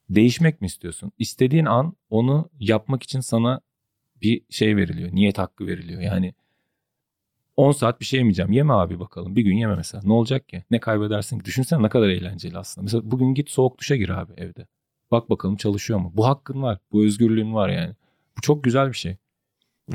Değişmek 0.09 0.61
mi 0.61 0.65
istiyorsun? 0.65 1.11
İstediğin 1.17 1.65
an 1.65 1.93
onu 2.09 2.49
yapmak 2.59 3.03
için 3.03 3.19
sana 3.19 3.61
bir 4.21 4.41
şey 4.49 4.75
veriliyor. 4.75 5.09
Niyet 5.11 5.37
hakkı 5.37 5.67
veriliyor. 5.67 6.01
Yani 6.01 6.33
10 7.59 7.71
saat 7.71 7.99
bir 7.99 8.05
şey 8.05 8.17
yemeyeceğim. 8.17 8.51
Yeme 8.51 8.73
abi 8.73 8.99
bakalım. 8.99 9.35
Bir 9.35 9.41
gün 9.41 9.57
yeme 9.57 9.75
mesela. 9.75 10.01
Ne 10.05 10.13
olacak 10.13 10.49
ki? 10.49 10.63
Ne 10.71 10.79
kaybedersin 10.79 11.39
ki? 11.39 11.45
Düşünsene 11.45 11.83
ne 11.83 11.89
kadar 11.89 12.09
eğlenceli 12.09 12.57
aslında. 12.57 12.83
Mesela 12.83 13.01
bugün 13.11 13.33
git 13.33 13.49
soğuk 13.49 13.77
duşa 13.79 13.95
gir 13.95 14.09
abi 14.09 14.33
evde. 14.37 14.67
Bak 15.11 15.29
bakalım 15.29 15.55
çalışıyor 15.55 15.99
mu? 15.99 16.11
Bu 16.15 16.27
hakkın 16.27 16.61
var. 16.61 16.77
Bu 16.91 17.03
özgürlüğün 17.03 17.53
var 17.53 17.69
yani. 17.69 17.93
Bu 18.37 18.41
çok 18.41 18.63
güzel 18.63 18.87
bir 18.87 18.93
şey. 18.93 19.17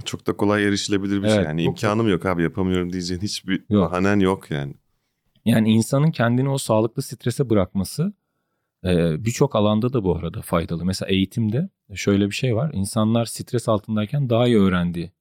Çok 0.05 0.27
da 0.27 0.37
kolay 0.37 0.65
erişilebilir 0.65 1.23
bir 1.23 1.29
şey. 1.29 1.37
Evet, 1.37 1.47
Yani 1.47 1.65
çok- 1.65 1.69
imkanım 1.69 2.09
yok 2.09 2.27
abi 2.27 2.43
yapamıyorum 2.43 2.93
diyeceğin 2.93 3.21
hiçbir 3.21 3.65
Yok. 3.71 3.91
bahanen 3.91 4.21
yok 4.21 4.51
yani. 4.51 4.75
Yani 5.45 5.73
insanın 5.73 6.11
kendini 6.11 6.49
o 6.49 6.59
sağlıklı 6.59 7.03
strese 7.03 7.51
bırakması 7.51 8.13
e, 8.85 9.25
birçok 9.25 9.57
alanda 9.57 9.93
da 9.93 10.05
bu 10.05 10.17
arada 10.17 10.43
faydalı. 10.43 10.85
Mesela 10.85 11.11
eğitimde 11.11 11.69
şöyle 11.95 12.27
bir 12.27 12.35
şey 12.35 12.57
var. 12.57 12.71
İnsanlar 12.75 13.25
stres 13.25 13.69
altındayken 13.69 14.31
daha 14.31 14.47
iyi 14.47 14.59
öğrendiği 14.59 15.13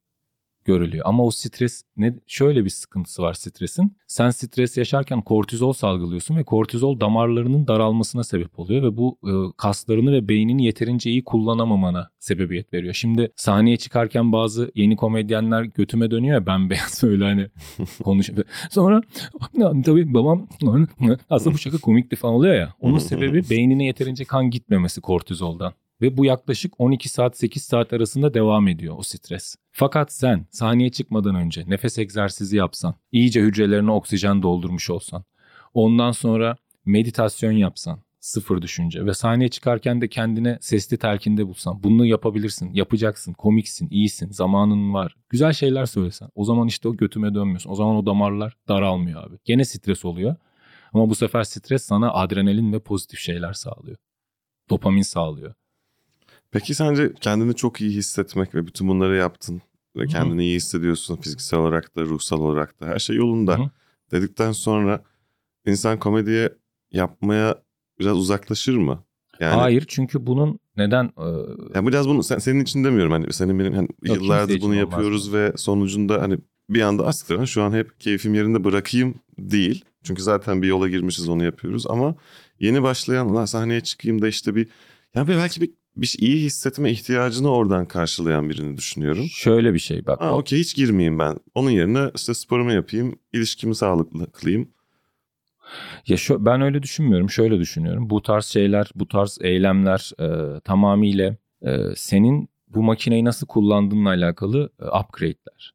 görülüyor. 0.66 1.06
Ama 1.08 1.24
o 1.26 1.32
stres 1.32 1.84
ne 1.98 2.14
şöyle 2.28 2.66
bir 2.66 2.70
sıkıntısı 2.70 3.22
var 3.22 3.34
stresin. 3.34 3.98
Sen 4.08 4.30
stres 4.30 4.78
yaşarken 4.78 5.22
kortizol 5.22 5.74
salgılıyorsun 5.74 6.36
ve 6.36 6.44
kortizol 6.44 7.00
damarlarının 7.00 7.68
daralmasına 7.68 8.24
sebep 8.24 8.60
oluyor 8.60 8.84
ve 8.84 8.98
bu 8.98 9.18
e, 9.24 9.32
kaslarını 9.58 10.12
ve 10.12 10.28
beynini 10.28 10.66
yeterince 10.66 11.10
iyi 11.10 11.24
kullanamamana 11.24 12.10
sebebiyet 12.20 12.74
veriyor. 12.74 12.94
Şimdi 12.94 13.32
sahneye 13.36 13.78
çıkarken 13.78 14.32
bazı 14.32 14.72
yeni 14.76 14.96
komedyenler 14.96 15.64
götüme 15.64 16.12
dönüyor 16.12 16.34
ya 16.36 16.46
ben 16.46 16.70
beyaz 16.70 17.04
öyle 17.04 17.24
hani 17.24 17.48
konuş. 18.04 18.30
Sonra 18.70 19.02
tabii 19.86 20.14
babam 20.14 20.48
aslında 21.30 21.54
bu 21.54 21.58
şaka 21.58 21.78
komikti 21.78 22.16
falan 22.16 22.36
oluyor 22.36 22.56
ya. 22.56 22.74
Onun 22.80 22.98
sebebi 22.98 23.50
beynine 23.50 23.86
yeterince 23.86 24.26
kan 24.26 24.50
gitmemesi 24.50 25.02
kortizoldan. 25.02 25.74
Ve 26.04 26.18
bu 26.18 26.26
yaklaşık 26.26 26.74
12 26.78 27.10
saat 27.10 27.38
8 27.38 27.64
saat 27.64 27.94
arasında 27.94 28.34
devam 28.34 28.68
ediyor 28.68 28.96
o 28.98 29.04
stres. 29.04 29.56
Fakat 29.72 30.14
sen 30.14 30.48
sahneye 30.52 30.90
çıkmadan 30.90 31.36
önce 31.36 31.64
nefes 31.68 32.00
egzersizi 32.00 32.58
yapsan, 32.58 32.96
iyice 33.12 33.42
hücrelerine 33.42 33.92
oksijen 33.92 34.42
doldurmuş 34.42 34.90
olsan, 34.90 35.24
ondan 35.74 36.12
sonra 36.12 36.56
meditasyon 36.86 37.52
yapsan, 37.52 38.00
sıfır 38.20 38.62
düşünce 38.62 39.06
ve 39.06 39.14
sahneye 39.14 39.50
çıkarken 39.50 40.02
de 40.02 40.08
kendine 40.08 40.58
sesli 40.62 40.98
telkinde 40.98 41.48
bulsan, 41.48 41.84
bunu 41.84 42.06
yapabilirsin, 42.06 42.74
yapacaksın, 42.74 43.34
komiksin, 43.34 43.88
iyisin, 43.92 44.30
zamanın 44.30 44.94
var, 44.94 45.16
güzel 45.30 45.54
şeyler 45.54 45.86
söylesen. 45.86 46.30
O 46.36 46.46
zaman 46.46 46.68
işte 46.68 46.88
o 46.88 46.98
götüme 46.98 47.36
dönmüyorsun. 47.36 47.70
O 47.70 47.76
zaman 47.76 47.96
o 47.96 48.06
damarlar 48.06 48.58
daralmıyor 48.68 49.24
abi. 49.24 49.36
Gene 49.46 49.66
stres 49.66 50.06
oluyor. 50.06 50.36
Ama 50.94 51.10
bu 51.10 51.16
sefer 51.16 51.44
stres 51.44 51.84
sana 51.84 52.14
adrenalin 52.14 52.74
ve 52.74 52.80
pozitif 52.80 53.20
şeyler 53.20 53.54
sağlıyor. 53.54 53.98
Dopamin 54.70 55.02
sağlıyor. 55.02 55.54
Peki 56.54 56.76
sence 56.76 57.14
kendini 57.22 57.56
çok 57.56 57.82
iyi 57.82 57.92
hissetmek 57.92 58.56
ve 58.56 58.68
bütün 58.68 58.88
bunları 58.88 59.16
yaptın 59.16 59.62
ve 59.96 60.08
kendini 60.08 60.44
iyi 60.44 60.56
hissediyorsun 60.56 61.16
fiziksel 61.16 61.60
olarak 61.60 61.96
da 61.96 62.02
ruhsal 62.02 62.40
olarak 62.40 62.82
da 62.82 62.86
her 62.88 63.00
şey 63.00 63.16
yolunda 63.16 63.58
Hı 63.58 63.62
hı. 63.64 63.70
dedikten 64.12 64.52
sonra 64.52 65.04
insan 65.66 66.00
komediye 66.00 66.54
yapmaya 66.92 67.64
biraz 68.00 68.18
uzaklaşır 68.18 68.78
mı? 68.78 69.04
Yani 69.40 69.56
Hayır 69.56 69.86
çünkü 69.88 70.28
bunun 70.28 70.60
neden 70.78 71.06
e, 71.06 71.26
Yani 71.76 71.88
biraz 71.88 72.08
bunu 72.08 72.24
sen, 72.24 72.38
senin 72.38 72.60
için 72.64 72.84
demiyorum 72.84 73.12
hani 73.12 73.34
senin 73.34 73.60
benim 73.60 73.74
hani 73.74 73.88
kimse 73.88 74.14
yıllardır 74.14 74.62
bunu 74.62 74.72
olmaz 74.72 74.80
yapıyoruz 74.80 75.34
ve 75.34 75.54
sonucunda 75.58 76.22
hani 76.22 76.38
bir 76.70 76.82
anda 76.82 77.08
aslında 77.08 77.46
şu 77.46 77.64
an 77.64 77.72
hep 77.74 78.00
keyfim 78.00 78.34
yerinde 78.34 78.64
bırakayım 78.64 79.16
değil. 79.38 79.86
Çünkü 80.04 80.22
zaten 80.22 80.62
bir 80.62 80.68
yola 80.68 80.90
girmişiz 80.90 81.30
onu 81.30 81.44
yapıyoruz 81.44 81.88
ama 81.88 82.16
yeni 82.60 82.84
başlayan 82.84 83.36
"Lan 83.36 83.46
sahneye 83.46 83.82
çıkayım 83.82 84.22
da 84.22 84.28
işte 84.28 84.56
bir 84.56 84.68
ya 85.16 85.28
bir 85.28 85.36
belki 85.36 85.62
bir 85.62 85.72
bir 85.96 86.08
şey- 86.08 86.28
iyi 86.28 86.46
hissetme 86.46 86.92
ihtiyacını 86.92 87.52
oradan 87.52 87.86
karşılayan 87.86 88.50
birini 88.50 88.78
düşünüyorum. 88.78 89.26
Şöyle 89.26 89.74
bir 89.74 89.80
şey 89.80 90.06
bak. 90.06 90.22
Ha 90.22 90.36
okey 90.38 90.60
hiç 90.60 90.76
girmeyeyim 90.76 91.20
ben. 91.20 91.38
Onun 91.56 91.70
yerine 91.70 92.12
işte 92.16 92.34
sporumu 92.34 92.72
yapayım, 92.72 93.20
ilişkimi 93.34 93.76
sağlıklı 93.76 94.32
kılayım. 94.32 94.70
Ya 96.08 96.18
şu, 96.18 96.46
ben 96.46 96.62
öyle 96.62 96.84
düşünmüyorum. 96.84 97.30
Şöyle 97.30 97.60
düşünüyorum. 97.60 98.10
Bu 98.10 98.22
tarz 98.22 98.46
şeyler, 98.46 98.92
bu 98.96 99.08
tarz 99.08 99.38
eylemler 99.42 100.12
e, 100.20 100.60
tamamıyla 100.60 101.36
e, 101.62 101.78
senin 101.96 102.50
bu 102.68 102.84
makineyi 102.84 103.26
nasıl 103.26 103.48
kullandığınla 103.48 104.10
alakalı 104.10 104.70
e, 104.80 104.86
upgrade'ler. 104.86 105.74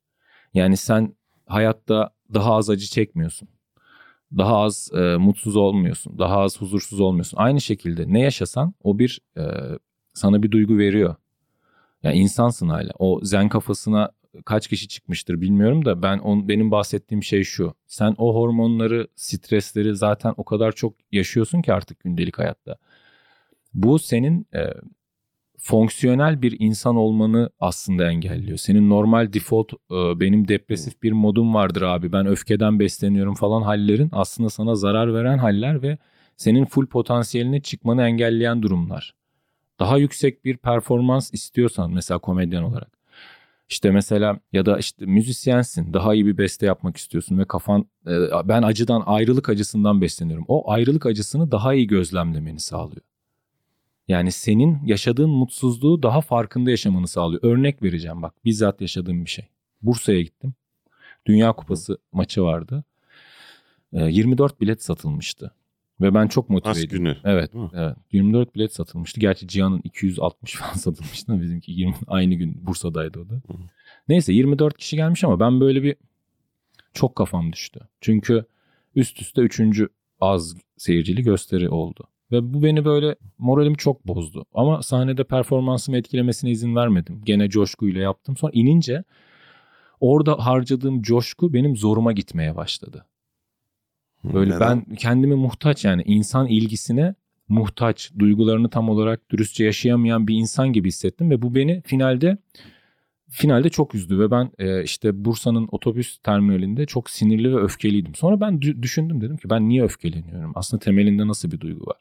Yani 0.55 0.77
sen 0.77 1.17
hayatta 1.47 2.11
daha 2.35 2.55
az 2.55 2.71
acı 2.71 2.87
çekmiyorsun. 2.87 3.49
Daha 4.37 4.57
az 4.57 4.91
e, 4.95 5.17
mutsuz 5.17 5.57
olmuyorsun. 5.57 6.19
Daha 6.19 6.39
az 6.39 6.61
huzursuz 6.61 7.01
olmuyorsun. 7.01 7.39
Aynı 7.39 7.61
şekilde 7.61 8.05
ne 8.13 8.21
yaşasan 8.21 8.75
o 8.83 8.99
bir 8.99 9.21
e, 9.37 9.43
sana 10.19 10.43
bir 10.43 10.51
duygu 10.51 10.79
veriyor. 10.79 11.15
Yani 12.03 12.17
insansın 12.17 12.69
hala. 12.69 12.91
O 12.99 13.21
zen 13.23 13.49
kafasına 13.49 14.11
kaç 14.45 14.69
kişi 14.69 14.89
çıkmıştır 14.89 15.41
bilmiyorum 15.41 15.85
da 15.85 16.03
ben 16.03 16.19
on, 16.19 16.49
benim 16.49 16.71
bahsettiğim 16.71 17.23
şey 17.23 17.45
şu. 17.45 17.75
Sen 17.87 18.15
o 18.19 18.35
hormonları, 18.35 19.09
stresleri 19.17 19.97
zaten 19.97 20.35
o 20.37 20.45
kadar 20.45 20.73
çok 20.73 20.95
yaşıyorsun 21.13 21.63
ki 21.63 21.73
artık 21.73 22.01
gündelik 22.01 22.39
hayatta. 22.39 22.77
Bu 23.75 23.99
senin 23.99 24.47
e, 24.55 24.61
fonksiyonel 25.59 26.43
bir 26.43 26.57
insan 26.59 26.97
olmanı 26.97 27.51
aslında 27.61 28.11
engelliyor. 28.11 28.59
Senin 28.59 28.91
normal 28.91 29.33
default 29.33 29.73
e, 29.73 30.21
benim 30.21 30.49
depresif 30.49 31.03
bir 31.03 31.13
modum 31.13 31.55
vardır 31.55 31.83
abi 31.83 32.13
ben 32.13 32.27
öfkeden 32.27 32.81
besleniyorum 32.81 33.35
falan 33.35 33.63
hallerin 33.63 34.09
aslında 34.13 34.51
sana 34.51 34.75
zarar 34.75 35.15
veren 35.15 35.39
haller 35.39 35.83
ve 35.83 35.99
senin 36.37 36.65
full 36.65 36.87
potansiyeline 36.87 37.61
çıkmanı 37.61 38.03
engelleyen 38.03 38.63
durumlar. 38.63 39.18
Daha 39.79 39.99
yüksek 39.99 40.45
bir 40.45 40.57
performans 40.57 41.35
istiyorsan 41.35 41.93
mesela 41.93 42.19
komedyen 42.19 42.63
olarak 42.63 42.99
işte 43.69 43.91
mesela 43.91 44.41
ya 44.53 44.67
da 44.67 44.79
işte 44.79 45.07
müzisyensin 45.07 45.93
daha 45.93 46.15
iyi 46.15 46.27
bir 46.27 46.39
beste 46.39 46.67
yapmak 46.67 46.97
istiyorsun 46.97 47.39
ve 47.39 47.45
kafan 47.45 47.87
e, 48.07 48.13
ben 48.45 48.63
acıdan 48.63 49.03
ayrılık 49.07 49.49
acısından 49.49 50.01
besleniyorum. 50.01 50.45
O 50.49 50.71
ayrılık 50.71 51.07
acısını 51.07 51.53
daha 51.53 51.75
iyi 51.75 51.87
gözlemlemeni 51.87 52.61
sağlıyor. 52.61 53.03
Yani 54.09 54.33
senin 54.33 54.79
yaşadığın 54.85 55.31
mutsuzluğu 55.31 56.03
daha 56.03 56.21
farkında 56.21 56.71
yaşamanı 56.71 57.09
sağlıyor. 57.09 57.43
Örnek 57.43 57.83
vereceğim 57.83 58.23
bak 58.23 58.45
bizzat 58.45 58.81
yaşadığım 58.81 59.25
bir 59.25 59.31
şey. 59.31 59.49
Bursa'ya 59.83 60.23
gittim. 60.23 60.55
Dünya 61.27 61.53
Kupası 61.53 61.99
maçı 62.13 62.43
vardı. 62.43 62.85
24 63.93 64.61
bilet 64.61 64.83
satılmıştı. 64.85 65.55
Ve 66.01 66.15
ben 66.15 66.29
çok 66.29 66.51
motiveydim. 66.51 66.99
günü. 66.99 67.17
Evet, 67.25 67.51
evet. 67.75 67.97
24 68.13 68.55
bilet 68.55 68.75
satılmıştı. 68.75 69.21
Gerçi 69.21 69.49
Cihan'ın 69.49 69.81
260 69.85 70.55
falan 70.55 70.73
satılmıştı. 70.75 71.41
Bizimki 71.41 71.73
20, 71.73 71.95
aynı 72.07 72.35
gün 72.35 72.67
Bursa'daydı 72.67 73.21
o 73.21 73.29
da. 73.29 73.35
Hı. 73.35 73.41
Neyse 74.09 74.33
24 74.33 74.79
kişi 74.79 74.97
gelmiş 74.97 75.25
ama 75.25 75.41
ben 75.41 75.61
böyle 75.61 75.83
bir 75.83 75.97
çok 76.95 77.17
kafam 77.17 77.53
düştü. 77.53 77.81
Çünkü 78.01 78.45
üst 78.95 79.21
üste 79.23 79.41
üçüncü 79.41 79.89
az 80.21 80.57
seyircili 80.77 81.23
gösteri 81.23 81.69
oldu. 81.69 82.09
Ve 82.33 82.55
bu 82.55 82.63
beni 82.63 82.85
böyle 82.85 83.17
moralimi 83.39 83.77
çok 83.77 84.07
bozdu. 84.07 84.45
Ama 84.55 84.83
sahnede 84.83 85.25
performansımı 85.25 85.99
etkilemesine 85.99 86.51
izin 86.51 86.77
vermedim. 86.77 87.23
Gene 87.25 87.49
coşkuyla 87.49 88.01
yaptım. 88.01 88.37
Sonra 88.37 88.53
inince 88.55 89.05
orada 90.01 90.47
harcadığım 90.47 91.03
coşku 91.03 91.53
benim 91.53 91.77
zoruma 91.77 92.13
gitmeye 92.13 92.57
başladı. 92.57 93.07
Böyle 94.25 94.57
Neden? 94.57 94.85
ben 94.89 94.95
kendimi 94.95 95.35
muhtaç 95.35 95.85
yani 95.85 96.03
insan 96.07 96.47
ilgisine 96.47 97.15
muhtaç, 97.49 98.13
duygularını 98.19 98.71
tam 98.71 98.89
olarak 98.89 99.31
dürüstçe 99.31 99.65
yaşayamayan 99.65 100.29
bir 100.29 100.35
insan 100.35 100.73
gibi 100.73 100.89
hissettim 100.89 101.31
ve 101.31 101.43
bu 101.43 101.55
beni 101.55 101.83
finalde 101.83 102.39
finalde 103.31 103.69
çok 103.69 103.95
üzdü 103.95 104.19
ve 104.19 104.31
ben 104.31 104.51
e, 104.59 104.83
işte 104.83 105.25
Bursa'nın 105.25 105.69
otobüs 105.73 106.19
terminalinde 106.19 106.87
çok 106.87 107.11
sinirli 107.11 107.57
ve 107.57 107.61
öfkeliydim. 107.61 108.15
Sonra 108.15 108.41
ben 108.41 108.63
düşündüm 108.63 109.21
dedim 109.21 109.37
ki 109.37 109.51
ben 109.51 109.69
niye 109.69 109.83
öfkeleniyorum? 109.83 110.53
Aslında 110.55 110.81
temelinde 110.81 111.29
nasıl 111.29 111.51
bir 111.51 111.61
duygu 111.61 111.87
var? 111.87 111.97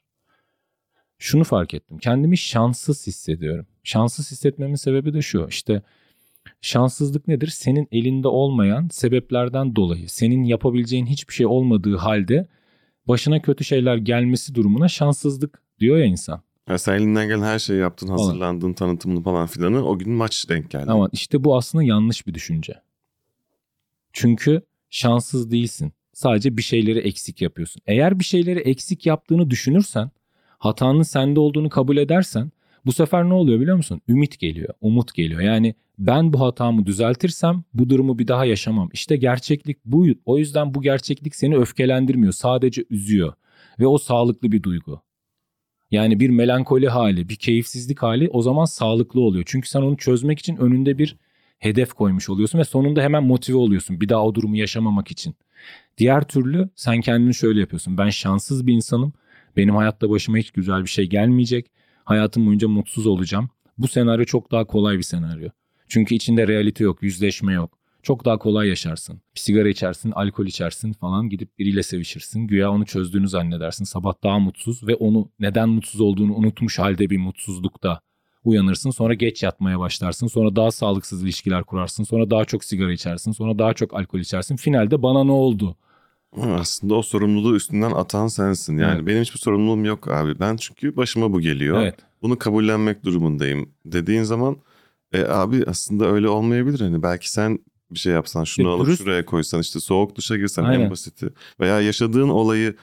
Şunu 1.20 1.44
fark 1.44 1.74
ettim. 1.74 1.98
Kendimi 1.98 2.38
şanssız 2.38 3.08
hissediyorum. 3.08 3.68
Şanssız 3.84 4.32
hissetmemin 4.32 4.76
sebebi 4.76 5.14
de 5.14 5.22
şu. 5.22 5.48
İşte 5.50 5.82
Şanssızlık 6.62 7.28
nedir? 7.28 7.48
Senin 7.48 7.88
elinde 7.92 8.28
olmayan 8.28 8.88
sebeplerden 8.92 9.76
dolayı, 9.76 10.10
senin 10.10 10.44
yapabileceğin 10.44 11.06
hiçbir 11.06 11.34
şey 11.34 11.46
olmadığı 11.46 11.98
halde 11.98 12.48
başına 13.08 13.42
kötü 13.42 13.64
şeyler 13.64 13.98
gelmesi 13.98 14.56
durumuna 14.56 14.88
şanssızlık 14.88 15.62
diyor 15.80 15.98
ya 15.98 16.06
insan. 16.06 16.42
Ya 16.70 16.78
sen 16.78 16.94
elinden 16.94 17.28
gelen 17.28 17.44
her 17.44 17.60
şeyi 17.60 17.80
yaptın, 17.80 18.08
hazırlandın, 18.08 18.74
tanıtımını 18.74 19.24
falan 19.24 19.48
filanı 19.48 19.86
o 19.86 20.00
gün 20.00 20.14
maç 20.14 20.50
denk 20.50 20.72
geldi. 20.72 20.92
Ama 20.92 21.10
işte 21.12 21.44
bu 21.44 21.58
aslında 21.58 21.84
yanlış 21.84 22.28
bir 22.28 22.34
düşünce. 22.34 22.74
Çünkü 24.14 24.62
şanssız 24.90 25.52
değilsin. 25.52 25.94
Sadece 26.14 26.58
bir 26.58 26.62
şeyleri 26.62 27.00
eksik 27.00 27.42
yapıyorsun. 27.42 27.82
Eğer 27.86 28.20
bir 28.20 28.24
şeyleri 28.24 28.60
eksik 28.60 29.06
yaptığını 29.06 29.50
düşünürsen, 29.50 30.12
hatanın 30.58 31.02
sende 31.02 31.40
olduğunu 31.40 31.70
kabul 31.70 31.98
edersen 31.98 32.52
bu 32.88 32.94
sefer 32.94 33.30
ne 33.30 33.34
oluyor 33.34 33.60
biliyor 33.60 33.78
musun? 33.78 34.02
Ümit 34.08 34.40
geliyor, 34.40 34.74
umut 34.82 35.14
geliyor. 35.14 35.42
Yani 35.42 35.76
ben 36.00 36.34
bu 36.34 36.42
hatamı 36.42 36.86
düzeltirsem 36.86 37.64
bu 37.74 37.90
durumu 37.90 38.20
bir 38.20 38.28
daha 38.28 38.46
yaşamam. 38.46 38.90
İşte 38.94 39.18
gerçeklik 39.18 39.86
bu. 39.86 40.08
O 40.26 40.38
yüzden 40.38 40.74
bu 40.74 40.82
gerçeklik 40.82 41.36
seni 41.36 41.58
öfkelendirmiyor. 41.58 42.34
Sadece 42.34 42.86
üzüyor. 42.90 43.34
Ve 43.80 43.88
o 43.88 43.98
sağlıklı 43.98 44.52
bir 44.52 44.64
duygu. 44.64 45.02
Yani 45.92 46.20
bir 46.20 46.30
melankoli 46.30 46.90
hali, 46.90 47.30
bir 47.30 47.36
keyifsizlik 47.36 48.04
hali 48.04 48.30
o 48.30 48.42
zaman 48.42 48.66
sağlıklı 48.66 49.22
oluyor. 49.22 49.44
Çünkü 49.48 49.70
sen 49.70 49.82
onu 49.82 49.98
çözmek 49.98 50.40
için 50.40 50.58
önünde 50.58 50.98
bir 50.98 51.18
hedef 51.60 51.94
koymuş 51.94 52.30
oluyorsun 52.30 52.60
ve 52.60 52.64
sonunda 52.64 53.02
hemen 53.02 53.24
motive 53.24 53.58
oluyorsun 53.58 54.02
bir 54.02 54.10
daha 54.10 54.26
o 54.26 54.36
durumu 54.36 54.58
yaşamamak 54.58 55.12
için. 55.12 55.36
Diğer 55.98 56.28
türlü 56.28 56.70
sen 56.76 57.02
kendini 57.02 57.34
şöyle 57.34 57.60
yapıyorsun. 57.60 57.98
Ben 57.98 58.10
şanssız 58.10 58.68
bir 58.68 58.74
insanım. 58.74 59.14
Benim 59.58 59.76
hayatta 59.76 60.10
başıma 60.10 60.38
hiç 60.38 60.52
güzel 60.52 60.84
bir 60.84 60.90
şey 60.90 61.06
gelmeyecek. 61.06 61.72
Hayatım 62.08 62.46
boyunca 62.46 62.68
mutsuz 62.68 63.08
olacağım. 63.08 63.50
Bu 63.78 63.88
senaryo 63.88 64.26
çok 64.26 64.52
daha 64.52 64.66
kolay 64.66 64.98
bir 64.98 65.04
senaryo. 65.04 65.50
Çünkü 65.88 66.16
içinde 66.16 66.48
realite 66.48 66.84
yok, 66.84 67.04
yüzleşme 67.04 67.54
yok. 67.54 67.78
Çok 68.04 68.26
daha 68.26 68.38
kolay 68.38 68.68
yaşarsın. 68.68 69.22
Bir 69.36 69.40
sigara 69.40 69.70
içersin, 69.70 70.12
alkol 70.12 70.46
içersin 70.46 70.94
falan 70.94 71.30
gidip 71.30 71.60
biriyle 71.60 71.84
sevişirsin. 71.84 72.48
Güya 72.48 72.72
onu 72.72 72.86
çözdüğünü 72.86 73.28
zannedersin. 73.28 73.86
Sabah 73.86 74.14
daha 74.24 74.40
mutsuz 74.40 74.88
ve 74.88 74.96
onu 74.96 75.30
neden 75.40 75.70
mutsuz 75.70 76.02
olduğunu 76.02 76.36
unutmuş 76.36 76.80
halde 76.80 77.10
bir 77.10 77.18
mutsuzlukta 77.18 78.00
uyanırsın. 78.44 78.90
Sonra 78.90 79.14
geç 79.14 79.44
yatmaya 79.44 79.80
başlarsın. 79.80 80.28
Sonra 80.28 80.56
daha 80.56 80.72
sağlıksız 80.72 81.24
ilişkiler 81.24 81.64
kurarsın. 81.64 82.04
Sonra 82.04 82.30
daha 82.30 82.46
çok 82.46 82.64
sigara 82.64 82.92
içersin. 82.92 83.32
Sonra 83.32 83.60
daha 83.60 83.74
çok 83.74 83.94
alkol 83.94 84.20
içersin. 84.20 84.56
Finalde 84.56 85.02
bana 85.04 85.24
ne 85.24 85.32
oldu? 85.32 85.78
Aslında 86.36 86.96
o 86.96 87.02
sorumluluğu 87.02 87.56
üstünden 87.56 87.92
atan 87.92 88.28
sensin. 88.28 88.78
Yani 88.78 88.96
evet. 88.96 89.08
benim 89.08 89.22
hiçbir 89.22 89.40
sorumluluğum 89.40 89.86
yok 89.86 90.08
abi. 90.08 90.40
Ben 90.40 90.56
çünkü 90.56 90.96
başıma 90.96 91.34
bu 91.34 91.42
geliyor. 91.42 91.82
Evet. 91.82 91.96
Bunu 92.22 92.38
kabullenmek 92.38 93.06
durumundayım 93.06 93.70
dediğin 93.86 94.24
zaman 94.24 94.58
e 95.12 95.24
abi 95.24 95.64
aslında 95.68 96.06
öyle 96.06 96.30
olmayabilir 96.30 96.80
hani 96.80 97.04
belki 97.04 97.32
sen 97.32 97.60
bir 97.92 98.00
şey 98.00 98.14
yapsan 98.14 98.44
şunu 98.44 98.68
e, 98.68 98.72
alıp 98.72 98.86
dürüst... 98.86 99.02
şuraya 99.02 99.26
koysan 99.26 99.62
işte 99.62 99.80
soğuk 99.80 100.16
duşa 100.16 100.38
girsen 100.38 100.64
Aynen. 100.64 100.84
en 100.84 100.92
basiti 100.92 101.30
veya 101.60 101.82
yaşadığın 101.82 102.30
olayı 102.30 102.76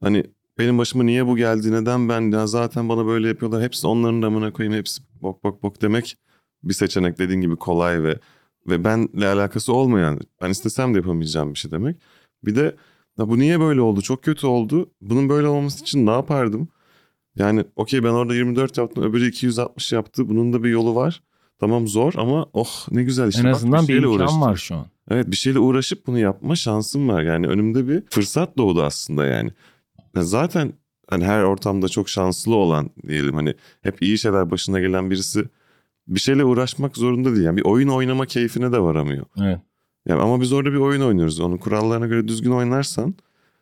hani 0.00 0.24
benim 0.58 0.78
başıma 0.78 1.04
niye 1.04 1.26
bu 1.26 1.36
geldi 1.36 1.72
neden 1.72 2.08
ben 2.08 2.30
ya 2.30 2.46
zaten 2.46 2.88
bana 2.88 3.06
böyle 3.06 3.28
yapıyorlar 3.28 3.62
hepsi 3.62 3.86
onların 3.86 4.22
damına 4.22 4.52
koyayım 4.52 4.78
hepsi 4.78 5.02
bok 5.22 5.44
bok 5.44 5.62
bok 5.62 5.82
demek 5.82 6.16
bir 6.62 6.74
seçenek 6.74 7.18
dediğin 7.18 7.40
gibi 7.40 7.56
kolay 7.56 8.02
ve 8.02 8.18
ve 8.66 8.84
benle 8.84 9.28
alakası 9.28 9.72
olmayan 9.72 10.20
ben 10.42 10.50
istesem 10.50 10.94
de 10.94 10.98
yapamayacağım 10.98 11.54
bir 11.54 11.58
şey 11.58 11.70
demek. 11.70 11.96
Bir 12.44 12.56
de 12.56 12.76
ya 13.18 13.28
bu 13.28 13.38
niye 13.38 13.60
böyle 13.60 13.80
oldu 13.80 14.02
çok 14.02 14.22
kötü 14.22 14.46
oldu 14.46 14.90
bunun 15.00 15.28
böyle 15.28 15.46
olması 15.46 15.82
için 15.82 16.06
ne 16.06 16.10
yapardım? 16.10 16.68
Yani 17.36 17.64
okey 17.76 18.04
ben 18.04 18.08
orada 18.08 18.34
24 18.34 18.78
yaptım 18.78 19.04
öbürü 19.04 19.28
260 19.28 19.92
yaptı 19.92 20.28
bunun 20.28 20.52
da 20.52 20.64
bir 20.64 20.70
yolu 20.70 20.94
var. 20.94 21.22
Tamam 21.60 21.88
zor 21.88 22.12
ama 22.16 22.46
oh 22.52 22.86
ne 22.90 23.02
güzel 23.02 23.28
işte. 23.28 23.48
En 23.48 23.52
azından 23.52 23.82
Bak, 23.82 23.88
bir, 23.88 23.94
bir 23.94 23.98
imkan 23.98 24.12
uğraştım. 24.12 24.40
var 24.40 24.56
şu 24.56 24.74
an. 24.74 24.86
Evet 25.10 25.30
bir 25.30 25.36
şeyle 25.36 25.58
uğraşıp 25.58 26.06
bunu 26.06 26.18
yapma 26.18 26.56
şansım 26.56 27.08
var. 27.08 27.22
Yani 27.22 27.46
önümde 27.46 27.88
bir 27.88 28.02
fırsat 28.10 28.58
doğdu 28.58 28.82
aslında 28.82 29.26
yani. 29.26 29.50
Zaten 30.16 30.72
hani 31.10 31.24
her 31.24 31.42
ortamda 31.42 31.88
çok 31.88 32.08
şanslı 32.08 32.54
olan 32.54 32.90
diyelim 33.08 33.34
hani 33.34 33.54
hep 33.82 34.02
iyi 34.02 34.18
şeyler 34.18 34.50
başına 34.50 34.80
gelen 34.80 35.10
birisi 35.10 35.44
bir 36.08 36.20
şeyle 36.20 36.44
uğraşmak 36.44 36.96
zorunda 36.96 37.34
değil. 37.34 37.44
Yani 37.44 37.56
bir 37.56 37.64
oyun 37.64 37.88
oynama 37.88 38.26
keyfine 38.26 38.72
de 38.72 38.80
varamıyor. 38.80 39.26
Evet. 39.40 39.58
Yani 40.08 40.22
ama 40.22 40.40
biz 40.40 40.52
orada 40.52 40.72
bir 40.72 40.78
oyun 40.78 41.00
oynuyoruz. 41.00 41.40
Onun 41.40 41.56
kurallarına 41.56 42.06
göre 42.06 42.28
düzgün 42.28 42.50
oynarsan 42.50 43.14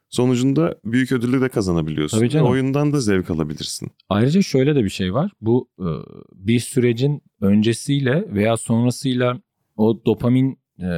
sonucunda 0.08 0.78
büyük 0.84 1.12
ödülü 1.12 1.40
de 1.40 1.48
kazanabiliyorsun. 1.48 2.18
Tabii 2.18 2.30
canım. 2.30 2.46
Oyundan 2.46 2.92
da 2.92 3.00
zevk 3.00 3.30
alabilirsin. 3.30 3.90
Ayrıca 4.08 4.42
şöyle 4.42 4.74
de 4.74 4.84
bir 4.84 4.88
şey 4.88 5.14
var. 5.14 5.32
Bu 5.40 5.68
e, 5.78 5.88
bir 6.34 6.60
sürecin 6.60 7.22
öncesiyle 7.40 8.24
veya 8.34 8.56
sonrasıyla 8.56 9.40
o 9.76 10.04
dopamin 10.06 10.58
e, 10.80 10.88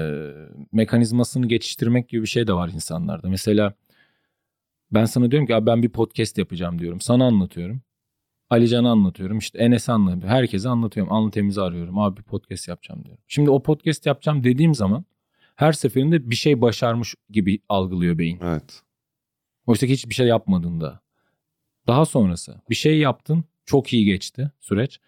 mekanizmasını 0.72 1.48
geçiştirmek 1.48 2.08
gibi 2.08 2.22
bir 2.22 2.28
şey 2.28 2.46
de 2.46 2.52
var 2.52 2.70
insanlarda. 2.74 3.28
Mesela 3.28 3.74
ben 4.90 5.04
sana 5.04 5.30
diyorum 5.30 5.46
ki 5.46 5.66
ben 5.66 5.82
bir 5.82 5.88
podcast 5.88 6.38
yapacağım 6.38 6.78
diyorum. 6.78 7.00
Sana 7.00 7.26
anlatıyorum. 7.26 7.82
Alican'a 8.50 8.90
anlatıyorum. 8.90 9.38
işte 9.38 9.58
Enes'e 9.58 9.92
anlatıyorum. 9.92 10.28
Herkese 10.28 10.68
anlatıyorum. 10.68 11.12
Alnı 11.12 11.30
temizi 11.30 11.60
arıyorum. 11.60 11.98
Abi 11.98 12.16
bir 12.16 12.22
podcast 12.22 12.68
yapacağım 12.68 13.04
diyorum. 13.04 13.22
Şimdi 13.28 13.50
o 13.50 13.62
podcast 13.62 14.06
yapacağım 14.06 14.44
dediğim 14.44 14.74
zaman 14.74 15.04
her 15.58 15.72
seferinde 15.72 16.30
bir 16.30 16.34
şey 16.34 16.60
başarmış 16.60 17.14
gibi 17.30 17.60
algılıyor 17.68 18.18
beyin. 18.18 18.38
Evet. 18.42 18.82
Oysa 19.66 19.86
ki 19.86 19.92
hiçbir 19.92 20.14
şey 20.14 20.26
yapmadığında. 20.26 21.00
Daha 21.86 22.04
sonrası 22.04 22.60
bir 22.70 22.74
şey 22.74 22.98
yaptın 22.98 23.44
çok 23.64 23.92
iyi 23.92 24.04
geçti 24.04 24.50
süreç. 24.60 25.00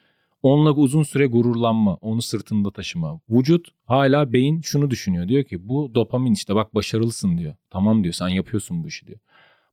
Onunla 0.43 0.73
uzun 0.73 1.03
süre 1.03 1.27
gururlanma, 1.27 1.95
onu 1.95 2.23
sırtında 2.23 2.71
taşıma. 2.71 3.21
Vücut 3.31 3.69
hala 3.85 4.33
beyin 4.33 4.61
şunu 4.61 4.91
düşünüyor. 4.91 5.29
Diyor 5.29 5.45
ki 5.45 5.69
bu 5.69 5.95
dopamin 5.95 6.33
işte 6.33 6.55
bak 6.55 6.75
başarılısın 6.75 7.39
diyor. 7.39 7.55
Tamam 7.71 8.03
diyor 8.03 8.15
sen 8.15 8.29
yapıyorsun 8.29 8.85
bu 8.85 8.89
işi 8.89 9.07
diyor. 9.07 9.19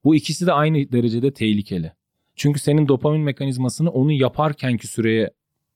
Bu 0.04 0.16
ikisi 0.16 0.48
de 0.48 0.54
aynı 0.54 0.92
derecede 0.92 1.34
tehlikeli. 1.34 1.92
Çünkü 2.36 2.60
senin 2.60 2.88
dopamin 2.88 3.22
mekanizmasını 3.22 3.90
onu 3.90 4.12
yaparkenki 4.12 4.88
süreye 4.88 5.32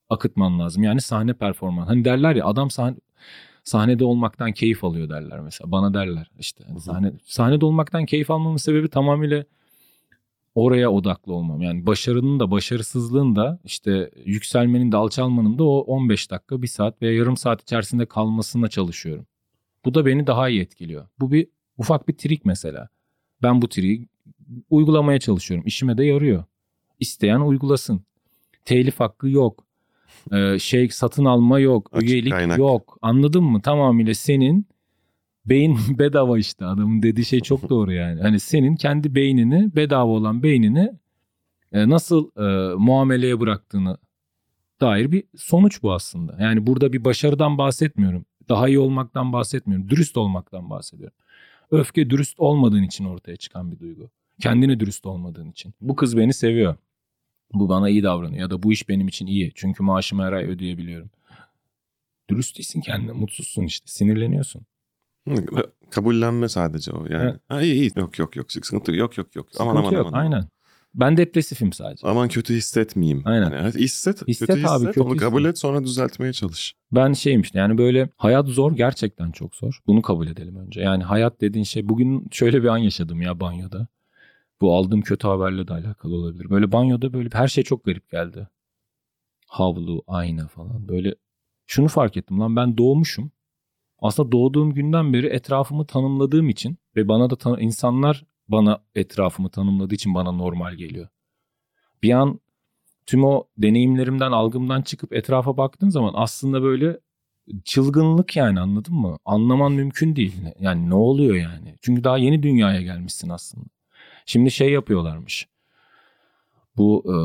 akıtman 0.09 0.59
lazım. 0.59 0.83
Yani 0.83 1.01
sahne 1.01 1.33
performans. 1.33 1.89
Hani 1.89 2.05
derler 2.05 2.35
ya 2.35 2.45
adam 2.45 2.71
sahne, 2.71 2.95
sahnede 3.63 4.03
olmaktan 4.05 4.51
keyif 4.51 4.83
alıyor 4.83 5.09
derler 5.09 5.39
mesela. 5.39 5.71
Bana 5.71 5.93
derler 5.93 6.31
işte. 6.39 6.63
Hani 6.67 6.81
sahne, 6.81 7.13
sahnede 7.25 7.65
olmaktan 7.65 8.05
keyif 8.05 8.31
almamın 8.31 8.57
sebebi 8.57 8.89
tamamıyla 8.89 9.45
oraya 10.55 10.91
odaklı 10.91 11.33
olmam. 11.33 11.61
Yani 11.61 11.85
başarının 11.85 12.39
da 12.39 12.51
başarısızlığın 12.51 13.35
da 13.35 13.59
işte 13.63 14.11
yükselmenin 14.25 14.91
de 14.91 14.97
alçalmanın 14.97 15.59
da 15.59 15.63
o 15.63 15.79
15 15.79 16.31
dakika, 16.31 16.61
bir 16.61 16.67
saat 16.67 17.01
veya 17.01 17.13
yarım 17.13 17.37
saat 17.37 17.61
içerisinde 17.61 18.05
kalmasına 18.05 18.67
çalışıyorum. 18.67 19.25
Bu 19.85 19.93
da 19.93 20.05
beni 20.05 20.27
daha 20.27 20.49
iyi 20.49 20.61
etkiliyor. 20.61 21.07
Bu 21.19 21.31
bir 21.31 21.47
ufak 21.77 22.07
bir 22.07 22.17
trik 22.17 22.45
mesela. 22.45 22.89
Ben 23.43 23.61
bu 23.61 23.69
triği 23.69 24.07
uygulamaya 24.69 25.19
çalışıyorum. 25.19 25.67
İşime 25.67 25.97
de 25.97 26.05
yarıyor. 26.05 26.43
İsteyen 26.99 27.39
uygulasın. 27.39 28.03
Telif 28.65 28.99
hakkı 28.99 29.29
yok. 29.29 29.65
Ee, 30.31 30.59
şey 30.59 30.89
satın 30.89 31.25
alma 31.25 31.59
yok. 31.59 31.89
Açık 31.93 32.09
üyelik 32.09 32.31
kaynak. 32.31 32.57
yok. 32.57 32.97
Anladın 33.01 33.43
mı? 33.43 33.61
Tamamıyla 33.61 34.13
senin 34.13 34.67
beyin 35.45 35.77
bedava 35.99 36.37
işte 36.37 36.65
adamın 36.65 37.03
dediği 37.03 37.25
şey 37.25 37.39
çok 37.39 37.69
doğru 37.69 37.93
yani. 37.93 38.21
Hani 38.21 38.39
senin 38.39 38.75
kendi 38.75 39.15
beynini 39.15 39.75
bedava 39.75 40.11
olan 40.11 40.43
beynini 40.43 40.91
e, 41.71 41.89
nasıl 41.89 42.29
e, 42.37 42.75
muameleye 42.75 43.39
bıraktığını 43.39 43.97
dair 44.81 45.11
bir 45.11 45.23
sonuç 45.37 45.83
bu 45.83 45.93
aslında. 45.93 46.37
Yani 46.39 46.67
burada 46.67 46.93
bir 46.93 47.05
başarıdan 47.05 47.57
bahsetmiyorum. 47.57 48.25
Daha 48.49 48.67
iyi 48.67 48.79
olmaktan 48.79 49.33
bahsetmiyorum. 49.33 49.89
Dürüst 49.89 50.17
olmaktan 50.17 50.69
bahsediyorum. 50.69 51.17
Öfke 51.71 52.09
dürüst 52.09 52.39
olmadığın 52.39 52.83
için 52.83 53.05
ortaya 53.05 53.35
çıkan 53.35 53.71
bir 53.71 53.79
duygu. 53.79 54.09
Kendine 54.41 54.79
dürüst 54.79 55.05
olmadığın 55.05 55.51
için. 55.51 55.73
Bu 55.81 55.95
kız 55.95 56.17
beni 56.17 56.33
seviyor. 56.33 56.75
Bu 57.53 57.69
bana 57.69 57.89
iyi 57.89 58.03
davranıyor 58.03 58.41
ya 58.41 58.49
da 58.49 58.63
bu 58.63 58.71
iş 58.73 58.89
benim 58.89 59.07
için 59.07 59.27
iyi. 59.27 59.51
Çünkü 59.55 59.83
maaşımı 59.83 60.23
her 60.23 60.33
ay 60.33 60.45
ödeyebiliyorum. 60.45 61.09
Dürüst 62.29 62.57
değilsin 62.57 62.81
kendine. 62.81 63.11
Mutsuzsun 63.11 63.63
işte. 63.63 63.87
Sinirleniyorsun. 63.87 64.61
Kabullenme 65.89 66.49
sadece 66.49 66.91
o 66.91 67.05
yani. 67.09 67.23
Evet. 67.23 67.39
Ha, 67.47 67.61
iyi 67.61 67.73
iyi 67.73 67.91
yok 67.95 68.19
yok 68.19 68.35
yok 68.35 68.51
sıkıntı 68.51 68.95
yok 68.95 69.17
yok 69.17 69.35
yok. 69.35 69.47
Aman 69.59 69.71
Sıkıntı 69.75 69.87
aman 69.95 69.97
yok. 69.97 70.07
aman. 70.13 70.19
Aynen. 70.19 70.47
Ben 70.93 71.17
depresifim 71.17 71.73
sadece. 71.73 72.07
Aman 72.07 72.27
kötü 72.27 72.53
hissetmeyeyim. 72.55 73.21
Aynen. 73.25 73.51
Yani 73.51 73.73
hisset, 73.73 74.27
Hisset 74.27 74.47
kötü 74.47 74.59
abi, 74.67 74.79
hisset, 74.79 74.87
kötü 74.95 75.01
onu 75.01 75.17
kabul 75.17 75.39
hisset. 75.39 75.51
et 75.51 75.57
sonra 75.57 75.83
düzeltmeye 75.83 76.33
çalış. 76.33 76.75
Ben 76.91 77.13
şeyim 77.13 77.41
işte 77.41 77.59
yani 77.59 77.77
böyle 77.77 78.09
hayat 78.17 78.47
zor 78.47 78.71
gerçekten 78.75 79.31
çok 79.31 79.55
zor. 79.55 79.79
Bunu 79.87 80.01
kabul 80.01 80.27
edelim 80.27 80.55
önce. 80.55 80.81
Yani 80.81 81.03
hayat 81.03 81.41
dediğin 81.41 81.63
şey 81.65 81.89
bugün 81.89 82.27
şöyle 82.31 82.63
bir 82.63 82.67
an 82.67 82.77
yaşadım 82.77 83.21
ya 83.21 83.39
banyoda. 83.39 83.87
Bu 84.61 84.75
aldığım 84.75 85.01
kötü 85.01 85.27
haberle 85.27 85.67
de 85.67 85.73
alakalı 85.73 86.15
olabilir. 86.15 86.49
Böyle 86.49 86.71
banyoda 86.71 87.13
böyle 87.13 87.29
her 87.33 87.47
şey 87.47 87.63
çok 87.63 87.85
garip 87.85 88.09
geldi. 88.09 88.47
Havlu, 89.47 90.03
ayna 90.07 90.47
falan 90.47 90.87
böyle. 90.87 91.15
Şunu 91.67 91.87
fark 91.87 92.17
ettim 92.17 92.39
lan 92.39 92.55
ben 92.55 92.77
doğmuşum. 92.77 93.31
Aslında 93.99 94.31
doğduğum 94.31 94.73
günden 94.73 95.13
beri 95.13 95.27
etrafımı 95.27 95.85
tanımladığım 95.85 96.49
için 96.49 96.77
ve 96.95 97.07
bana 97.07 97.29
da 97.29 97.35
tan- 97.35 97.61
insanlar 97.61 98.25
bana 98.47 98.83
etrafımı 98.95 99.49
tanımladığı 99.49 99.95
için 99.95 100.15
bana 100.15 100.31
normal 100.31 100.73
geliyor. 100.75 101.07
Bir 102.03 102.11
an 102.11 102.39
tüm 103.05 103.23
o 103.23 103.43
deneyimlerimden, 103.57 104.31
algımdan 104.31 104.81
çıkıp 104.81 105.13
etrafa 105.13 105.57
baktığın 105.57 105.89
zaman 105.89 106.13
aslında 106.15 106.61
böyle 106.63 106.99
çılgınlık 107.65 108.35
yani 108.35 108.59
anladın 108.59 108.95
mı? 108.95 109.17
Anlaman 109.25 109.71
mümkün 109.71 110.15
değil. 110.15 110.35
Yani 110.59 110.89
ne 110.89 110.95
oluyor 110.95 111.35
yani? 111.35 111.77
Çünkü 111.81 112.03
daha 112.03 112.17
yeni 112.17 112.43
dünyaya 112.43 112.81
gelmişsin 112.81 113.29
aslında. 113.29 113.65
Şimdi 114.25 114.51
şey 114.51 114.71
yapıyorlarmış. 114.71 115.47
Bu 116.77 117.03
e, 117.07 117.15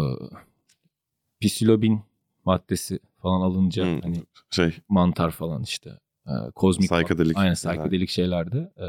psilobin 1.46 2.02
maddesi 2.44 2.98
falan 3.22 3.40
alınca 3.40 3.84
Hı. 3.84 4.00
hani 4.02 4.22
Şey 4.50 4.74
mantar 4.88 5.30
falan 5.30 5.62
işte 5.62 5.90
e, 6.26 6.50
kozmik 6.54 6.90
Psychedelic 6.90 7.32
aynen 7.36 7.54
psychedelic 7.54 8.06
şeylerde 8.12 8.72
e, 8.76 8.86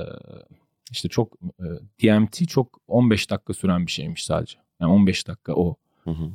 işte 0.91 1.09
çok 1.09 1.33
e, 1.59 1.65
DMT 2.03 2.47
çok 2.47 2.79
15 2.87 3.29
dakika 3.29 3.53
süren 3.53 3.85
bir 3.85 3.91
şeymiş 3.91 4.25
sadece. 4.25 4.59
Yani 4.79 4.91
15 4.91 5.27
dakika 5.27 5.53
o 5.53 5.75
hı 6.03 6.11
hı. 6.11 6.31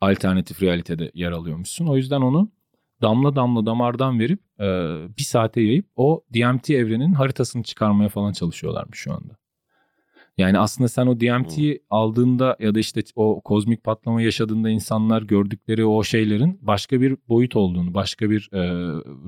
alternatif 0.00 0.62
realitede 0.62 1.10
yer 1.14 1.32
alıyormuşsun. 1.32 1.86
O 1.86 1.96
yüzden 1.96 2.20
onu 2.20 2.50
damla 3.02 3.36
damla 3.36 3.66
damardan 3.66 4.20
verip 4.20 4.40
e, 4.60 4.66
bir 5.18 5.22
saate 5.22 5.60
yayıp 5.60 5.86
o 5.96 6.24
DMT 6.34 6.70
evrenin 6.70 7.12
haritasını 7.12 7.62
çıkarmaya 7.62 8.08
falan 8.08 8.32
çalışıyorlarmış 8.32 8.98
şu 8.98 9.12
anda. 9.12 9.39
Yani 10.38 10.58
aslında 10.58 10.88
sen 10.88 11.06
o 11.06 11.20
DMT'yi 11.20 11.82
aldığında 11.90 12.56
ya 12.60 12.74
da 12.74 12.78
işte 12.78 13.02
o 13.16 13.40
kozmik 13.40 13.84
patlama 13.84 14.22
yaşadığında 14.22 14.70
insanlar 14.70 15.22
gördükleri 15.22 15.84
o 15.84 16.02
şeylerin 16.02 16.58
başka 16.62 17.00
bir 17.00 17.16
boyut 17.28 17.56
olduğunu, 17.56 17.94
başka 17.94 18.30
bir 18.30 18.50
e, 18.52 18.58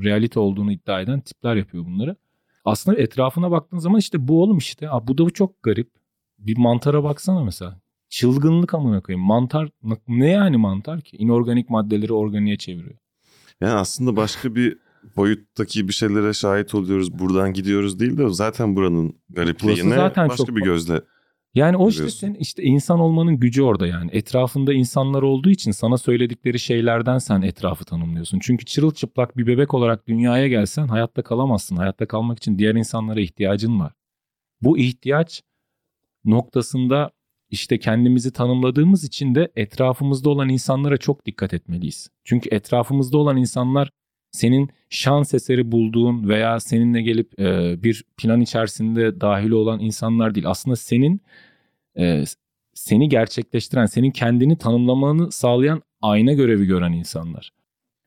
realite 0.05 0.41
olduğunu 0.41 0.73
iddia 0.73 1.01
eden 1.01 1.21
tipler 1.21 1.57
yapıyor 1.57 1.85
bunları. 1.85 2.17
Aslında 2.65 2.99
etrafına 2.99 3.51
baktığın 3.51 3.79
zaman 3.79 3.99
işte 3.99 4.29
bu 4.29 4.43
oğlum 4.43 4.59
işte. 4.59 4.91
Aa, 4.91 5.07
bu 5.07 5.19
da 5.19 5.31
çok 5.31 5.63
garip. 5.63 5.91
Bir 6.39 6.59
mantara 6.59 7.05
baksana 7.05 7.45
mesela. 7.45 7.81
Çılgınlık 8.09 8.75
amına 8.75 9.01
koyayım. 9.01 9.27
Mantar 9.27 9.69
ne 10.09 10.29
yani 10.29 10.57
mantar 10.57 11.01
ki? 11.01 11.17
İnorganik 11.17 11.71
maddeleri 11.71 12.13
organiğe 12.13 12.57
çeviriyor. 12.57 12.99
Yani 13.61 13.73
aslında 13.73 14.17
başka 14.17 14.55
bir 14.55 14.79
boyuttaki 15.17 15.89
bir 15.89 15.93
şeylere 15.93 16.33
şahit 16.33 16.75
oluyoruz. 16.75 17.19
Buradan 17.19 17.53
gidiyoruz 17.53 18.01
değil 18.01 18.19
de 18.19 18.29
zaten 18.29 18.77
buranın 18.77 19.15
garipliğine 19.31 19.85
Burası 19.85 19.97
zaten 19.97 20.29
başka 20.29 20.45
çok- 20.45 20.57
bir 20.57 20.63
gözle. 20.63 21.01
Yani 21.55 21.77
o 21.77 21.89
işte 21.89 22.11
senin 22.11 22.35
işte 22.35 22.63
insan 22.63 23.01
olmanın 23.01 23.37
gücü 23.37 23.63
orada 23.63 23.87
yani. 23.87 24.11
Etrafında 24.13 24.73
insanlar 24.73 25.23
olduğu 25.23 25.51
için 25.51 25.71
sana 25.71 25.99
söyledikleri 25.99 26.59
şeylerden 26.59 27.19
sen 27.19 27.43
etrafı 27.43 27.85
tanımlıyorsun. 27.85 28.39
Çünkü 28.43 28.65
çırılçıplak 28.65 29.37
bir 29.37 29.47
bebek 29.47 29.75
olarak 29.75 30.09
dünyaya 30.09 30.49
gelsen 30.49 30.89
hayatta 30.89 31.23
kalamazsın. 31.23 31.77
Hayatta 31.77 32.07
kalmak 32.07 32.39
için 32.39 32.59
diğer 32.59 32.75
insanlara 32.75 33.21
ihtiyacın 33.21 33.81
var. 33.81 33.93
Bu 34.63 34.79
ihtiyaç 34.79 35.43
noktasında 36.25 37.11
işte 37.51 37.79
kendimizi 37.79 38.33
tanımladığımız 38.33 39.05
için 39.05 39.35
de 39.35 39.53
etrafımızda 39.57 40.31
olan 40.31 40.49
insanlara 40.49 40.97
çok 40.97 41.27
dikkat 41.27 41.55
etmeliyiz. 41.55 42.09
Çünkü 42.25 42.49
etrafımızda 42.55 43.19
olan 43.19 43.37
insanlar 43.37 43.91
senin 44.33 44.71
şans 44.91 45.35
eseri 45.35 45.73
bulduğun 45.73 46.29
veya 46.29 46.61
seninle 46.61 47.03
gelip 47.03 47.41
e, 47.41 47.77
bir 47.83 48.05
plan 48.17 48.41
içerisinde 48.41 49.21
dahil 49.21 49.51
olan 49.51 49.81
insanlar 49.81 50.35
değil. 50.35 50.49
Aslında 50.49 50.77
senin 50.77 51.21
e, 51.99 52.25
seni 52.75 53.09
gerçekleştiren, 53.09 53.87
senin 53.87 54.11
kendini 54.11 54.59
tanımlamanı 54.59 55.33
sağlayan 55.33 55.83
ayna 56.03 56.33
görevi 56.33 56.67
gören 56.67 56.93
insanlar. 56.93 57.51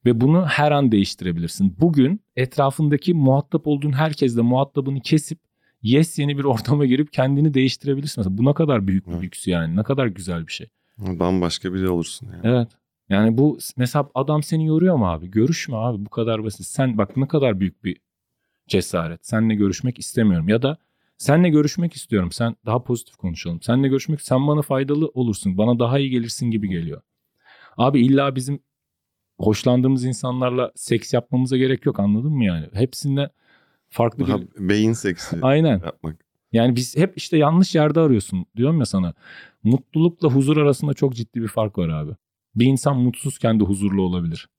Ve 0.05 0.21
bunu 0.21 0.45
her 0.45 0.71
an 0.71 0.91
değiştirebilirsin. 0.91 1.75
Bugün 1.79 2.21
etrafındaki 2.35 3.13
muhatap 3.13 3.67
olduğun 3.67 3.91
herkesle 3.91 4.41
muhatabını 4.41 5.01
kesip 5.01 5.39
yes 5.81 6.19
yeni 6.19 6.37
bir 6.37 6.43
ortama 6.43 6.85
girip 6.85 7.13
kendini 7.13 7.53
değiştirebilirsin. 7.53 8.21
Mesela 8.21 8.37
bu 8.37 8.45
ne 8.45 8.53
kadar 8.53 8.87
büyük 8.87 9.07
bir 9.07 9.21
lüks 9.21 9.47
yani. 9.47 9.75
Ne 9.75 9.83
kadar 9.83 10.07
güzel 10.07 10.47
bir 10.47 10.51
şey. 10.51 10.67
Bambaşka 10.97 11.73
biri 11.73 11.89
olursun 11.89 12.27
yani. 12.33 12.41
Evet. 12.43 12.67
Yani 13.09 13.37
bu 13.37 13.57
mesela 13.77 14.09
adam 14.15 14.43
seni 14.43 14.65
yoruyor 14.65 14.95
mu 14.95 15.09
abi? 15.11 15.31
Görüşme 15.31 15.77
abi 15.77 16.05
bu 16.05 16.09
kadar 16.09 16.43
basit. 16.43 16.65
Sen 16.65 16.97
bak 16.97 17.17
ne 17.17 17.27
kadar 17.27 17.59
büyük 17.59 17.83
bir 17.83 17.97
cesaret. 18.67 19.25
Seninle 19.25 19.55
görüşmek 19.55 19.99
istemiyorum 19.99 20.49
ya 20.49 20.61
da 20.61 20.77
seninle 21.17 21.49
görüşmek 21.49 21.93
istiyorum. 21.93 22.31
Sen 22.31 22.55
daha 22.65 22.83
pozitif 22.83 23.15
konuşalım. 23.15 23.61
Seninle 23.61 23.87
görüşmek 23.87 24.21
sen 24.21 24.47
bana 24.47 24.61
faydalı 24.61 25.07
olursun. 25.13 25.57
Bana 25.57 25.79
daha 25.79 25.99
iyi 25.99 26.09
gelirsin 26.09 26.51
gibi 26.51 26.69
geliyor. 26.69 27.01
Abi 27.77 28.05
illa 28.05 28.35
bizim 28.35 28.59
hoşlandığımız 29.39 30.05
insanlarla 30.05 30.71
seks 30.75 31.13
yapmamıza 31.13 31.57
gerek 31.57 31.85
yok 31.85 31.99
anladın 31.99 32.31
mı 32.31 32.45
yani? 32.45 32.67
Hepsinde 32.73 33.29
farklı 33.89 34.27
Daha 34.27 34.41
bir... 34.41 34.47
beyin 34.57 34.93
seksi 34.93 35.37
Aynen. 35.41 35.81
yapmak. 35.85 36.25
Yani 36.51 36.75
biz 36.75 36.97
hep 36.97 37.17
işte 37.17 37.37
yanlış 37.37 37.75
yerde 37.75 37.99
arıyorsun 37.99 38.45
diyorum 38.55 38.79
ya 38.79 38.85
sana. 38.85 39.13
Mutlulukla 39.63 40.29
huzur 40.29 40.57
arasında 40.57 40.93
çok 40.93 41.15
ciddi 41.15 41.41
bir 41.41 41.47
fark 41.47 41.77
var 41.77 41.89
abi. 41.89 42.11
Bir 42.55 42.65
insan 42.65 42.97
mutsuzken 42.97 43.59
de 43.59 43.63
huzurlu 43.63 44.01
olabilir. 44.01 44.49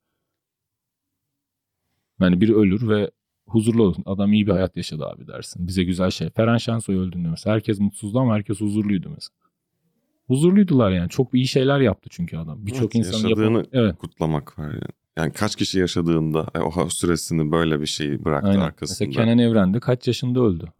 Yani 2.20 2.40
biri 2.40 2.54
ölür 2.56 2.88
ve 2.88 3.10
huzurlu 3.46 3.82
olsun. 3.82 4.02
Adam 4.06 4.32
iyi 4.32 4.46
bir 4.46 4.52
hayat 4.52 4.76
yaşadı 4.76 5.06
abi 5.06 5.26
dersin. 5.26 5.66
Bize 5.68 5.84
güzel 5.84 6.10
şey. 6.10 6.30
Ferhan 6.30 6.56
Şensoy 6.58 6.96
öldüğünde 6.96 7.28
mesela 7.28 7.54
herkes 7.54 7.80
mutsuzdu 7.80 8.18
ama 8.18 8.34
herkes 8.34 8.60
huzurluydu 8.60 9.08
mesela. 9.10 9.36
Huzurluydular 10.26 10.90
yani. 10.90 11.08
Çok 11.08 11.34
iyi 11.34 11.46
şeyler 11.46 11.80
yaptı 11.80 12.08
çünkü 12.12 12.36
adam. 12.36 12.66
Birçok 12.66 12.80
Evet, 12.82 12.94
insanın 12.94 13.22
yaşadığını 13.28 13.44
yapamadığı- 13.44 13.68
Evet. 13.72 13.96
Kutlamak 13.98 14.58
var 14.58 14.70
yani. 14.70 14.80
Yani 15.16 15.32
kaç 15.32 15.56
kişi 15.56 15.78
yaşadığında 15.78 16.46
e, 16.54 16.58
o 16.58 16.88
süresini 16.88 17.52
böyle 17.52 17.80
bir 17.80 17.86
şeyi 17.86 18.24
bıraktı 18.24 18.48
Aynen. 18.48 18.60
arkasında. 18.60 19.08
Mesela 19.08 19.24
Kenan 19.24 19.38
Evren 19.38 19.74
de 19.74 19.80
kaç 19.80 20.06
yaşında 20.06 20.40
öldü? 20.40 20.72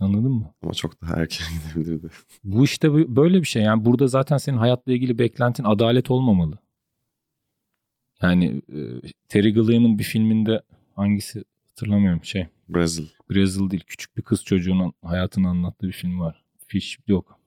Anladın 0.00 0.32
mı? 0.32 0.54
Ama 0.62 0.72
çok 0.72 1.02
daha 1.02 1.16
erken 1.16 1.46
gidebilirdi. 1.74 2.08
Bu 2.44 2.64
işte 2.64 3.16
böyle 3.16 3.40
bir 3.40 3.46
şey. 3.46 3.62
Yani 3.62 3.84
burada 3.84 4.06
zaten 4.06 4.36
senin 4.36 4.56
hayatla 4.56 4.92
ilgili 4.92 5.18
beklentin 5.18 5.64
adalet 5.64 6.10
olmamalı. 6.10 6.58
Yani 8.22 8.62
e, 8.72 8.78
Terry 9.28 9.54
Gilliam'ın 9.54 9.98
bir 9.98 10.04
filminde 10.04 10.62
hangisi 10.94 11.44
hatırlamıyorum 11.68 12.24
şey. 12.24 12.46
Brazil. 12.68 13.06
Brazil 13.30 13.70
değil. 13.70 13.84
Küçük 13.86 14.16
bir 14.16 14.22
kız 14.22 14.44
çocuğunun 14.44 14.92
hayatını 15.02 15.48
anlattığı 15.48 15.86
bir 15.86 15.92
film 15.92 16.20
var. 16.20 16.44
Fish 16.66 16.98
yok. 17.06 17.38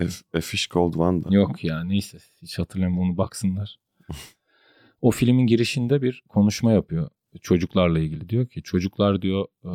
A, 0.00 0.04
A 0.34 0.40
Fish 0.40 0.68
Called 0.74 0.92
Wanda. 0.92 1.34
Yok 1.34 1.64
ya 1.64 1.84
neyse 1.84 2.18
hiç 2.42 2.58
hatırlamıyorum 2.58 3.10
onu 3.10 3.16
baksınlar. 3.16 3.78
o 5.00 5.10
filmin 5.10 5.46
girişinde 5.46 6.02
bir 6.02 6.22
konuşma 6.28 6.72
yapıyor 6.72 7.10
çocuklarla 7.40 7.98
ilgili. 7.98 8.28
Diyor 8.28 8.46
ki 8.46 8.62
çocuklar 8.62 9.22
diyor 9.22 9.46
e, 9.64 9.72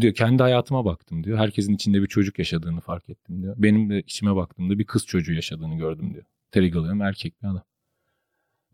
diyor 0.00 0.14
kendi 0.14 0.42
hayatıma 0.42 0.84
baktım 0.84 1.24
diyor. 1.24 1.38
Herkesin 1.38 1.74
içinde 1.74 2.02
bir 2.02 2.06
çocuk 2.06 2.38
yaşadığını 2.38 2.80
fark 2.80 3.10
ettim 3.10 3.42
diyor. 3.42 3.54
Benim 3.58 3.90
de 3.90 4.00
içime 4.00 4.36
baktığımda 4.36 4.78
bir 4.78 4.84
kız 4.84 5.06
çocuğu 5.06 5.32
yaşadığını 5.32 5.76
gördüm 5.76 6.14
diyor. 6.14 6.24
Gilliam 6.52 7.02
erkek 7.02 7.42
bir 7.42 7.46
adam. 7.48 7.62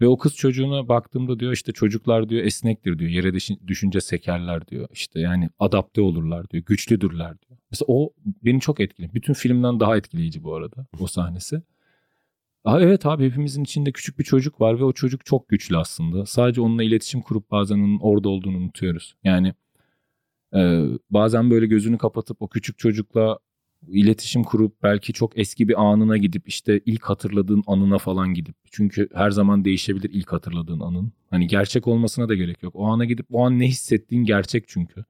Ve 0.01 0.07
o 0.07 0.19
kız 0.19 0.37
çocuğuna 0.37 0.89
baktığımda 0.89 1.41
diyor 1.41 1.53
işte 1.53 1.73
çocuklar 1.73 2.29
diyor 2.29 2.45
esnektir 2.45 2.99
diyor. 2.99 3.11
Yere 3.11 3.35
düşün- 3.35 3.61
düşünce 3.67 4.01
sekerler 4.01 4.69
diyor. 4.69 4.89
İşte 4.93 5.21
yani 5.21 5.49
adapte 5.59 6.01
olurlar 6.01 6.51
diyor. 6.51 6.65
Güçlüdürler 6.65 7.41
diyor. 7.41 7.59
Mesela 7.71 7.87
o 7.89 8.13
beni 8.45 8.61
çok 8.61 8.81
etkiledi. 8.81 9.15
Bütün 9.15 9.33
filmden 9.33 9.81
daha 9.81 9.97
etkileyici 9.97 10.43
bu 10.45 10.55
arada 10.55 10.87
o 11.01 11.07
sahnesi. 11.07 11.63
Aa, 12.65 12.81
evet 12.81 13.07
abi 13.07 13.27
hepimizin 13.27 13.65
içinde 13.65 13.93
küçük 13.93 14.19
bir 14.19 14.25
çocuk 14.25 14.61
var 14.61 14.79
ve 14.79 14.85
o 14.85 14.93
çocuk 14.93 15.27
çok 15.27 15.49
güçlü 15.49 15.77
aslında. 15.77 16.27
Sadece 16.27 16.61
onunla 16.61 16.83
iletişim 16.83 17.21
kurup 17.21 17.51
bazen 17.51 17.77
onun 17.79 17.99
orada 17.99 18.29
olduğunu 18.29 18.57
unutuyoruz. 18.57 19.15
Yani 19.25 19.55
e, 20.55 20.85
bazen 21.11 21.51
böyle 21.51 21.67
gözünü 21.67 21.99
kapatıp 21.99 22.43
o 22.43 22.49
küçük 22.49 22.79
çocukla 22.79 23.39
iletişim 23.87 24.45
kurup 24.45 24.83
belki 24.83 25.13
çok 25.13 25.39
eski 25.39 25.69
bir 25.69 25.83
anına 25.83 26.17
gidip 26.17 26.49
işte 26.49 26.81
ilk 26.87 27.05
hatırladığın 27.05 27.63
anına 27.67 27.99
falan 27.99 28.35
gidip 28.35 28.55
çünkü 28.71 29.09
her 29.15 29.31
zaman 29.31 29.65
değişebilir 29.65 30.11
ilk 30.13 30.33
hatırladığın 30.33 30.81
anın. 30.81 31.13
Hani 31.31 31.47
gerçek 31.47 31.89
olmasına 31.89 32.29
da 32.29 32.35
gerek 32.35 32.63
yok. 32.63 32.77
O 32.77 32.87
ana 32.87 33.05
gidip 33.05 33.27
o 33.31 33.47
an 33.47 33.59
ne 33.59 33.67
hissettiğin 33.67 34.25
gerçek 34.25 34.65
çünkü. 34.69 35.05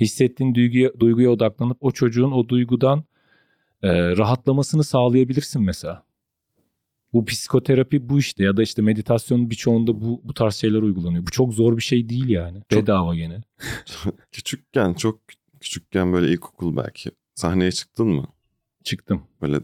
Hissettiğin 0.00 0.54
duyguya, 0.54 0.90
duyguya 1.00 1.30
odaklanıp 1.30 1.78
o 1.80 1.90
çocuğun 1.90 2.30
o 2.30 2.48
duygudan 2.48 3.04
e, 3.82 4.16
rahatlamasını 4.16 4.84
sağlayabilirsin 4.84 5.62
mesela. 5.62 6.04
Bu 7.12 7.24
psikoterapi 7.24 8.08
bu 8.08 8.18
işte 8.18 8.44
ya 8.44 8.56
da 8.56 8.62
işte 8.62 8.82
meditasyonun 8.82 9.50
birçoğunda 9.50 10.00
bu 10.00 10.20
bu 10.24 10.34
tarz 10.34 10.54
şeyler 10.54 10.82
uygulanıyor. 10.82 11.26
Bu 11.26 11.30
çok 11.30 11.54
zor 11.54 11.76
bir 11.76 11.82
şey 11.82 12.08
değil 12.08 12.28
yani. 12.28 12.62
Çok- 12.68 12.82
Bedava 12.82 13.14
gene. 13.14 13.40
Küçükken 14.32 14.94
çok 14.94 15.20
küçükken 15.60 16.12
böyle 16.12 16.32
ilkokul 16.32 16.76
belki. 16.76 17.10
Sahneye 17.34 17.72
çıktın 17.72 18.06
mı? 18.08 18.26
Çıktım. 18.84 19.22
Böyle 19.42 19.56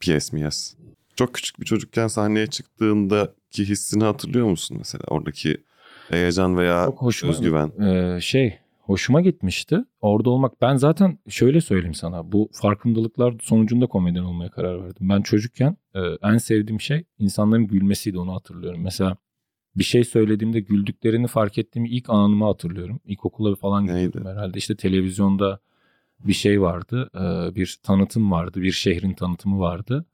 piyes 0.00 0.32
miyes. 0.32 0.76
Çok 1.16 1.34
küçük 1.34 1.60
bir 1.60 1.64
çocukken 1.66 2.08
sahneye 2.08 2.46
çıktığındaki 2.46 3.64
hissini 3.68 4.04
hatırlıyor 4.04 4.46
musun 4.46 4.76
mesela? 4.80 5.04
Oradaki 5.08 5.56
heyecan 6.08 6.56
veya 6.56 6.84
Çok 6.84 7.02
hoşuma 7.02 7.32
özgüven. 7.32 7.72
Ee, 7.80 8.20
şey 8.20 8.58
hoşuma 8.82 9.20
gitmişti. 9.20 9.84
Orada 10.00 10.30
olmak. 10.30 10.60
Ben 10.60 10.76
zaten 10.76 11.18
şöyle 11.28 11.60
söyleyeyim 11.60 11.94
sana. 11.94 12.32
Bu 12.32 12.48
farkındalıklar 12.52 13.34
sonucunda 13.42 13.86
komedyen 13.86 14.22
olmaya 14.22 14.50
karar 14.50 14.84
verdim. 14.84 15.08
Ben 15.08 15.22
çocukken 15.22 15.76
e, 15.94 16.00
en 16.22 16.38
sevdiğim 16.38 16.80
şey 16.80 17.04
insanların 17.18 17.66
gülmesiydi 17.66 18.18
onu 18.18 18.34
hatırlıyorum. 18.34 18.80
Mesela 18.82 19.16
bir 19.76 19.84
şey 19.84 20.04
söylediğimde 20.04 20.60
güldüklerini 20.60 21.26
fark 21.26 21.58
ettiğim 21.58 21.84
ilk 21.84 22.10
anımı 22.10 22.44
hatırlıyorum. 22.44 23.00
İlkokula 23.04 23.54
falan 23.54 23.86
gidiyordum 23.86 24.26
herhalde. 24.26 24.58
İşte 24.58 24.76
televizyonda 24.76 25.60
bir 26.20 26.32
şey 26.32 26.60
vardı. 26.60 27.10
e, 27.14 27.54
bir 27.54 27.78
tanıtım 27.82 28.32
vardı. 28.32 28.62
Bir 28.62 28.72
şehrin 28.72 29.14
tanıtımı 29.14 29.58
vardı. 29.60 30.06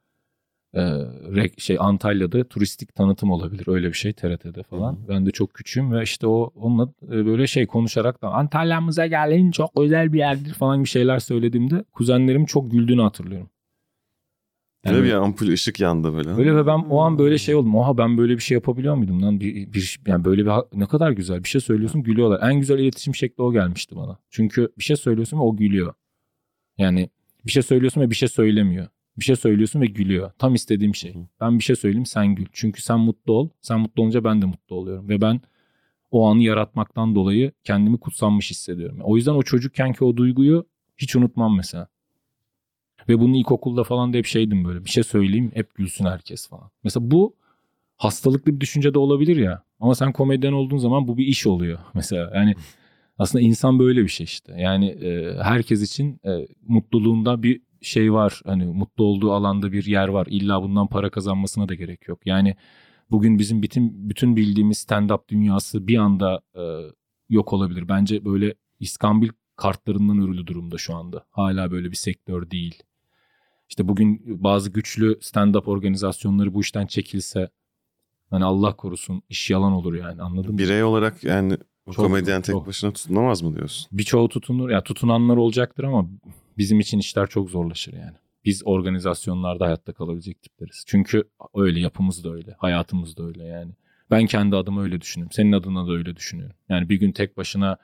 E, 0.77 1.51
şey 1.59 1.77
Antalya'da 1.81 2.45
turistik 2.45 2.95
tanıtım 2.95 3.31
olabilir. 3.31 3.69
Öyle 3.69 3.89
bir 3.89 3.93
şey 3.93 4.13
TRT'de 4.13 4.63
falan. 4.63 4.93
Hı 4.93 4.97
hı. 4.97 5.09
Ben 5.09 5.27
de 5.27 5.31
çok 5.31 5.55
küçüğüm 5.55 5.93
ve 5.93 6.03
işte 6.03 6.27
o 6.27 6.53
onunla 6.55 6.93
e, 7.03 7.27
böyle 7.27 7.47
şey 7.47 7.67
konuşarak 7.67 8.23
da 8.23 8.29
Antalya'mıza 8.29 9.07
gelin 9.07 9.51
çok 9.51 9.71
özel 9.77 10.13
bir 10.13 10.19
yerdir 10.19 10.55
falan 10.55 10.85
bir 10.85 10.89
şeyler 10.89 11.19
söylediğimde 11.19 11.85
kuzenlerim 11.93 12.47
çok 12.47 12.71
güldüğünü 12.71 13.03
hatırlıyorum. 13.03 13.51
Böyle 14.87 15.05
bir 15.05 15.13
ampul 15.13 15.49
ışık 15.49 15.81
yandı 15.81 16.13
böyle. 16.13 16.31
Öyle 16.31 16.57
ve 16.57 16.67
ben 16.67 16.79
o 16.91 17.01
an 17.01 17.19
böyle 17.19 17.39
şey 17.39 17.55
oldum. 17.55 17.77
Oha 17.77 17.99
ben 17.99 18.19
böyle 18.19 18.37
bir 18.37 18.43
şey 18.43 18.55
yapabiliyor 18.55 18.95
muydum 18.95 19.23
lan? 19.23 19.41
Bir, 19.41 19.73
bir 19.73 20.01
yani 20.07 20.25
böyle 20.25 20.47
bir 20.47 20.53
ne 20.81 20.87
kadar 20.87 21.11
güzel 21.11 21.45
bir 21.45 21.49
şey 21.49 21.61
söylüyorsun 21.61 22.03
gülüyorlar. 22.03 22.51
En 22.51 22.61
güzel 22.61 22.79
iletişim 22.79 23.15
şekli 23.15 23.43
o 23.43 23.53
gelmişti 23.53 23.97
bana. 23.97 24.19
Çünkü 24.31 24.69
bir 24.79 24.85
şey 24.85 24.97
söylüyorsun 24.97 25.39
ve 25.39 25.43
o 25.43 25.57
gülüyor. 25.57 25.95
Yani 26.79 27.11
bir 27.47 27.51
şey 27.51 27.63
söylüyorsun 27.63 28.01
ve 28.01 28.11
bir 28.11 28.15
şey 28.15 28.29
söylemiyor. 28.29 28.89
Bir 29.19 29.25
şey 29.25 29.37
söylüyorsun 29.37 29.81
ve 29.81 29.87
gülüyor. 29.87 30.31
Tam 30.39 30.55
istediğim 30.55 30.95
şey. 30.95 31.15
Ben 31.41 31.59
bir 31.59 31.65
şey 31.65 31.77
söyleyeyim 31.77 32.07
sen 32.07 32.35
gül. 32.35 32.47
Çünkü 32.53 32.83
sen 32.83 33.01
mutlu 33.01 33.33
ol. 33.33 33.49
Sen 33.61 33.81
mutlu 33.81 34.03
olunca 34.03 34.25
ben 34.25 34.43
de 34.43 34.47
mutlu 34.47 34.77
oluyorum. 34.77 35.09
Ve 35.09 35.21
ben 35.21 35.41
o 36.11 36.29
anı 36.29 36.43
yaratmaktan 36.43 37.15
dolayı 37.15 37.53
kendimi 37.65 37.99
kutsanmış 37.99 38.51
hissediyorum. 38.51 38.99
O 39.03 39.17
yüzden 39.17 39.33
o 39.33 39.43
çocukkenki 39.43 40.05
o 40.05 40.17
duyguyu 40.17 40.67
hiç 40.97 41.17
unutmam 41.17 41.57
mesela. 41.57 41.89
Ve 43.09 43.21
bunu 43.21 43.37
ilkokulda 43.37 43.85
falan 43.85 44.13
da 44.13 44.17
hep 44.17 44.27
şeydim 44.27 44.65
böyle. 44.65 44.85
Bir 44.85 44.91
şey 44.91 45.03
söyleyeyim 45.05 45.51
hep 45.55 45.75
gülsün 45.75 46.05
herkes 46.05 46.49
falan. 46.49 46.71
Mesela 46.85 47.11
bu 47.11 47.37
hastalıklı 47.97 48.55
bir 48.55 48.61
düşünce 48.61 48.95
de 48.95 48.99
olabilir 48.99 49.37
ya. 49.37 49.63
Ama 49.81 49.95
sen 49.95 50.13
komedyen 50.13 50.53
olduğun 50.53 50.79
zaman 50.79 51.09
bu 51.09 51.19
bir 51.19 51.27
iş 51.27 51.47
oluyor. 51.47 51.79
Mesela 51.95 52.33
yani 52.35 52.55
aslında 53.19 53.45
insan 53.45 53.79
böyle 53.79 54.03
bir 54.03 54.09
şey 54.09 54.25
işte. 54.25 54.55
Yani 54.59 54.89
e, 54.89 55.37
herkes 55.43 55.83
için 55.83 56.21
e, 56.25 56.47
mutluluğunda 56.69 57.43
bir 57.43 57.61
şey 57.81 58.13
var. 58.13 58.43
Hani 58.47 58.65
mutlu 58.65 59.05
olduğu 59.05 59.33
alanda 59.33 59.73
bir 59.73 59.85
yer 59.85 60.09
var. 60.09 60.27
İlla 60.31 60.63
bundan 60.63 60.87
para 60.87 61.11
kazanmasına 61.11 61.69
da 61.69 61.75
gerek 61.75 62.09
yok. 62.09 62.21
Yani 62.25 62.57
bugün 63.11 63.39
bizim 63.39 63.63
bütün 63.63 64.11
bütün 64.11 64.37
bildiğimiz 64.37 64.79
stand-up 64.79 65.29
dünyası 65.29 65.87
bir 65.87 65.97
anda 65.99 66.41
e, 66.57 66.63
yok 67.29 67.53
olabilir. 67.53 67.89
Bence 67.89 68.25
böyle 68.25 68.55
İskambil 68.81 69.29
kartlarından 69.57 70.19
örülü 70.19 70.47
durumda 70.47 70.79
şu 70.79 70.95
anda. 70.95 71.25
Hala 71.31 71.71
böyle 71.71 71.91
bir 71.91 71.97
sektör 71.97 72.51
değil. 72.51 72.83
İşte 73.69 73.89
bugün 73.89 74.23
bazı 74.45 74.71
güçlü 74.71 75.13
stand-up 75.13 75.65
organizasyonları 75.65 76.55
bu 76.55 76.61
işten 76.61 76.87
çekilse 76.87 77.51
hani 78.31 78.45
Allah 78.45 78.77
korusun 78.77 79.23
iş 79.29 79.51
yalan 79.51 79.73
olur 79.73 79.95
yani 79.95 80.23
anladın 80.23 80.53
mı? 80.53 80.59
Birey 80.59 80.85
olarak 80.85 81.25
yani 81.25 81.57
Çok, 81.87 81.97
komedyen 81.97 82.43
tek 82.43 82.53
çok. 82.53 82.67
başına 82.67 82.93
tutunamaz 82.93 83.43
mı 83.43 83.57
diyorsun? 83.57 83.87
Birçoğu 83.93 84.29
tutunur 84.29 84.71
ya 84.71 84.83
tutunanlar 84.83 85.37
olacaktır 85.37 85.85
ama 85.85 86.07
bizim 86.59 86.81
için 86.81 86.99
işler 86.99 87.27
çok 87.27 87.51
zorlaşır 87.51 87.93
yani. 87.93 88.17
Biz 88.45 88.63
organizasyonlarda 88.65 89.67
hayatta 89.67 89.93
kalabilecek 89.93 90.43
tipleriz. 90.43 90.85
Çünkü 90.87 91.25
öyle 91.55 91.81
yapımız 91.81 92.25
da 92.25 92.33
öyle, 92.33 92.55
hayatımız 92.59 93.17
da 93.17 93.25
öyle 93.25 93.45
yani. 93.45 93.73
Ben 94.11 94.27
kendi 94.27 94.57
adıma 94.57 94.83
öyle 94.83 95.01
düşünüyorum. 95.01 95.33
Senin 95.33 95.53
adına 95.53 95.87
da 95.87 95.93
öyle 95.93 96.17
düşünüyorum. 96.17 96.57
Yani 96.69 96.89
bir 96.89 96.97
gün 96.97 97.13
tek 97.13 97.37
başına 97.37 97.79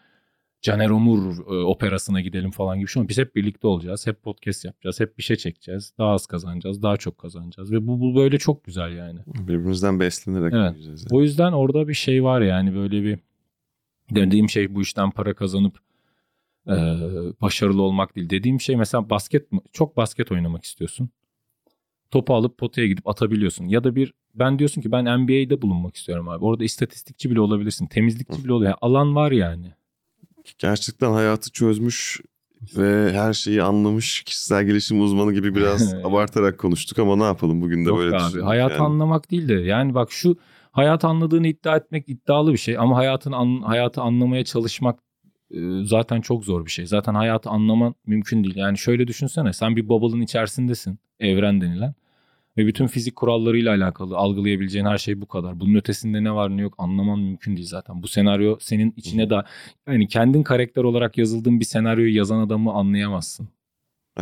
Caner 0.63 0.91
Omur 0.91 1.39
e, 1.39 1.65
operasına 1.65 2.21
gidelim 2.21 2.51
falan 2.51 2.79
gibi 2.79 2.89
şey 2.89 3.01
ama 3.01 3.09
biz 3.09 3.19
hep 3.19 3.37
birlikte 3.37 3.67
olacağız. 3.67 4.07
Hep 4.07 4.23
podcast 4.23 4.65
yapacağız. 4.65 5.01
Hep 5.01 5.19
bir 5.19 5.23
şey 5.23 5.37
çekeceğiz. 5.37 5.93
Daha 5.99 6.11
az 6.11 6.27
kazanacağız. 6.27 6.83
Daha 6.83 6.97
çok 6.97 7.19
kazanacağız. 7.19 7.73
Ve 7.73 7.87
bu, 7.87 8.01
bu 8.01 8.17
böyle 8.17 8.39
çok 8.39 8.65
güzel 8.65 8.97
yani. 8.97 9.19
Birbirimizden 9.27 10.01
beslenerek 10.01 10.53
Evet. 10.53 10.87
yani. 10.87 10.99
O 11.11 11.23
yüzden 11.23 11.53
orada 11.53 11.89
bir 11.89 11.95
şey 11.95 12.25
var 12.25 12.41
yani 12.41 12.75
böyle 12.75 13.03
bir 13.03 13.19
dediğim 14.11 14.51
şey 14.51 14.75
bu 14.75 14.83
işten 14.83 15.11
para 15.11 15.35
kazanıp 15.35 15.79
e, 16.69 16.75
başarılı 17.41 17.83
olmak 17.83 18.17
değil. 18.17 18.31
Dediğim 18.31 18.61
şey 18.61 18.77
mesela 18.77 19.11
basket 19.11 19.49
çok 19.73 19.97
basket 19.97 20.33
oynamak 20.33 20.65
istiyorsun. 20.65 21.11
Topu 22.11 22.35
alıp 22.35 22.59
potaya 22.59 22.87
gidip 22.87 23.09
atabiliyorsun. 23.09 23.65
Ya 23.65 23.85
da 23.85 23.97
bir 23.97 24.15
ben 24.35 24.59
diyorsun 24.59 24.83
ki 24.83 24.93
ben 24.93 25.05
NBA'de 25.21 25.63
bulunmak 25.63 25.97
istiyorum 25.97 26.29
abi. 26.29 26.45
Orada 26.45 26.65
istatistikçi 26.65 27.31
bile 27.31 27.41
olabilirsin. 27.41 27.87
Temizlikçi 27.87 28.45
bile 28.45 28.53
oluyor. 28.53 28.71
Yani 28.71 28.79
alan 28.81 29.15
var 29.15 29.33
yani. 29.33 29.73
Gerçekten 30.59 31.13
hayatı 31.13 31.53
çözmüş 31.53 32.21
ve 32.77 33.13
her 33.13 33.33
şeyi 33.33 33.63
anlamış 33.63 34.23
kişisel 34.23 34.65
gelişim 34.65 35.01
uzmanı 35.01 35.33
gibi 35.33 35.55
biraz 35.55 35.95
abartarak 36.05 36.59
konuştuk 36.59 36.99
ama 36.99 37.17
ne 37.17 37.25
yapalım 37.25 37.61
bugün 37.61 37.85
de 37.85 37.89
Yok 37.89 37.99
böyle 37.99 38.17
abi. 38.17 38.41
Hayatı 38.41 38.75
yani. 38.75 38.83
anlamak 38.83 39.31
değil 39.31 39.49
de 39.49 39.55
yani 39.55 39.95
bak 39.95 40.13
şu 40.13 40.37
hayatı 40.73 41.07
anladığını 41.07 41.47
iddia 41.47 41.77
etmek 41.77 42.09
iddialı 42.09 42.53
bir 42.53 42.59
şey 42.59 42.79
ama 42.79 42.97
hayatın 42.97 43.33
an- 43.33 43.63
hayatı 43.63 44.01
anlamaya 44.01 44.45
çalışmak 44.45 44.99
zaten 45.83 46.21
çok 46.21 46.45
zor 46.45 46.67
bir 46.67 46.71
şey. 46.71 46.87
Zaten 46.87 47.15
hayatı 47.15 47.51
anlaman 47.51 47.95
mümkün 48.07 48.45
değil. 48.45 48.57
Yani 48.57 48.79
şöyle 48.79 49.09
düşünsene 49.09 49.53
sen 49.53 49.77
bir 49.77 49.89
bubble'ın 49.89 50.21
içerisindesin. 50.21 50.99
Evren 51.21 51.61
denilen. 51.61 51.95
Ve 52.57 52.67
bütün 52.67 52.87
fizik 52.87 53.17
kurallarıyla 53.17 53.75
alakalı 53.75 54.17
algılayabileceğin 54.17 54.87
her 54.87 54.99
şey 54.99 55.21
bu 55.21 55.27
kadar. 55.27 55.61
Bunun 55.61 55.75
ötesinde 55.75 56.25
ne 56.25 56.33
var 56.33 56.57
ne 56.57 56.63
yok 56.63 56.75
anlaman 56.79 57.19
mümkün 57.19 57.57
değil 57.57 57.69
zaten. 57.69 58.03
Bu 58.03 58.09
senaryo 58.09 58.57
senin 58.61 58.95
içine 58.97 59.31
da 59.31 59.45
yani 59.89 60.09
kendin 60.09 60.43
karakter 60.43 60.85
olarak 60.85 61.19
yazıldığın 61.19 61.61
bir 61.61 61.65
senaryoyu 61.65 62.17
yazan 62.17 62.39
adamı 62.39 62.73
anlayamazsın. 62.73 63.49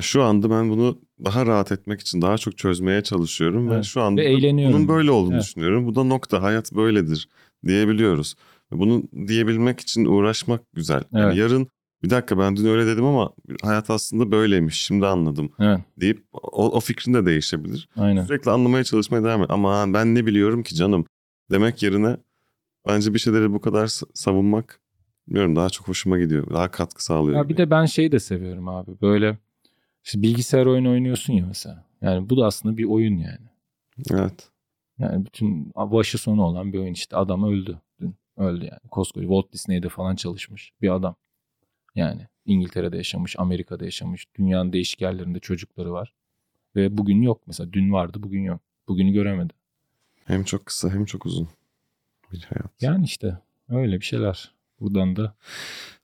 Şu 0.01 0.23
anda 0.23 0.51
ben 0.51 0.71
bunu 0.71 0.99
daha 1.25 1.47
rahat 1.47 1.73
etmek 1.73 2.01
için 2.01 2.23
daha 2.23 2.39
çok 2.39 2.59
çözmeye 2.59 3.03
çalışıyorum 3.03 3.71
ve 3.71 3.75
Evet. 3.75 3.85
şu 3.85 4.01
anda 4.03 4.21
Ve 4.21 4.37
bunun 4.43 4.89
böyle 4.89 5.11
olduğunu 5.11 5.35
Evet. 5.35 5.43
düşünüyorum. 5.43 5.87
Bu 5.87 5.95
da 5.95 6.05
nokta. 6.05 6.43
Hayat 6.43 6.73
böyledir 6.73 7.29
diyebiliyoruz. 7.67 8.35
Bunu 8.79 9.03
diyebilmek 9.29 9.81
için 9.81 10.05
uğraşmak 10.05 10.61
güzel. 10.73 11.03
Yani 11.13 11.25
Evet. 11.25 11.37
yarın 11.37 11.69
bir 12.03 12.11
dakika 12.11 12.39
ben 12.39 12.57
dün 12.57 12.65
öyle 12.67 12.87
dedim 12.87 13.05
ama 13.05 13.33
hayat 13.63 13.91
aslında 13.91 14.31
böyleymiş. 14.31 14.81
Şimdi 14.81 15.07
anladım 15.07 15.53
Evet. 15.61 15.81
deyip 16.01 16.25
o, 16.33 16.71
o 16.71 16.81
fikrin 16.81 17.15
de 17.15 17.27
değişebilir. 17.27 17.89
Aynen. 17.97 18.25
Sürekli 18.25 18.51
anlamaya 18.51 18.85
çalışmaya 18.85 19.25
devam 19.25 19.43
et. 19.43 19.51
Ama 19.51 19.95
ben 19.95 20.15
ne 20.15 20.27
biliyorum 20.27 20.63
ki 20.63 20.75
canım 20.75 21.05
demek 21.51 21.83
yerine 21.83 22.17
bence 22.89 23.15
bir 23.15 23.19
şeyleri 23.19 23.53
bu 23.53 23.61
kadar 23.61 23.87
savunmak 24.15 24.81
bilmiyorum 25.29 25.57
daha 25.57 25.71
çok 25.71 25.89
hoşuma 25.89 26.19
gidiyor. 26.19 26.51
Daha 26.55 26.71
katkı 26.71 27.05
sağlıyor. 27.05 27.37
Ya 27.39 27.49
bir 27.49 27.57
de 27.57 27.71
ben 27.71 27.85
şeyi 27.85 28.13
de 28.13 28.21
seviyorum 28.21 28.69
abi. 28.69 28.91
Böyle 29.03 29.39
işte 30.05 30.23
bilgisayar 30.23 30.67
oyunu 30.67 30.91
oynuyorsun 30.91 31.33
ya 31.33 31.47
mesela. 31.47 31.85
Yani 32.01 32.31
bu 32.31 32.37
da 32.37 32.47
aslında 32.47 32.77
bir 32.77 32.85
oyun 32.85 33.17
yani. 33.17 33.49
Evet. 34.11 34.49
Yani 34.99 35.27
bütün 35.27 35.73
başı 35.75 36.19
sonu 36.19 36.43
olan 36.43 36.73
bir 36.73 36.79
oyun 36.79 36.93
işte. 36.93 37.17
Adam 37.17 37.45
öldü. 37.45 37.81
Öldü 38.37 38.65
yani. 38.65 38.81
Koskoca 38.91 39.27
Walt 39.27 39.53
Disney'de 39.53 39.89
falan 39.89 40.17
çalışmış 40.17 40.73
bir 40.83 40.95
adam. 40.95 41.17
Yani 41.95 42.27
İngiltere'de 42.47 42.97
yaşamış, 42.97 43.37
Amerika'da 43.39 43.85
yaşamış. 43.85 44.27
Dünyanın 44.39 44.73
değişik 44.73 45.01
yerlerinde 45.01 45.39
çocukları 45.41 45.93
var. 45.93 46.13
Ve 46.77 46.99
bugün 46.99 47.23
yok. 47.23 47.43
Mesela 47.47 47.73
dün 47.73 47.93
vardı, 47.93 48.19
bugün 48.23 48.43
yok. 48.43 48.61
Bugünü 48.89 49.13
göremedi. 49.13 49.53
Hem 50.25 50.45
çok 50.45 50.67
kısa 50.67 50.91
hem 50.91 51.05
çok 51.05 51.27
uzun 51.27 51.49
bir 52.33 52.43
hayat. 52.43 52.83
Yani 52.83 53.05
işte 53.05 53.39
öyle 53.69 54.01
bir 54.01 54.05
şeyler. 54.05 54.53
Buradan 54.81 55.17
da 55.17 55.35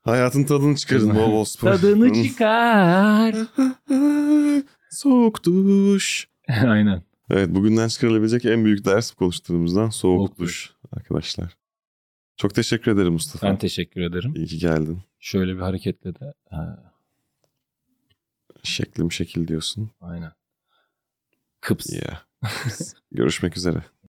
Hayatın 0.00 0.44
tadını 0.44 0.76
çıkarın 0.76 1.14
bol 1.14 1.32
bol 1.32 1.44
spor. 1.44 1.68
tadını 1.72 2.22
çıkar. 2.24 3.34
Soğuk 4.90 5.44
duş. 5.44 6.28
Aynen. 6.48 7.02
Evet 7.30 7.48
bugünden 7.54 7.88
çıkarılabilecek 7.88 8.44
en 8.44 8.64
büyük 8.64 8.84
ders 8.84 9.10
konuştuğumuzdan 9.10 9.90
soğuk, 9.90 10.28
Soğuk 10.28 10.38
duş 10.38 10.70
arkadaşlar. 10.96 11.56
Çok 12.38 12.54
teşekkür 12.54 12.92
ederim 12.92 13.12
Mustafa. 13.12 13.46
Ben 13.46 13.58
teşekkür 13.58 14.00
ederim. 14.00 14.34
İyi 14.36 14.46
ki 14.46 14.58
geldin. 14.58 15.02
Şöyle 15.18 15.54
bir 15.54 15.60
hareketle 15.60 16.14
de 16.14 16.34
ha, 16.50 16.92
Şeklim 18.62 19.12
şekil 19.12 19.48
diyorsun. 19.48 19.90
aynen. 20.00 20.32
Kıps. 21.60 21.92
Yeah. 21.92 22.22
Görüşmek 23.12 23.56
üzere. 23.56 23.82